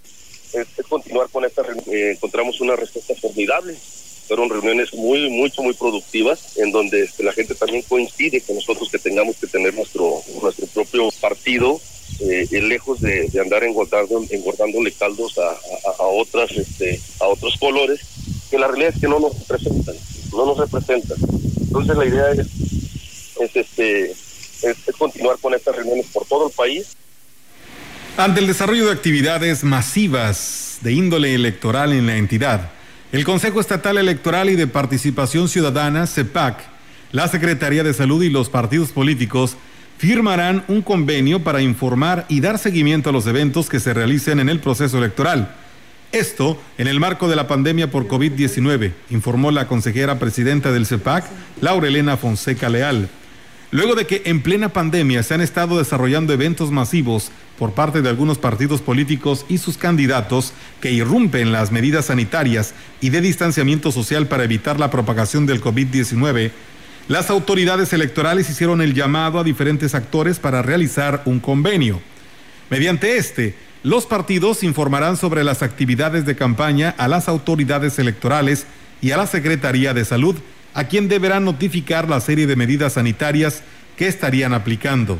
es- 0.54 0.66
es 0.78 0.86
continuar 0.88 1.28
con 1.30 1.44
esta. 1.44 1.62
Eh, 1.90 2.12
encontramos 2.12 2.60
una 2.60 2.76
respuesta 2.76 3.14
formidable. 3.20 3.74
Fueron 4.28 4.48
reuniones 4.48 4.94
muy, 4.94 5.28
mucho, 5.30 5.62
muy 5.62 5.74
productivas, 5.74 6.56
en 6.56 6.70
donde 6.70 7.02
este, 7.02 7.24
la 7.24 7.32
gente 7.32 7.54
también 7.56 7.82
coincide 7.88 8.40
con 8.40 8.54
nosotros 8.54 8.88
que 8.90 8.98
tengamos 8.98 9.36
que 9.36 9.46
tener 9.48 9.74
nuestro, 9.74 10.22
nuestro 10.40 10.66
propio 10.68 11.08
partido, 11.20 11.80
eh, 12.20 12.46
eh, 12.50 12.62
lejos 12.62 13.00
de, 13.00 13.28
andar 13.40 13.64
engordando, 13.64 14.24
engordándole 14.30 14.92
caldos 14.92 15.36
a, 15.38 15.50
a- 15.50 16.06
otras, 16.06 16.52
este, 16.52 17.00
a 17.20 17.26
otros 17.26 17.56
colores, 17.58 18.00
que 18.50 18.58
la 18.58 18.68
realidad 18.68 18.92
es 18.94 19.00
que 19.00 19.08
no 19.08 19.18
nos 19.18 19.36
representan, 19.40 19.96
no 20.32 20.46
nos 20.46 20.58
representan. 20.58 21.18
Entonces 21.60 21.96
la 21.96 22.04
idea 22.04 22.30
es, 22.30 22.46
es, 23.40 23.56
este, 23.56 24.10
es, 24.10 24.16
es 24.62 24.96
continuar 24.98 25.38
con 25.40 25.54
estas 25.54 25.76
reuniones 25.76 26.06
por 26.12 26.24
todo 26.26 26.48
el 26.48 26.52
país. 26.52 26.96
Ante 28.16 28.40
el 28.40 28.46
desarrollo 28.46 28.86
de 28.86 28.92
actividades 28.92 29.64
masivas 29.64 30.78
de 30.82 30.92
índole 30.92 31.34
electoral 31.34 31.92
en 31.92 32.06
la 32.06 32.16
entidad, 32.16 32.70
el 33.12 33.24
Consejo 33.24 33.60
Estatal 33.60 33.98
Electoral 33.98 34.50
y 34.50 34.56
de 34.56 34.66
Participación 34.66 35.48
Ciudadana, 35.48 36.06
CEPAC, 36.06 36.60
la 37.12 37.28
Secretaría 37.28 37.84
de 37.84 37.92
Salud 37.92 38.22
y 38.22 38.30
los 38.30 38.48
partidos 38.48 38.90
políticos 38.90 39.56
firmarán 39.98 40.64
un 40.66 40.82
convenio 40.82 41.44
para 41.44 41.60
informar 41.60 42.26
y 42.28 42.40
dar 42.40 42.58
seguimiento 42.58 43.10
a 43.10 43.12
los 43.12 43.26
eventos 43.26 43.68
que 43.68 43.80
se 43.80 43.94
realicen 43.94 44.40
en 44.40 44.48
el 44.48 44.60
proceso 44.60 44.98
electoral. 44.98 45.54
Esto 46.12 46.60
en 46.76 46.88
el 46.88 47.00
marco 47.00 47.26
de 47.26 47.36
la 47.36 47.48
pandemia 47.48 47.90
por 47.90 48.06
COVID-19, 48.06 48.92
informó 49.08 49.50
la 49.50 49.66
consejera 49.66 50.18
presidenta 50.18 50.70
del 50.70 50.84
CEPAC, 50.84 51.24
Laurelena 51.62 52.18
Fonseca 52.18 52.68
Leal. 52.68 53.08
Luego 53.70 53.94
de 53.94 54.06
que 54.06 54.20
en 54.26 54.42
plena 54.42 54.68
pandemia 54.68 55.22
se 55.22 55.32
han 55.32 55.40
estado 55.40 55.78
desarrollando 55.78 56.34
eventos 56.34 56.70
masivos 56.70 57.30
por 57.58 57.72
parte 57.72 58.02
de 58.02 58.10
algunos 58.10 58.36
partidos 58.36 58.82
políticos 58.82 59.46
y 59.48 59.56
sus 59.56 59.78
candidatos 59.78 60.52
que 60.82 60.92
irrumpen 60.92 61.50
las 61.50 61.72
medidas 61.72 62.06
sanitarias 62.06 62.74
y 63.00 63.08
de 63.08 63.22
distanciamiento 63.22 63.90
social 63.90 64.26
para 64.26 64.44
evitar 64.44 64.78
la 64.78 64.90
propagación 64.90 65.46
del 65.46 65.62
COVID-19, 65.62 66.50
las 67.08 67.30
autoridades 67.30 67.94
electorales 67.94 68.50
hicieron 68.50 68.82
el 68.82 68.92
llamado 68.92 69.38
a 69.38 69.44
diferentes 69.44 69.94
actores 69.94 70.38
para 70.38 70.60
realizar 70.60 71.22
un 71.24 71.40
convenio. 71.40 72.02
Mediante 72.68 73.16
este, 73.16 73.54
los 73.82 74.06
partidos 74.06 74.62
informarán 74.62 75.16
sobre 75.16 75.42
las 75.42 75.62
actividades 75.62 76.24
de 76.24 76.36
campaña 76.36 76.94
a 76.98 77.08
las 77.08 77.28
autoridades 77.28 77.98
electorales 77.98 78.66
y 79.00 79.10
a 79.10 79.16
la 79.16 79.26
Secretaría 79.26 79.92
de 79.92 80.04
Salud, 80.04 80.36
a 80.74 80.84
quien 80.84 81.08
deberán 81.08 81.44
notificar 81.44 82.08
la 82.08 82.20
serie 82.20 82.46
de 82.46 82.56
medidas 82.56 82.94
sanitarias 82.94 83.62
que 83.96 84.06
estarían 84.06 84.54
aplicando. 84.54 85.18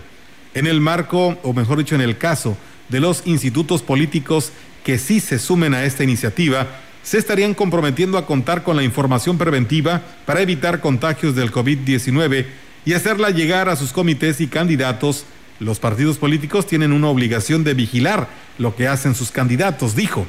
En 0.54 0.66
el 0.66 0.80
marco, 0.80 1.38
o 1.42 1.52
mejor 1.52 1.78
dicho, 1.78 1.94
en 1.94 2.00
el 2.00 2.18
caso 2.18 2.56
de 2.88 3.00
los 3.00 3.26
institutos 3.26 3.82
políticos 3.82 4.52
que 4.84 4.98
sí 4.98 5.18
se 5.18 5.38
sumen 5.38 5.74
a 5.74 5.84
esta 5.84 6.04
iniciativa, 6.04 6.68
se 7.02 7.18
estarían 7.18 7.54
comprometiendo 7.54 8.16
a 8.16 8.26
contar 8.26 8.62
con 8.62 8.76
la 8.76 8.84
información 8.84 9.38
preventiva 9.38 10.02
para 10.24 10.40
evitar 10.40 10.80
contagios 10.80 11.34
del 11.34 11.50
COVID-19 11.50 12.46
y 12.84 12.92
hacerla 12.92 13.30
llegar 13.30 13.68
a 13.68 13.76
sus 13.76 13.92
comités 13.92 14.40
y 14.40 14.46
candidatos 14.46 15.24
los 15.60 15.78
partidos 15.78 16.18
políticos 16.18 16.66
tienen 16.66 16.92
una 16.92 17.08
obligación 17.08 17.64
de 17.64 17.74
vigilar 17.74 18.28
lo 18.58 18.74
que 18.76 18.88
hacen 18.88 19.14
sus 19.14 19.30
candidatos, 19.30 19.94
dijo. 19.94 20.26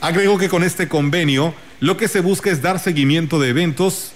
Agregó 0.00 0.38
que 0.38 0.48
con 0.48 0.62
este 0.62 0.88
convenio 0.88 1.54
lo 1.80 1.96
que 1.96 2.08
se 2.08 2.20
busca 2.20 2.50
es 2.50 2.62
dar 2.62 2.78
seguimiento 2.78 3.40
de 3.40 3.50
eventos 3.50 4.12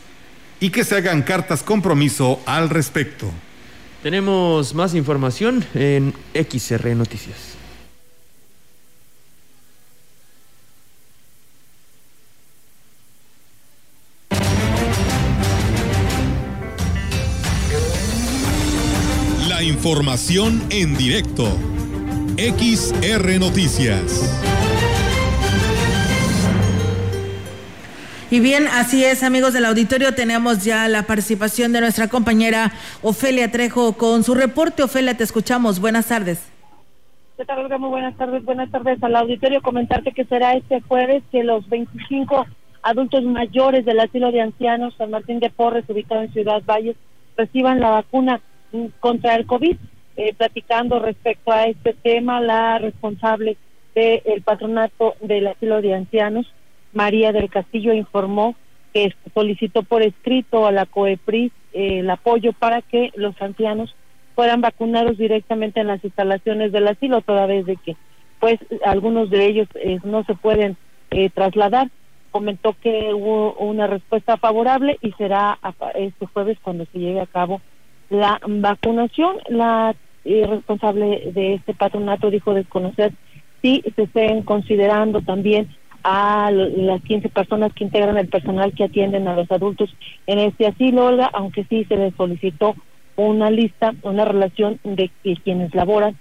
y 0.60 0.70
que 0.70 0.84
se 0.84 0.96
hagan 0.96 1.22
cartas 1.22 1.62
compromiso 1.62 2.40
al 2.46 2.70
respecto. 2.70 3.30
Tenemos 4.02 4.74
más 4.74 4.94
información 4.94 5.64
en 5.74 6.14
XR 6.34 6.94
Noticias. 6.94 7.57
Información 19.88 20.60
en 20.68 20.94
directo. 20.98 21.44
XR 22.36 23.40
Noticias. 23.40 24.38
Y 28.30 28.40
bien, 28.40 28.66
así 28.66 29.02
es, 29.02 29.22
amigos 29.22 29.54
del 29.54 29.64
auditorio, 29.64 30.14
tenemos 30.14 30.62
ya 30.62 30.88
la 30.88 31.04
participación 31.04 31.72
de 31.72 31.80
nuestra 31.80 32.08
compañera 32.08 32.70
Ofelia 33.00 33.50
Trejo 33.50 33.94
con 33.94 34.24
su 34.24 34.34
reporte. 34.34 34.82
Ofelia, 34.82 35.16
te 35.16 35.24
escuchamos. 35.24 35.80
Buenas 35.80 36.08
tardes. 36.08 36.52
¿Qué 37.38 37.46
tal, 37.46 37.60
Olga? 37.60 37.78
Muy 37.78 37.88
buenas 37.88 38.14
tardes. 38.18 38.44
Buenas 38.44 38.70
tardes 38.70 39.02
al 39.02 39.16
auditorio. 39.16 39.62
Comentarte 39.62 40.12
que 40.12 40.26
será 40.26 40.52
este 40.52 40.82
jueves 40.82 41.22
que 41.32 41.42
los 41.44 41.66
25 41.66 42.46
adultos 42.82 43.24
mayores 43.24 43.86
del 43.86 44.00
asilo 44.00 44.32
de 44.32 44.42
ancianos 44.42 44.94
San 44.98 45.10
Martín 45.10 45.40
de 45.40 45.48
Porres, 45.48 45.88
ubicado 45.88 46.20
en 46.20 46.32
Ciudad 46.34 46.62
Valles, 46.66 46.96
reciban 47.38 47.80
la 47.80 47.88
vacuna 47.88 48.42
contra 49.00 49.34
el 49.34 49.46
COVID. 49.46 49.76
Eh, 50.16 50.34
platicando 50.36 50.98
respecto 50.98 51.52
a 51.52 51.66
este 51.66 51.92
tema, 51.94 52.40
la 52.40 52.78
responsable 52.78 53.56
del 53.94 54.42
patronato 54.42 55.14
del 55.20 55.46
asilo 55.46 55.80
de 55.80 55.94
ancianos, 55.94 56.52
María 56.92 57.32
del 57.32 57.50
Castillo, 57.50 57.92
informó 57.92 58.56
que 58.92 59.14
solicitó 59.34 59.82
por 59.82 60.02
escrito 60.02 60.66
a 60.66 60.72
la 60.72 60.86
COEPRIS 60.86 61.52
eh, 61.72 62.00
el 62.00 62.10
apoyo 62.10 62.52
para 62.52 62.82
que 62.82 63.12
los 63.14 63.40
ancianos 63.40 63.94
fueran 64.34 64.60
vacunados 64.60 65.18
directamente 65.18 65.80
en 65.80 65.88
las 65.88 66.02
instalaciones 66.04 66.72
del 66.72 66.88
asilo, 66.88 67.20
toda 67.20 67.46
vez 67.46 67.66
de 67.66 67.76
que 67.76 67.96
pues 68.40 68.58
algunos 68.84 69.30
de 69.30 69.46
ellos 69.46 69.68
eh, 69.74 69.98
no 70.04 70.24
se 70.24 70.34
pueden 70.34 70.76
eh, 71.10 71.30
trasladar. 71.30 71.90
Comentó 72.30 72.76
que 72.80 73.12
hubo 73.14 73.54
una 73.54 73.86
respuesta 73.86 74.36
favorable 74.36 74.98
y 75.00 75.12
será 75.12 75.58
este 75.94 76.26
jueves 76.26 76.58
cuando 76.62 76.84
se 76.92 76.98
lleve 76.98 77.20
a 77.20 77.26
cabo 77.26 77.60
la 78.10 78.40
vacunación. 78.46 79.36
La 79.48 79.94
responsable 80.24 81.32
de 81.32 81.54
este 81.54 81.74
patronato 81.74 82.30
dijo 82.30 82.52
desconocer 82.52 83.12
si 83.62 83.82
se 83.96 84.02
estén 84.02 84.42
considerando 84.42 85.22
también 85.22 85.68
a 86.04 86.50
las 86.50 87.02
15 87.02 87.28
personas 87.28 87.72
que 87.72 87.84
integran 87.84 88.16
el 88.18 88.28
personal 88.28 88.72
que 88.72 88.84
atienden 88.84 89.26
a 89.26 89.34
los 89.34 89.50
adultos 89.50 89.94
en 90.26 90.38
este 90.38 90.66
asilo, 90.66 91.06
Olga, 91.06 91.30
aunque 91.32 91.64
sí 91.64 91.84
se 91.84 91.96
les 91.96 92.14
solicitó 92.14 92.76
una 93.16 93.50
lista, 93.50 93.94
una 94.02 94.24
relación 94.24 94.78
de 94.84 95.10
que 95.22 95.36
quienes 95.36 95.74
laboran, 95.74 96.16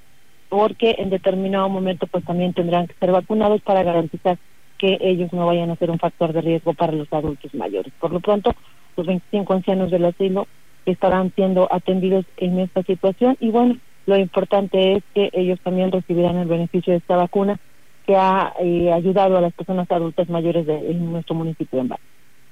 porque 0.50 0.96
en 0.98 1.10
determinado 1.10 1.70
momento 1.70 2.08
pues 2.08 2.26
también 2.26 2.54
tendrán 2.54 2.88
que 2.88 2.96
ser 3.00 3.12
vacunados 3.12 3.62
para 3.62 3.84
garantizar 3.84 4.38
que 4.78 4.98
ellos 5.02 5.32
no 5.32 5.46
vayan 5.46 5.70
a 5.70 5.76
ser 5.76 5.92
un 5.92 6.00
factor 6.00 6.34
de 6.34 6.42
riesgo 6.42 6.74
para 6.74 6.94
los 6.94 7.12
adultos 7.12 7.54
mayores. 7.54 7.94
Por 8.00 8.12
lo 8.12 8.20
pronto, 8.20 8.54
los 8.96 9.06
25 9.06 9.54
ancianos 9.54 9.92
del 9.92 10.06
asilo 10.06 10.48
estarán 10.92 11.32
siendo 11.36 11.68
atendidos 11.72 12.26
en 12.38 12.60
esta 12.60 12.84
situación 12.84 13.38
y 13.40 13.52
bueno, 13.52 13.78
lo 14.06 14.18
importante 14.18 14.94
es 14.94 15.04
que 15.14 15.30
ellos 15.34 15.60
también 15.64 15.92
recibirán 15.92 16.38
el 16.38 16.48
beneficio 16.48 16.94
de 16.94 17.00
esta 17.00 17.18
vacuna 17.18 17.60
que 18.06 18.16
ha 18.16 18.54
eh, 18.62 18.92
ayudado 18.94 19.38
a 19.38 19.42
las 19.42 19.54
personas 19.54 19.92
adultas 19.92 20.30
mayores 20.30 20.66
de 20.66 20.78
en 20.92 21.12
nuestro 21.12 21.36
municipio 21.36 21.84
de 21.84 21.90
Valle. 21.90 22.02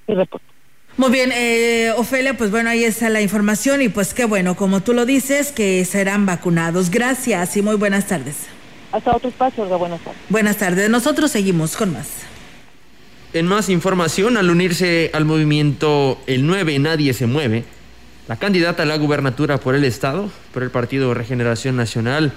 Y 0.08 0.14
reporte. 0.14 0.46
Muy 0.98 1.12
bien, 1.12 1.32
eh, 1.34 1.92
Ofelia, 1.98 2.38
pues 2.38 2.52
bueno, 2.52 2.70
ahí 2.70 2.84
está 2.84 3.10
la 3.10 3.22
información 3.22 3.82
y 3.82 3.90
pues 3.90 4.14
qué 4.14 4.26
bueno, 4.26 4.56
como 4.56 4.82
tú 4.82 4.94
lo 4.94 5.06
dices, 5.06 5.52
que 5.52 5.84
serán 5.86 6.26
vacunados. 6.26 6.90
Gracias 6.90 7.58
y 7.58 7.62
muy 7.62 7.76
buenas 7.76 8.08
tardes. 8.08 8.48
Hasta 8.92 9.16
otro 9.16 9.30
espacio, 9.30 9.64
Olga, 9.64 9.78
buenas 9.78 10.00
tardes. 10.02 10.22
Buenas 10.30 10.58
tardes, 10.58 10.90
nosotros 10.90 11.32
seguimos 11.32 11.76
con 11.76 11.92
más. 11.92 12.26
En 13.34 13.46
más 13.48 13.70
información, 13.70 14.38
al 14.38 14.50
unirse 14.50 15.12
al 15.14 15.26
movimiento 15.26 16.18
El 16.28 16.48
9 16.48 16.80
Nadie 16.80 17.14
se 17.14 17.28
mueve, 17.28 17.66
la 18.28 18.38
candidata 18.38 18.84
a 18.84 18.86
la 18.88 18.98
gubernatura 18.98 19.60
por 19.60 19.76
el 19.76 19.84
Estado, 19.84 20.30
por 20.54 20.64
el 20.64 20.72
Partido 20.72 21.14
Regeneración 21.14 21.76
Nacional, 21.76 22.34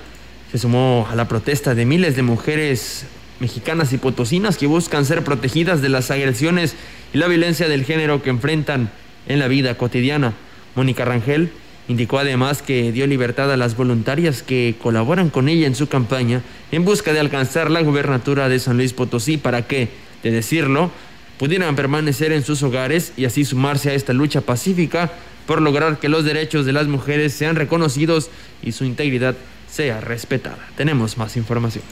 se 0.52 0.58
sumó 0.58 1.08
a 1.10 1.14
la 1.14 1.28
protesta 1.28 1.74
de 1.74 1.86
miles 1.86 2.14
de 2.14 2.22
mujeres 2.22 3.06
mexicanas 3.40 3.92
y 3.92 3.98
potosinas 3.98 4.58
que 4.58 4.66
buscan 4.66 5.06
ser 5.06 5.24
protegidas 5.24 5.80
de 5.80 5.88
las 5.88 6.10
agresiones 6.10 6.74
y 7.14 7.18
la 7.18 7.26
violencia 7.26 7.68
del 7.68 7.84
género 7.84 8.22
que 8.22 8.30
enfrentan 8.30 8.90
en 9.26 9.38
la 9.38 9.48
vida 9.48 9.76
cotidiana. 9.76 10.34
Mónica 10.74 11.04
Rangel 11.04 11.50
indicó 11.88 12.18
además 12.18 12.60
que 12.60 12.92
dio 12.92 13.06
libertad 13.06 13.50
a 13.50 13.56
las 13.56 13.76
voluntarias 13.76 14.42
que 14.42 14.74
colaboran 14.82 15.30
con 15.30 15.48
ella 15.48 15.66
en 15.66 15.74
su 15.74 15.88
campaña 15.88 16.42
en 16.70 16.84
busca 16.84 17.14
de 17.14 17.20
alcanzar 17.20 17.70
la 17.70 17.80
gubernatura 17.80 18.50
de 18.50 18.58
San 18.58 18.76
Luis 18.76 18.92
Potosí 18.92 19.38
para 19.38 19.66
que, 19.66 19.88
de 20.22 20.30
decirlo, 20.30 20.90
pudieran 21.38 21.76
permanecer 21.76 22.32
en 22.32 22.42
sus 22.42 22.62
hogares 22.62 23.12
y 23.16 23.24
así 23.24 23.44
sumarse 23.44 23.90
a 23.90 23.94
esta 23.94 24.12
lucha 24.12 24.42
pacífica 24.42 25.12
por 25.48 25.62
lograr 25.62 25.98
que 25.98 26.10
los 26.10 26.26
derechos 26.26 26.66
de 26.66 26.74
las 26.74 26.88
mujeres 26.88 27.32
sean 27.32 27.56
reconocidos 27.56 28.28
y 28.62 28.72
su 28.72 28.84
integridad 28.84 29.34
sea 29.72 29.98
respetada. 29.98 30.58
Tenemos 30.76 31.16
más 31.16 31.38
información. 31.38 31.82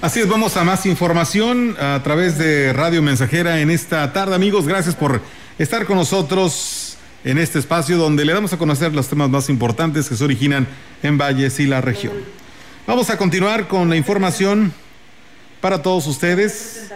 Así 0.00 0.20
es, 0.20 0.28
vamos 0.28 0.56
a 0.56 0.62
más 0.62 0.86
información 0.86 1.74
a 1.80 2.00
través 2.04 2.38
de 2.38 2.72
Radio 2.72 3.02
Mensajera 3.02 3.60
en 3.60 3.70
esta 3.70 4.12
tarde. 4.12 4.36
Amigos, 4.36 4.68
gracias 4.68 4.94
por 4.94 5.20
estar 5.58 5.84
con 5.84 5.96
nosotros 5.96 6.96
en 7.24 7.38
este 7.38 7.58
espacio 7.58 7.96
donde 7.98 8.24
le 8.24 8.34
damos 8.34 8.52
a 8.52 8.56
conocer 8.56 8.94
los 8.94 9.08
temas 9.08 9.28
más 9.28 9.48
importantes 9.48 10.08
que 10.08 10.14
se 10.14 10.22
originan 10.22 10.68
en 11.02 11.18
Valles 11.18 11.58
y 11.58 11.66
la 11.66 11.80
región. 11.80 12.14
Vamos 12.86 13.10
a 13.10 13.18
continuar 13.18 13.66
con 13.66 13.90
la 13.90 13.96
información 13.96 14.72
para 15.60 15.82
todos 15.82 16.06
ustedes. 16.06 16.92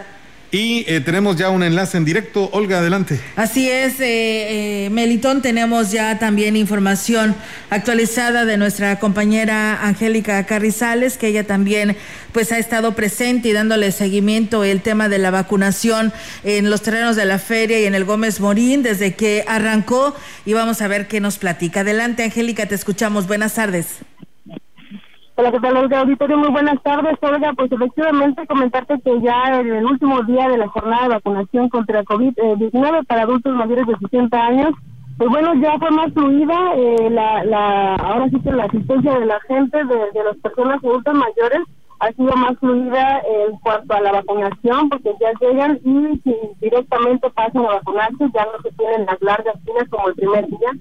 Y 0.49 0.85
eh, 0.87 1.01
tenemos 1.01 1.35
ya 1.35 1.49
un 1.49 1.61
enlace 1.61 1.97
en 1.97 2.05
directo. 2.05 2.49
Olga, 2.53 2.79
adelante. 2.79 3.19
Así 3.35 3.69
es, 3.69 3.99
eh, 3.99 4.85
eh, 4.85 4.89
Melitón, 4.91 5.41
tenemos 5.41 5.91
ya 5.91 6.19
también 6.19 6.55
información 6.55 7.35
actualizada 7.69 8.45
de 8.45 8.55
nuestra 8.55 8.97
compañera 8.97 9.85
Angélica 9.85 10.45
Carrizales, 10.45 11.17
que 11.17 11.27
ella 11.27 11.45
también 11.45 11.97
pues 12.31 12.53
ha 12.53 12.59
estado 12.59 12.95
presente 12.95 13.49
y 13.49 13.53
dándole 13.53 13.91
seguimiento 13.91 14.63
el 14.63 14.81
tema 14.81 15.09
de 15.09 15.17
la 15.17 15.31
vacunación 15.31 16.13
en 16.45 16.69
los 16.69 16.81
terrenos 16.81 17.17
de 17.17 17.25
la 17.25 17.39
feria 17.39 17.79
y 17.81 17.85
en 17.85 17.95
el 17.95 18.05
Gómez 18.05 18.39
Morín 18.39 18.83
desde 18.83 19.15
que 19.15 19.43
arrancó 19.47 20.15
y 20.45 20.53
vamos 20.53 20.81
a 20.81 20.87
ver 20.87 21.07
qué 21.07 21.19
nos 21.19 21.37
platica. 21.37 21.81
Adelante, 21.81 22.23
Angélica, 22.23 22.67
te 22.67 22.75
escuchamos. 22.75 23.27
Buenas 23.27 23.55
tardes. 23.55 23.87
Hola, 25.39 25.51
¿qué 25.51 25.59
tal, 25.59 25.77
Olga 25.77 25.99
Auditorio? 25.99 26.35
Muy 26.35 26.49
buenas 26.49 26.81
tardes, 26.81 27.15
Olga. 27.21 27.53
Pues 27.53 27.71
efectivamente 27.71 28.47
comentarte 28.47 28.99
que 29.01 29.21
ya 29.21 29.59
en 29.59 29.71
el 29.71 29.85
último 29.85 30.23
día 30.23 30.49
de 30.49 30.57
la 30.57 30.67
jornada 30.67 31.03
de 31.03 31.09
vacunación 31.09 31.69
contra 31.69 32.03
COVID-19 32.05 33.05
para 33.05 33.21
adultos 33.21 33.53
mayores 33.53 33.85
de 33.85 33.97
60 33.97 34.35
años, 34.35 34.73
pues 35.15 35.29
bueno, 35.29 35.53
ya 35.61 35.77
fue 35.77 35.91
más 35.91 36.11
fluida, 36.11 36.73
eh, 36.75 37.09
la, 37.11 37.43
la, 37.43 37.95
ahora 37.97 38.27
sí 38.31 38.39
que 38.39 38.51
la 38.51 38.63
asistencia 38.63 39.19
de 39.19 39.25
la 39.27 39.39
gente, 39.41 39.77
de, 39.77 39.95
de 40.11 40.23
las 40.23 40.37
personas 40.37 40.83
adultas 40.83 41.13
mayores, 41.13 41.59
ha 41.99 42.11
sido 42.13 42.35
más 42.35 42.57
fluida 42.57 43.19
en 43.19 43.59
cuanto 43.59 43.93
a 43.93 44.01
la 44.01 44.13
vacunación, 44.13 44.89
porque 44.89 45.13
ya 45.21 45.33
llegan 45.39 45.79
y 45.85 46.19
si 46.23 46.35
directamente 46.59 47.29
pasan 47.29 47.63
a 47.63 47.75
vacunarse, 47.75 48.25
ya 48.33 48.43
no 48.45 48.59
se 48.63 48.71
tienen 48.75 49.05
las 49.05 49.21
largas 49.21 49.55
filas 49.63 49.87
como 49.91 50.07
el 50.07 50.15
primer 50.15 50.47
día, 50.47 50.71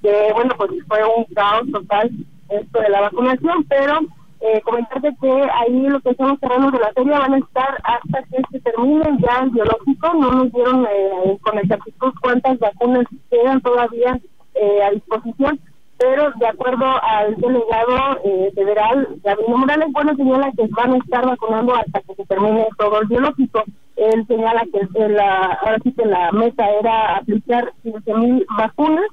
que 0.00 0.32
bueno, 0.32 0.54
pues 0.56 0.70
fue 0.88 1.00
un 1.04 1.24
caos 1.34 1.70
total 1.70 2.10
esto 2.48 2.80
de 2.80 2.88
la 2.88 3.00
vacunación, 3.02 3.64
pero 3.68 4.00
eh, 4.40 4.60
comentarte 4.62 5.16
que 5.20 5.30
ahí 5.30 5.80
lo 5.88 6.00
que 6.00 6.14
son 6.14 6.38
los 6.40 6.72
de 6.72 6.78
la 6.78 6.92
feria 6.94 7.18
van 7.18 7.34
a 7.34 7.38
estar 7.38 7.82
hasta 7.82 8.22
que 8.24 8.42
se 8.50 8.60
termine 8.60 9.04
ya 9.18 9.42
el 9.42 9.50
biológico. 9.50 10.14
No 10.14 10.30
nos 10.30 10.52
dieron 10.52 10.86
eh, 10.86 11.38
con 11.40 11.58
exactitud 11.58 12.12
cuántas 12.20 12.58
vacunas 12.58 13.06
quedan 13.30 13.60
todavía 13.60 14.20
eh, 14.54 14.82
a 14.82 14.90
disposición, 14.90 15.58
pero 15.98 16.30
de 16.32 16.46
acuerdo 16.46 16.84
al 17.02 17.36
delegado 17.36 18.20
eh, 18.24 18.52
federal, 18.54 19.08
Gabino 19.24 19.56
Morales, 19.56 19.88
bueno, 19.92 20.14
señala 20.16 20.52
que 20.52 20.66
van 20.68 20.92
a 20.92 20.98
estar 20.98 21.26
vacunando 21.26 21.74
hasta 21.74 22.00
que 22.00 22.14
se 22.14 22.26
termine 22.26 22.68
todo 22.78 23.00
el 23.00 23.08
biológico. 23.08 23.64
Él 23.96 24.26
señala 24.26 24.64
que 24.72 25.08
la, 25.08 25.58
ahora 25.62 25.78
sí 25.82 25.92
que 25.92 26.04
la 26.04 26.30
meta 26.32 26.68
era 26.70 27.16
aplicar 27.16 27.72
15.000 27.82 28.44
vacunas 28.58 29.06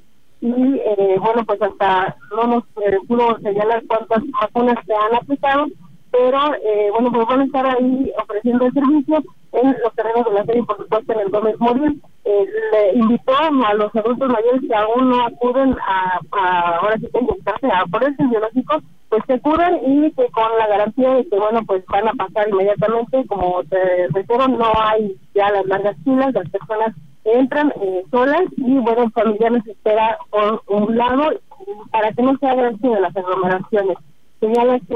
y 0.43 0.81
eh, 0.85 1.17
bueno, 1.21 1.45
pues 1.45 1.61
hasta 1.61 2.17
no 2.35 2.43
nos 2.47 2.63
eh, 2.85 2.97
pudo 3.07 3.39
señalar 3.39 3.81
cuántas 3.87 4.21
vacunas 4.41 4.75
se 4.85 4.93
han 4.93 5.15
aplicado, 5.15 5.67
pero 6.11 6.53
eh, 6.55 6.89
bueno, 6.91 7.13
pues 7.13 7.27
van 7.27 7.39
a 7.39 7.45
estar 7.45 7.65
ahí 7.65 8.11
ofreciendo 8.21 8.65
el 8.65 8.73
servicio 8.73 9.23
en 9.53 9.75
los 9.81 9.93
terrenos 9.95 10.25
de 10.25 10.33
la 10.33 10.43
serie, 10.43 10.63
por 10.63 10.77
supuesto 10.77 11.13
en 11.13 11.19
el 11.21 11.29
Gómez 11.29 11.55
Móvil. 11.59 12.01
le 12.25 12.93
invitó 12.93 13.31
a 13.37 13.73
los 13.73 13.95
adultos 13.95 14.29
mayores 14.29 14.61
que 14.67 14.75
aún 14.75 15.11
no 15.11 15.25
acuden 15.25 15.77
a, 15.87 16.19
ahora 16.81 16.97
sí 16.97 17.07
que 17.13 17.19
inyectarse 17.19 17.67
a 17.67 17.85
por 17.85 18.03
el 18.03 18.15
biológico, 18.17 18.81
pues 19.07 19.23
se 19.27 19.39
curan 19.39 19.79
y 19.85 20.11
que 20.11 20.27
con 20.31 20.57
la 20.57 20.67
garantía 20.67 21.13
de 21.13 21.29
que 21.29 21.39
bueno, 21.39 21.61
pues 21.65 21.85
van 21.85 22.09
a 22.09 22.13
pasar 22.15 22.49
inmediatamente, 22.49 23.25
como 23.27 23.63
te 23.69 24.09
refiero, 24.09 24.49
no 24.49 24.73
hay 24.75 25.15
ya 25.33 25.51
las 25.51 25.65
largas 25.67 25.95
filas, 26.03 26.33
las 26.33 26.49
personas 26.49 26.93
entran 27.25 27.73
eh, 27.81 28.03
solas 28.11 28.43
y 28.57 28.77
bueno, 28.79 29.09
familiares 29.11 29.65
espera 29.65 30.17
por 30.29 30.61
un 30.67 30.97
lado 30.97 31.31
para 31.91 32.11
que 32.11 32.21
no 32.21 32.37
se 32.37 32.47
haga 32.47 32.69
esto 32.69 32.89
de 32.89 33.01
las 33.01 33.15
aglomeraciones. 33.15 33.97
Señala 34.39 34.79
que 34.79 34.95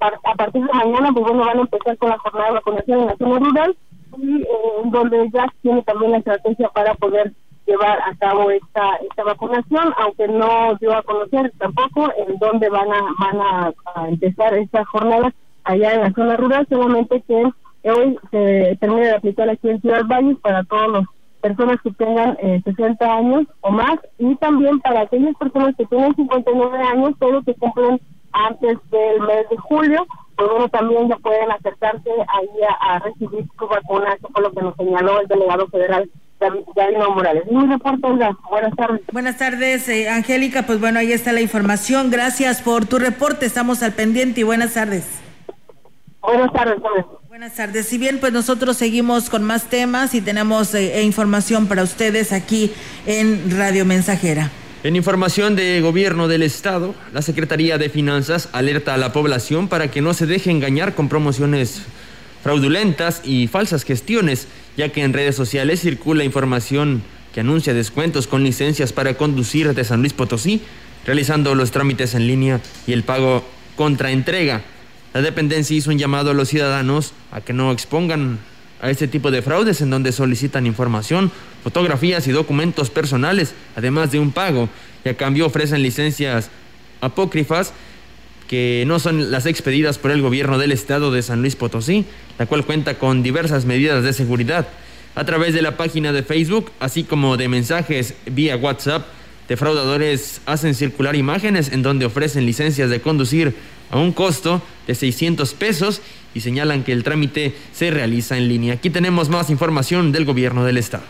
a 0.00 0.34
partir 0.34 0.62
de 0.62 0.72
mañana 0.72 1.12
pues 1.12 1.24
bueno 1.24 1.46
van 1.46 1.58
a 1.58 1.62
empezar 1.62 1.96
con 1.96 2.10
la 2.10 2.18
jornada 2.18 2.48
de 2.48 2.54
vacunación 2.54 3.00
en 3.00 3.06
la 3.06 3.16
zona 3.16 3.38
rural 3.38 3.76
y 4.18 4.42
eh, 4.42 4.46
donde 4.84 5.30
ya 5.32 5.46
tiene 5.62 5.82
también 5.82 6.12
la 6.12 6.18
estrategia 6.18 6.68
para 6.68 6.94
poder 6.94 7.32
llevar 7.66 7.98
a 7.98 8.14
cabo 8.16 8.50
esta 8.50 8.96
esta 8.96 9.24
vacunación, 9.24 9.92
aunque 9.98 10.28
no 10.28 10.74
dio 10.80 10.94
a 10.94 11.02
conocer 11.02 11.52
tampoco 11.58 12.12
en 12.16 12.38
dónde 12.38 12.68
van 12.68 12.92
a 12.92 13.00
van 13.18 13.40
a, 13.40 14.08
empezar 14.08 14.54
esta 14.54 14.84
jornada 14.84 15.32
allá 15.64 15.94
en 15.94 16.00
la 16.02 16.12
zona 16.12 16.36
rural, 16.36 16.66
solamente 16.68 17.22
que 17.22 17.42
hoy 17.90 18.18
se 18.30 18.76
termina 18.80 19.06
de 19.06 19.14
aplicar 19.14 19.48
aquí 19.48 19.68
en 19.68 19.80
Ciudad 19.80 20.04
Valles 20.06 20.36
para 20.38 20.62
todos 20.64 20.88
los 20.88 21.06
personas 21.46 21.80
que 21.82 21.92
tengan 21.92 22.36
eh, 22.40 22.60
60 22.64 23.04
años 23.04 23.46
o 23.60 23.70
más 23.70 23.98
y 24.18 24.34
también 24.36 24.80
para 24.80 25.02
aquellas 25.02 25.36
personas 25.36 25.74
que 25.76 25.86
tienen 25.86 26.14
59 26.16 26.78
años, 26.78 27.14
pero 27.20 27.42
que 27.42 27.54
cumplen 27.54 28.00
antes 28.32 28.78
del 28.90 29.20
mes 29.20 29.48
de 29.48 29.56
julio, 29.56 30.06
pues 30.36 30.50
bueno, 30.50 30.68
también 30.68 31.08
ya 31.08 31.16
pueden 31.16 31.50
acercarse 31.50 32.10
ahí 32.10 32.48
a, 32.80 32.98
recibir 32.98 33.46
su 33.58 33.66
vacuna, 33.66 34.12
eso 34.12 34.28
fue 34.32 34.42
lo 34.42 34.52
que 34.52 34.62
nos 34.62 34.74
señaló 34.76 35.20
el 35.20 35.28
delegado 35.28 35.66
federal 35.68 36.10
David 36.38 36.96
Morales. 37.14 37.44
Mi 37.50 37.66
reporte, 37.66 38.08
buenas 38.50 38.76
tardes. 38.76 39.00
Buenas 39.10 39.38
tardes, 39.38 39.88
eh, 39.88 40.10
Angélica, 40.10 40.64
pues 40.64 40.80
bueno, 40.80 40.98
ahí 40.98 41.12
está 41.12 41.32
la 41.32 41.40
información, 41.40 42.10
gracias 42.10 42.60
por 42.60 42.86
tu 42.86 42.98
reporte, 42.98 43.46
estamos 43.46 43.82
al 43.82 43.92
pendiente 43.92 44.40
y 44.40 44.44
buenas 44.44 44.74
tardes. 44.74 45.22
Buenas 46.20 46.52
tardes, 46.52 46.80
Buenas 46.80 47.06
tardes. 47.54 47.86
Si 47.86 47.98
bien, 47.98 48.18
pues 48.18 48.32
nosotros 48.32 48.78
seguimos 48.78 49.28
con 49.28 49.42
más 49.44 49.68
temas 49.68 50.14
y 50.14 50.22
tenemos 50.22 50.74
eh, 50.74 50.98
e 50.98 51.02
información 51.02 51.66
para 51.66 51.82
ustedes 51.82 52.32
aquí 52.32 52.72
en 53.04 53.50
Radio 53.50 53.84
Mensajera. 53.84 54.50
En 54.82 54.96
información 54.96 55.54
de 55.54 55.82
gobierno 55.82 56.28
del 56.28 56.42
estado, 56.42 56.94
la 57.12 57.20
Secretaría 57.20 57.76
de 57.76 57.90
Finanzas 57.90 58.48
alerta 58.52 58.94
a 58.94 58.96
la 58.96 59.12
población 59.12 59.68
para 59.68 59.90
que 59.90 60.00
no 60.00 60.14
se 60.14 60.24
deje 60.24 60.50
engañar 60.50 60.94
con 60.94 61.10
promociones 61.10 61.82
fraudulentas 62.42 63.20
y 63.22 63.48
falsas 63.48 63.84
gestiones, 63.84 64.48
ya 64.78 64.88
que 64.90 65.02
en 65.02 65.12
redes 65.12 65.36
sociales 65.36 65.80
circula 65.80 66.24
información 66.24 67.02
que 67.34 67.40
anuncia 67.40 67.74
descuentos 67.74 68.26
con 68.26 68.44
licencias 68.44 68.94
para 68.94 69.14
conducir 69.14 69.74
de 69.74 69.84
San 69.84 70.00
Luis 70.00 70.14
Potosí, 70.14 70.62
realizando 71.04 71.54
los 71.54 71.70
trámites 71.70 72.14
en 72.14 72.26
línea 72.26 72.60
y 72.86 72.94
el 72.94 73.02
pago 73.02 73.44
contra 73.76 74.10
entrega. 74.10 74.62
La 75.16 75.22
dependencia 75.22 75.74
hizo 75.74 75.90
un 75.90 75.96
llamado 75.96 76.30
a 76.30 76.34
los 76.34 76.50
ciudadanos 76.50 77.14
a 77.32 77.40
que 77.40 77.54
no 77.54 77.72
expongan 77.72 78.38
a 78.82 78.90
este 78.90 79.08
tipo 79.08 79.30
de 79.30 79.40
fraudes 79.40 79.80
en 79.80 79.88
donde 79.88 80.12
solicitan 80.12 80.66
información, 80.66 81.32
fotografías 81.64 82.28
y 82.28 82.32
documentos 82.32 82.90
personales, 82.90 83.54
además 83.76 84.12
de 84.12 84.18
un 84.18 84.30
pago, 84.30 84.68
y 85.06 85.08
a 85.08 85.16
cambio 85.16 85.46
ofrecen 85.46 85.82
licencias 85.82 86.50
apócrifas 87.00 87.72
que 88.46 88.84
no 88.86 88.98
son 88.98 89.30
las 89.30 89.46
expedidas 89.46 89.96
por 89.96 90.10
el 90.10 90.20
gobierno 90.20 90.58
del 90.58 90.72
estado 90.72 91.10
de 91.10 91.22
San 91.22 91.40
Luis 91.40 91.56
Potosí, 91.56 92.04
la 92.38 92.44
cual 92.44 92.66
cuenta 92.66 92.98
con 92.98 93.22
diversas 93.22 93.64
medidas 93.64 94.04
de 94.04 94.12
seguridad. 94.12 94.68
A 95.14 95.24
través 95.24 95.54
de 95.54 95.62
la 95.62 95.78
página 95.78 96.12
de 96.12 96.24
Facebook, 96.24 96.72
así 96.78 97.04
como 97.04 97.38
de 97.38 97.48
mensajes 97.48 98.12
vía 98.26 98.58
WhatsApp, 98.58 99.06
defraudadores 99.48 100.42
hacen 100.44 100.74
circular 100.74 101.16
imágenes 101.16 101.72
en 101.72 101.82
donde 101.82 102.04
ofrecen 102.04 102.44
licencias 102.44 102.90
de 102.90 103.00
conducir 103.00 103.54
a 103.90 103.98
un 103.98 104.12
costo 104.12 104.62
de 104.86 104.94
600 104.94 105.54
pesos 105.54 106.00
y 106.34 106.40
señalan 106.40 106.84
que 106.84 106.92
el 106.92 107.02
trámite 107.02 107.54
se 107.72 107.90
realiza 107.90 108.36
en 108.36 108.48
línea. 108.48 108.74
Aquí 108.74 108.90
tenemos 108.90 109.28
más 109.28 109.50
información 109.50 110.12
del 110.12 110.24
gobierno 110.24 110.64
del 110.64 110.78
estado. 110.78 111.04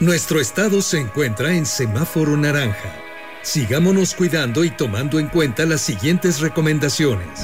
Nuestro 0.00 0.40
estado 0.40 0.80
se 0.80 0.98
encuentra 0.98 1.54
en 1.54 1.66
semáforo 1.66 2.36
naranja. 2.36 2.94
Sigámonos 3.42 4.14
cuidando 4.14 4.64
y 4.64 4.70
tomando 4.70 5.18
en 5.18 5.28
cuenta 5.28 5.66
las 5.66 5.80
siguientes 5.80 6.40
recomendaciones. 6.40 7.40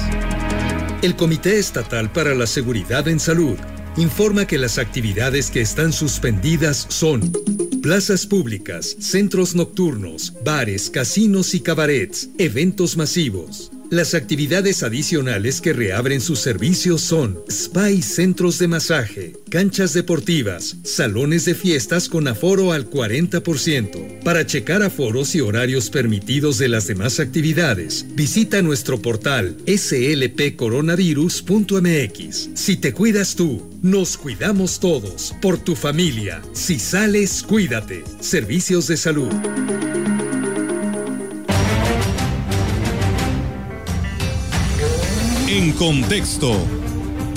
El 1.01 1.15
Comité 1.15 1.59
Estatal 1.59 2.11
para 2.11 2.33
la 2.33 2.47
Seguridad 2.47 3.07
en 3.07 3.19
Salud 3.19 3.57
informa 3.97 4.45
que 4.45 4.57
las 4.57 4.77
actividades 4.77 5.51
que 5.51 5.61
están 5.61 5.93
suspendidas 5.93 6.85
son 6.89 7.31
plazas 7.81 8.25
públicas, 8.25 8.95
centros 8.99 9.53
nocturnos, 9.53 10.33
bares, 10.43 10.89
casinos 10.89 11.53
y 11.53 11.59
cabarets, 11.59 12.29
eventos 12.39 12.97
masivos, 12.97 13.71
las 13.89 14.13
actividades 14.13 14.83
adicionales 14.83 15.61
que 15.61 15.71
reabren 15.73 16.21
sus 16.21 16.39
servicios 16.39 17.01
son 17.01 17.39
spa 17.47 17.89
y 17.91 18.01
centros 18.01 18.59
de 18.59 18.67
masaje, 18.67 19.33
canchas 19.49 19.93
deportivas, 19.93 20.77
salones 20.83 21.45
de 21.45 21.55
fiestas 21.55 22.09
con 22.09 22.27
aforo 22.27 22.71
al 22.71 22.89
40%. 22.89 24.23
Para 24.23 24.45
checar 24.45 24.83
aforos 24.83 25.35
y 25.35 25.41
horarios 25.41 25.89
permitidos 25.89 26.57
de 26.57 26.69
las 26.69 26.87
demás 26.87 27.19
actividades, 27.19 28.05
visita 28.15 28.61
nuestro 28.61 29.01
portal 29.01 29.57
slpcoronavirus.mx. 29.67 32.49
Si 32.53 32.77
te 32.77 32.93
cuidas 32.93 33.35
tú, 33.35 33.75
Nos 33.85 34.17
cuidamos 34.17 34.79
todos. 34.79 35.35
Por 35.43 35.59
tu 35.59 35.75
familia. 35.75 36.41
Si 36.53 36.79
sales, 36.79 37.43
cuídate. 37.43 38.03
Servicios 38.19 38.87
de 38.87 38.97
salud. 38.97 39.29
Contexto. 45.75 46.55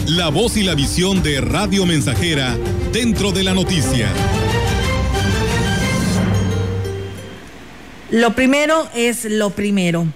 La 0.07 0.28
voz 0.28 0.57
y 0.57 0.62
la 0.62 0.74
visión 0.74 1.22
de 1.22 1.41
Radio 1.41 1.84
Mensajera 1.86 2.57
dentro 2.93 3.32
de 3.32 3.43
la 3.43 3.53
noticia. 3.53 4.09
Lo 8.11 8.34
primero 8.34 8.89
es 8.95 9.24
lo 9.24 9.51
primero. 9.51 10.07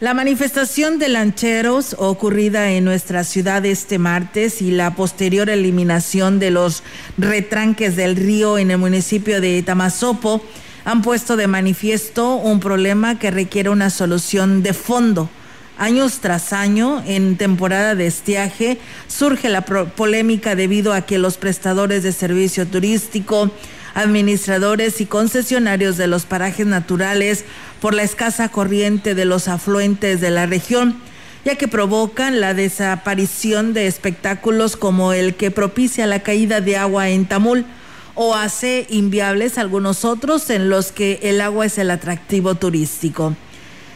La 0.00 0.12
manifestación 0.12 0.98
de 0.98 1.08
lancheros 1.08 1.96
ocurrida 1.98 2.70
en 2.70 2.84
nuestra 2.84 3.24
ciudad 3.24 3.64
este 3.64 3.98
martes 3.98 4.60
y 4.60 4.70
la 4.70 4.94
posterior 4.94 5.48
eliminación 5.48 6.38
de 6.38 6.50
los 6.50 6.82
retranques 7.16 7.96
del 7.96 8.16
río 8.16 8.58
en 8.58 8.70
el 8.72 8.78
municipio 8.78 9.40
de 9.40 9.62
Tamazopo 9.62 10.44
han 10.84 11.00
puesto 11.00 11.36
de 11.36 11.46
manifiesto 11.46 12.34
un 12.34 12.60
problema 12.60 13.18
que 13.18 13.30
requiere 13.30 13.70
una 13.70 13.88
solución 13.88 14.62
de 14.62 14.74
fondo. 14.74 15.30
Años 15.76 16.20
tras 16.20 16.52
año, 16.52 17.02
en 17.04 17.36
temporada 17.36 17.96
de 17.96 18.06
estiaje, 18.06 18.78
surge 19.08 19.48
la 19.48 19.62
polémica 19.62 20.54
debido 20.54 20.92
a 20.92 21.02
que 21.02 21.18
los 21.18 21.36
prestadores 21.36 22.04
de 22.04 22.12
servicio 22.12 22.64
turístico, 22.66 23.50
administradores 23.94 25.00
y 25.00 25.06
concesionarios 25.06 25.96
de 25.96 26.06
los 26.06 26.26
parajes 26.26 26.66
naturales 26.66 27.44
por 27.80 27.92
la 27.92 28.04
escasa 28.04 28.48
corriente 28.50 29.16
de 29.16 29.24
los 29.24 29.48
afluentes 29.48 30.20
de 30.20 30.30
la 30.30 30.46
región, 30.46 30.96
ya 31.44 31.56
que 31.56 31.66
provocan 31.66 32.40
la 32.40 32.54
desaparición 32.54 33.74
de 33.74 33.88
espectáculos 33.88 34.76
como 34.76 35.12
el 35.12 35.34
que 35.34 35.50
propicia 35.50 36.06
la 36.06 36.20
caída 36.20 36.60
de 36.60 36.76
agua 36.76 37.08
en 37.08 37.26
Tamul 37.26 37.66
o 38.14 38.36
hace 38.36 38.86
inviables 38.90 39.58
algunos 39.58 40.04
otros 40.04 40.50
en 40.50 40.70
los 40.70 40.92
que 40.92 41.18
el 41.22 41.40
agua 41.40 41.66
es 41.66 41.78
el 41.78 41.90
atractivo 41.90 42.54
turístico. 42.54 43.34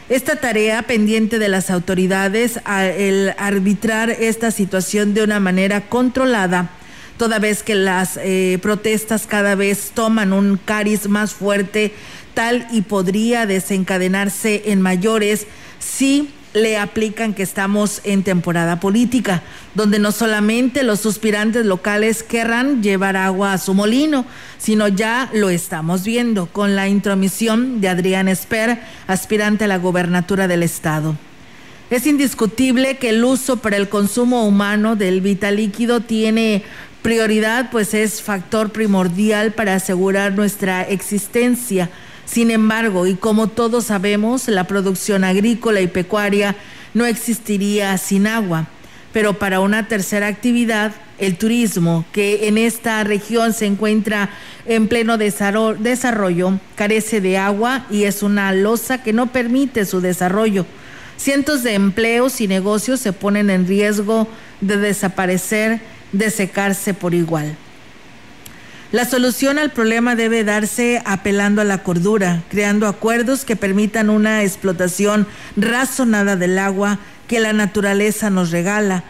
Esta 0.08 0.36
tarea 0.36 0.84
pendiente 0.84 1.38
de 1.38 1.50
las 1.50 1.68
autoridades, 1.68 2.60
el 2.66 3.34
arbitrar 3.36 4.08
esta 4.08 4.50
situación 4.50 5.12
de 5.12 5.22
una 5.22 5.38
manera 5.38 5.82
controlada, 5.90 6.70
toda 7.18 7.38
vez 7.38 7.62
que 7.62 7.74
las 7.74 8.16
eh, 8.16 8.58
protestas 8.62 9.26
cada 9.26 9.54
vez 9.54 9.90
toman 9.92 10.32
un 10.32 10.56
cariz 10.56 11.08
más 11.08 11.34
fuerte, 11.34 11.92
tal 12.32 12.66
y 12.72 12.82
podría 12.82 13.44
desencadenarse 13.44 14.62
en 14.66 14.80
mayores 14.80 15.46
si 15.78 16.30
le 16.54 16.78
aplican 16.78 17.34
que 17.34 17.42
estamos 17.42 18.00
en 18.04 18.22
temporada 18.22 18.80
política, 18.80 19.42
donde 19.74 19.98
no 19.98 20.12
solamente 20.12 20.82
los 20.82 21.00
suspirantes 21.00 21.66
locales 21.66 22.22
querrán 22.22 22.82
llevar 22.82 23.16
agua 23.16 23.52
a 23.52 23.58
su 23.58 23.74
molino, 23.74 24.24
sino 24.58 24.88
ya 24.88 25.30
lo 25.32 25.50
estamos 25.50 26.04
viendo 26.04 26.46
con 26.46 26.74
la 26.74 26.88
intromisión 26.88 27.80
de 27.80 27.88
Adrián 27.88 28.28
Esper, 28.28 28.80
aspirante 29.06 29.64
a 29.64 29.68
la 29.68 29.78
gobernatura 29.78 30.48
del 30.48 30.62
estado. 30.62 31.16
Es 31.90 32.06
indiscutible 32.06 32.98
que 32.98 33.10
el 33.10 33.24
uso 33.24 33.58
para 33.58 33.76
el 33.76 33.88
consumo 33.88 34.46
humano 34.46 34.94
del 34.96 35.20
vital 35.20 35.56
líquido 35.56 36.00
tiene 36.00 36.62
prioridad, 37.02 37.70
pues 37.70 37.94
es 37.94 38.20
factor 38.20 38.70
primordial 38.70 39.52
para 39.52 39.74
asegurar 39.74 40.32
nuestra 40.32 40.82
existencia 40.82 41.88
sin 42.30 42.50
embargo, 42.50 43.06
y 43.06 43.14
como 43.14 43.48
todos 43.48 43.86
sabemos, 43.86 44.48
la 44.48 44.64
producción 44.64 45.24
agrícola 45.24 45.80
y 45.80 45.86
pecuaria 45.86 46.56
no 46.92 47.06
existiría 47.06 47.96
sin 47.96 48.26
agua. 48.26 48.66
Pero 49.14 49.38
para 49.38 49.60
una 49.60 49.88
tercera 49.88 50.26
actividad, 50.26 50.92
el 51.18 51.38
turismo, 51.38 52.04
que 52.12 52.46
en 52.46 52.58
esta 52.58 53.02
región 53.02 53.54
se 53.54 53.64
encuentra 53.64 54.28
en 54.66 54.88
pleno 54.88 55.16
desarrollo, 55.16 56.60
carece 56.76 57.22
de 57.22 57.38
agua 57.38 57.86
y 57.90 58.04
es 58.04 58.22
una 58.22 58.52
losa 58.52 59.02
que 59.02 59.14
no 59.14 59.32
permite 59.32 59.86
su 59.86 60.02
desarrollo. 60.02 60.66
Cientos 61.16 61.62
de 61.62 61.74
empleos 61.74 62.42
y 62.42 62.46
negocios 62.46 63.00
se 63.00 63.14
ponen 63.14 63.48
en 63.48 63.66
riesgo 63.66 64.28
de 64.60 64.76
desaparecer, 64.76 65.80
de 66.12 66.30
secarse 66.30 66.92
por 66.92 67.14
igual. 67.14 67.56
La 68.90 69.04
solución 69.04 69.58
al 69.58 69.70
problema 69.70 70.16
debe 70.16 70.44
darse 70.44 71.02
apelando 71.04 71.60
a 71.60 71.64
la 71.64 71.82
cordura, 71.82 72.42
creando 72.48 72.86
acuerdos 72.86 73.44
que 73.44 73.54
permitan 73.54 74.08
una 74.08 74.42
explotación 74.42 75.26
razonada 75.58 76.36
del 76.36 76.58
agua 76.58 76.98
que 77.26 77.38
la 77.38 77.52
naturaleza 77.52 78.30
nos 78.30 78.50
regala, 78.50 79.04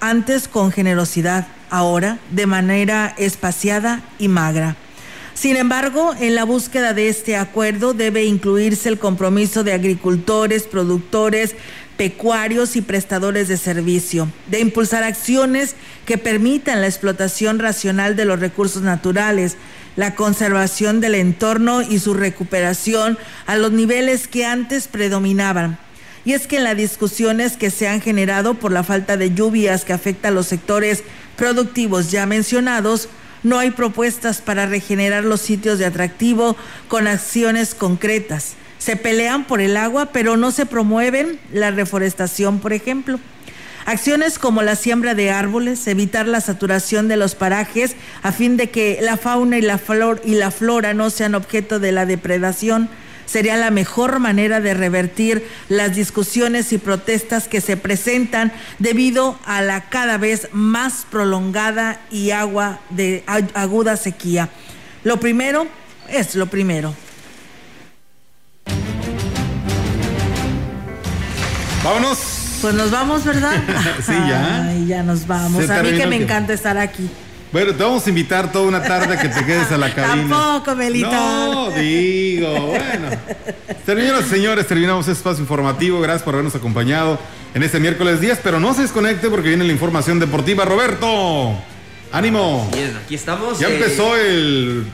antes 0.00 0.48
con 0.48 0.72
generosidad, 0.72 1.46
ahora 1.68 2.18
de 2.30 2.46
manera 2.46 3.14
espaciada 3.18 4.00
y 4.18 4.28
magra. 4.28 4.76
Sin 5.34 5.56
embargo, 5.56 6.14
en 6.18 6.34
la 6.34 6.44
búsqueda 6.44 6.94
de 6.94 7.10
este 7.10 7.36
acuerdo 7.36 7.92
debe 7.92 8.24
incluirse 8.24 8.88
el 8.88 8.98
compromiso 8.98 9.62
de 9.62 9.74
agricultores, 9.74 10.62
productores, 10.62 11.54
pecuarios 11.98 12.76
y 12.76 12.80
prestadores 12.80 13.48
de 13.48 13.56
servicio, 13.58 14.28
de 14.46 14.60
impulsar 14.60 15.02
acciones 15.02 15.74
que 16.06 16.16
permitan 16.16 16.80
la 16.80 16.86
explotación 16.86 17.58
racional 17.58 18.14
de 18.14 18.24
los 18.24 18.38
recursos 18.38 18.82
naturales, 18.82 19.56
la 19.96 20.14
conservación 20.14 21.00
del 21.00 21.16
entorno 21.16 21.82
y 21.82 21.98
su 21.98 22.14
recuperación 22.14 23.18
a 23.46 23.56
los 23.56 23.72
niveles 23.72 24.28
que 24.28 24.46
antes 24.46 24.86
predominaban. 24.86 25.76
Y 26.24 26.34
es 26.34 26.46
que 26.46 26.58
en 26.58 26.64
las 26.64 26.76
discusiones 26.76 27.56
que 27.56 27.70
se 27.70 27.88
han 27.88 28.00
generado 28.00 28.54
por 28.54 28.70
la 28.70 28.84
falta 28.84 29.16
de 29.16 29.34
lluvias 29.34 29.84
que 29.84 29.92
afecta 29.92 30.28
a 30.28 30.30
los 30.32 30.46
sectores 30.46 31.02
productivos 31.36 32.12
ya 32.12 32.26
mencionados, 32.26 33.08
no 33.42 33.58
hay 33.58 33.72
propuestas 33.72 34.40
para 34.40 34.66
regenerar 34.66 35.24
los 35.24 35.40
sitios 35.40 35.80
de 35.80 35.86
atractivo 35.86 36.56
con 36.86 37.08
acciones 37.08 37.74
concretas 37.74 38.54
se 38.78 38.96
pelean 38.96 39.44
por 39.44 39.60
el 39.60 39.76
agua, 39.76 40.10
pero 40.12 40.36
no 40.36 40.50
se 40.50 40.66
promueven 40.66 41.38
la 41.52 41.70
reforestación, 41.70 42.60
por 42.60 42.72
ejemplo. 42.72 43.18
Acciones 43.86 44.38
como 44.38 44.62
la 44.62 44.76
siembra 44.76 45.14
de 45.14 45.30
árboles, 45.30 45.86
evitar 45.86 46.28
la 46.28 46.42
saturación 46.42 47.08
de 47.08 47.16
los 47.16 47.34
parajes 47.34 47.96
a 48.22 48.32
fin 48.32 48.56
de 48.58 48.68
que 48.68 48.98
la 49.00 49.16
fauna 49.16 49.56
y 49.56 49.62
la, 49.62 49.78
flor, 49.78 50.20
y 50.24 50.34
la 50.34 50.50
flora 50.50 50.92
no 50.92 51.08
sean 51.08 51.34
objeto 51.34 51.78
de 51.78 51.92
la 51.92 52.04
depredación, 52.04 52.90
sería 53.24 53.56
la 53.56 53.70
mejor 53.70 54.18
manera 54.18 54.60
de 54.60 54.74
revertir 54.74 55.46
las 55.68 55.96
discusiones 55.96 56.72
y 56.72 56.78
protestas 56.78 57.48
que 57.48 57.60
se 57.60 57.76
presentan 57.76 58.52
debido 58.78 59.38
a 59.44 59.62
la 59.62 59.88
cada 59.88 60.18
vez 60.18 60.48
más 60.52 61.06
prolongada 61.10 62.00
y 62.10 62.30
agua 62.30 62.80
de 62.90 63.24
aguda 63.26 63.96
sequía. 63.96 64.50
Lo 65.02 65.20
primero 65.20 65.66
es 66.10 66.34
lo 66.34 66.46
primero. 66.46 66.94
Vámonos. 71.88 72.18
Pues 72.60 72.74
nos 72.74 72.90
vamos, 72.90 73.24
¿verdad? 73.24 73.62
sí, 74.06 74.12
ya. 74.12 74.64
Ay, 74.64 74.86
ya 74.86 75.02
nos 75.02 75.26
vamos. 75.26 75.70
a 75.70 75.82
mí 75.82 75.92
que 75.92 76.06
me 76.06 76.16
encanta 76.16 76.52
estar 76.52 76.76
aquí. 76.76 77.08
Bueno, 77.50 77.74
te 77.74 77.82
vamos 77.82 78.04
a 78.04 78.08
invitar 78.10 78.52
toda 78.52 78.68
una 78.68 78.82
tarde 78.82 79.16
que 79.16 79.28
te 79.30 79.46
quedes 79.46 79.72
a 79.72 79.78
la 79.78 79.94
cabina. 79.94 80.38
Tampoco, 80.38 80.76
Melita. 80.76 81.10
No, 81.10 81.70
digo, 81.70 82.66
bueno. 82.66 83.08
Señoras 83.86 84.26
y 84.26 84.28
señores, 84.28 84.66
terminamos 84.66 85.08
este 85.08 85.12
espacio 85.12 85.40
informativo. 85.40 85.98
Gracias 86.02 86.24
por 86.24 86.34
habernos 86.34 86.54
acompañado 86.54 87.18
en 87.54 87.62
este 87.62 87.80
miércoles 87.80 88.20
10, 88.20 88.40
pero 88.42 88.60
no 88.60 88.74
se 88.74 88.82
desconecte 88.82 89.30
porque 89.30 89.48
viene 89.48 89.64
la 89.64 89.72
información 89.72 90.20
deportiva. 90.20 90.66
Roberto, 90.66 91.54
ánimo. 92.12 92.68
Bien, 92.74 92.94
aquí 93.02 93.14
estamos. 93.14 93.58
Ya 93.60 93.68
eh, 93.68 93.76
empezó 93.76 94.14
el 94.14 94.84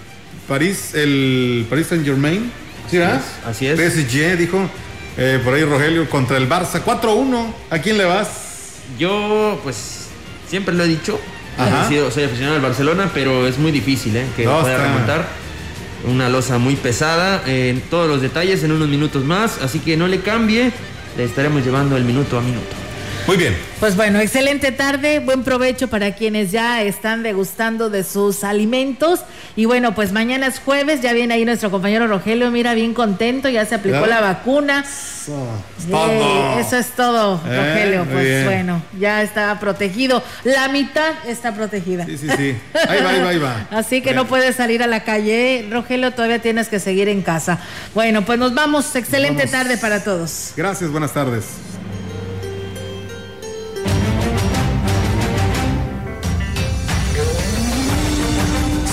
París, 0.47 0.95
el 0.95 1.67
París 1.69 1.89
Saint 1.89 2.05
Germain. 2.05 2.53
¿Sí, 2.89 2.99
Así 2.99 3.67
es. 3.67 3.81
PSG, 3.81 4.37
dijo. 4.37 4.71
Eh, 5.17 5.41
por 5.45 5.55
ahí 5.55 5.65
Rogelio 5.65 6.09
contra 6.09 6.37
el 6.37 6.49
Barça. 6.49 6.83
4-1. 6.83 7.47
¿A 7.71 7.79
quién 7.79 7.99
le 7.99 8.05
vas? 8.05 8.81
Yo, 8.99 9.61
pues, 9.63 10.09
siempre 10.49 10.75
lo 10.75 10.85
he 10.85 10.89
dicho. 10.89 11.19
soy 12.11 12.25
aficionado 12.25 12.57
al 12.57 12.63
Barcelona, 12.63 13.11
pero 13.15 13.47
es 13.47 13.59
muy 13.59 13.73
difícil 13.73 14.17
¿eh? 14.17 14.27
que 14.37 14.45
pueda 14.45 14.77
remontar. 14.77 15.27
Una 16.07 16.29
losa 16.29 16.59
muy 16.59 16.77
pesada. 16.77 17.43
En 17.47 17.81
todos 17.83 18.09
los 18.09 18.21
detalles 18.21 18.63
en 18.65 18.73
unos 18.73 18.89
minutos 18.89 19.25
más. 19.25 19.63
Así 19.63 19.79
que 19.79 19.97
no 19.97 20.09
le 20.09 20.21
cambie. 20.21 20.73
Le 21.17 21.25
estaremos 21.25 21.65
llevando 21.65 21.97
el 21.97 22.05
minuto 22.05 22.37
a 22.37 22.41
minuto. 22.41 22.84
Muy 23.27 23.39
bien. 23.39 23.57
Pues 23.81 23.97
bueno, 23.97 24.21
excelente 24.21 24.71
tarde, 24.71 25.19
buen 25.19 25.45
provecho 25.45 25.89
para 25.89 26.15
quienes 26.15 26.53
ya 26.53 26.83
están 26.83 27.23
degustando 27.23 27.89
de 27.89 28.05
sus 28.05 28.45
alimentos. 28.45 29.21
Y 29.57 29.65
bueno, 29.65 29.95
pues 29.95 30.13
mañana 30.13 30.47
es 30.47 30.59
jueves, 30.59 31.01
ya 31.01 31.15
viene 31.15 31.33
ahí 31.35 31.45
nuestro 31.47 31.71
compañero 31.71 32.07
Rogelio, 32.07 32.51
mira, 32.51 32.75
bien 32.75 32.93
contento, 32.93 33.49
ya 33.49 33.65
se 33.65 33.77
aplicó 33.77 34.05
la 34.05 34.21
vacuna. 34.21 34.81
Eso, 34.81 35.59
eso 36.59 36.77
es 36.77 36.89
todo, 36.91 37.41
eh, 37.47 37.57
Rogelio. 37.57 38.05
Pues 38.13 38.45
bueno, 38.45 38.83
ya 38.99 39.23
está 39.23 39.59
protegido. 39.59 40.23
La 40.45 40.69
mitad 40.69 41.13
está 41.27 41.55
protegida. 41.55 42.05
Sí, 42.05 42.19
sí, 42.19 42.29
sí. 42.37 42.57
Ahí 42.89 43.03
va, 43.03 43.11
ahí 43.11 43.21
va, 43.21 43.29
ahí 43.31 43.39
va. 43.39 43.67
Así 43.71 44.03
que 44.03 44.13
no 44.13 44.27
puedes 44.27 44.57
salir 44.57 44.83
a 44.83 44.87
la 44.87 45.03
calle, 45.03 45.67
Rogelio, 45.71 46.11
todavía 46.11 46.41
tienes 46.41 46.69
que 46.69 46.79
seguir 46.79 47.09
en 47.09 47.23
casa. 47.23 47.59
Bueno, 47.95 48.23
pues 48.27 48.39
nos 48.39 48.55
vamos. 48.55 48.95
Excelente 48.95 49.47
tarde 49.47 49.79
para 49.79 50.05
todos. 50.05 50.53
Gracias, 50.57 50.91
buenas 50.91 51.15
tardes. 51.15 51.45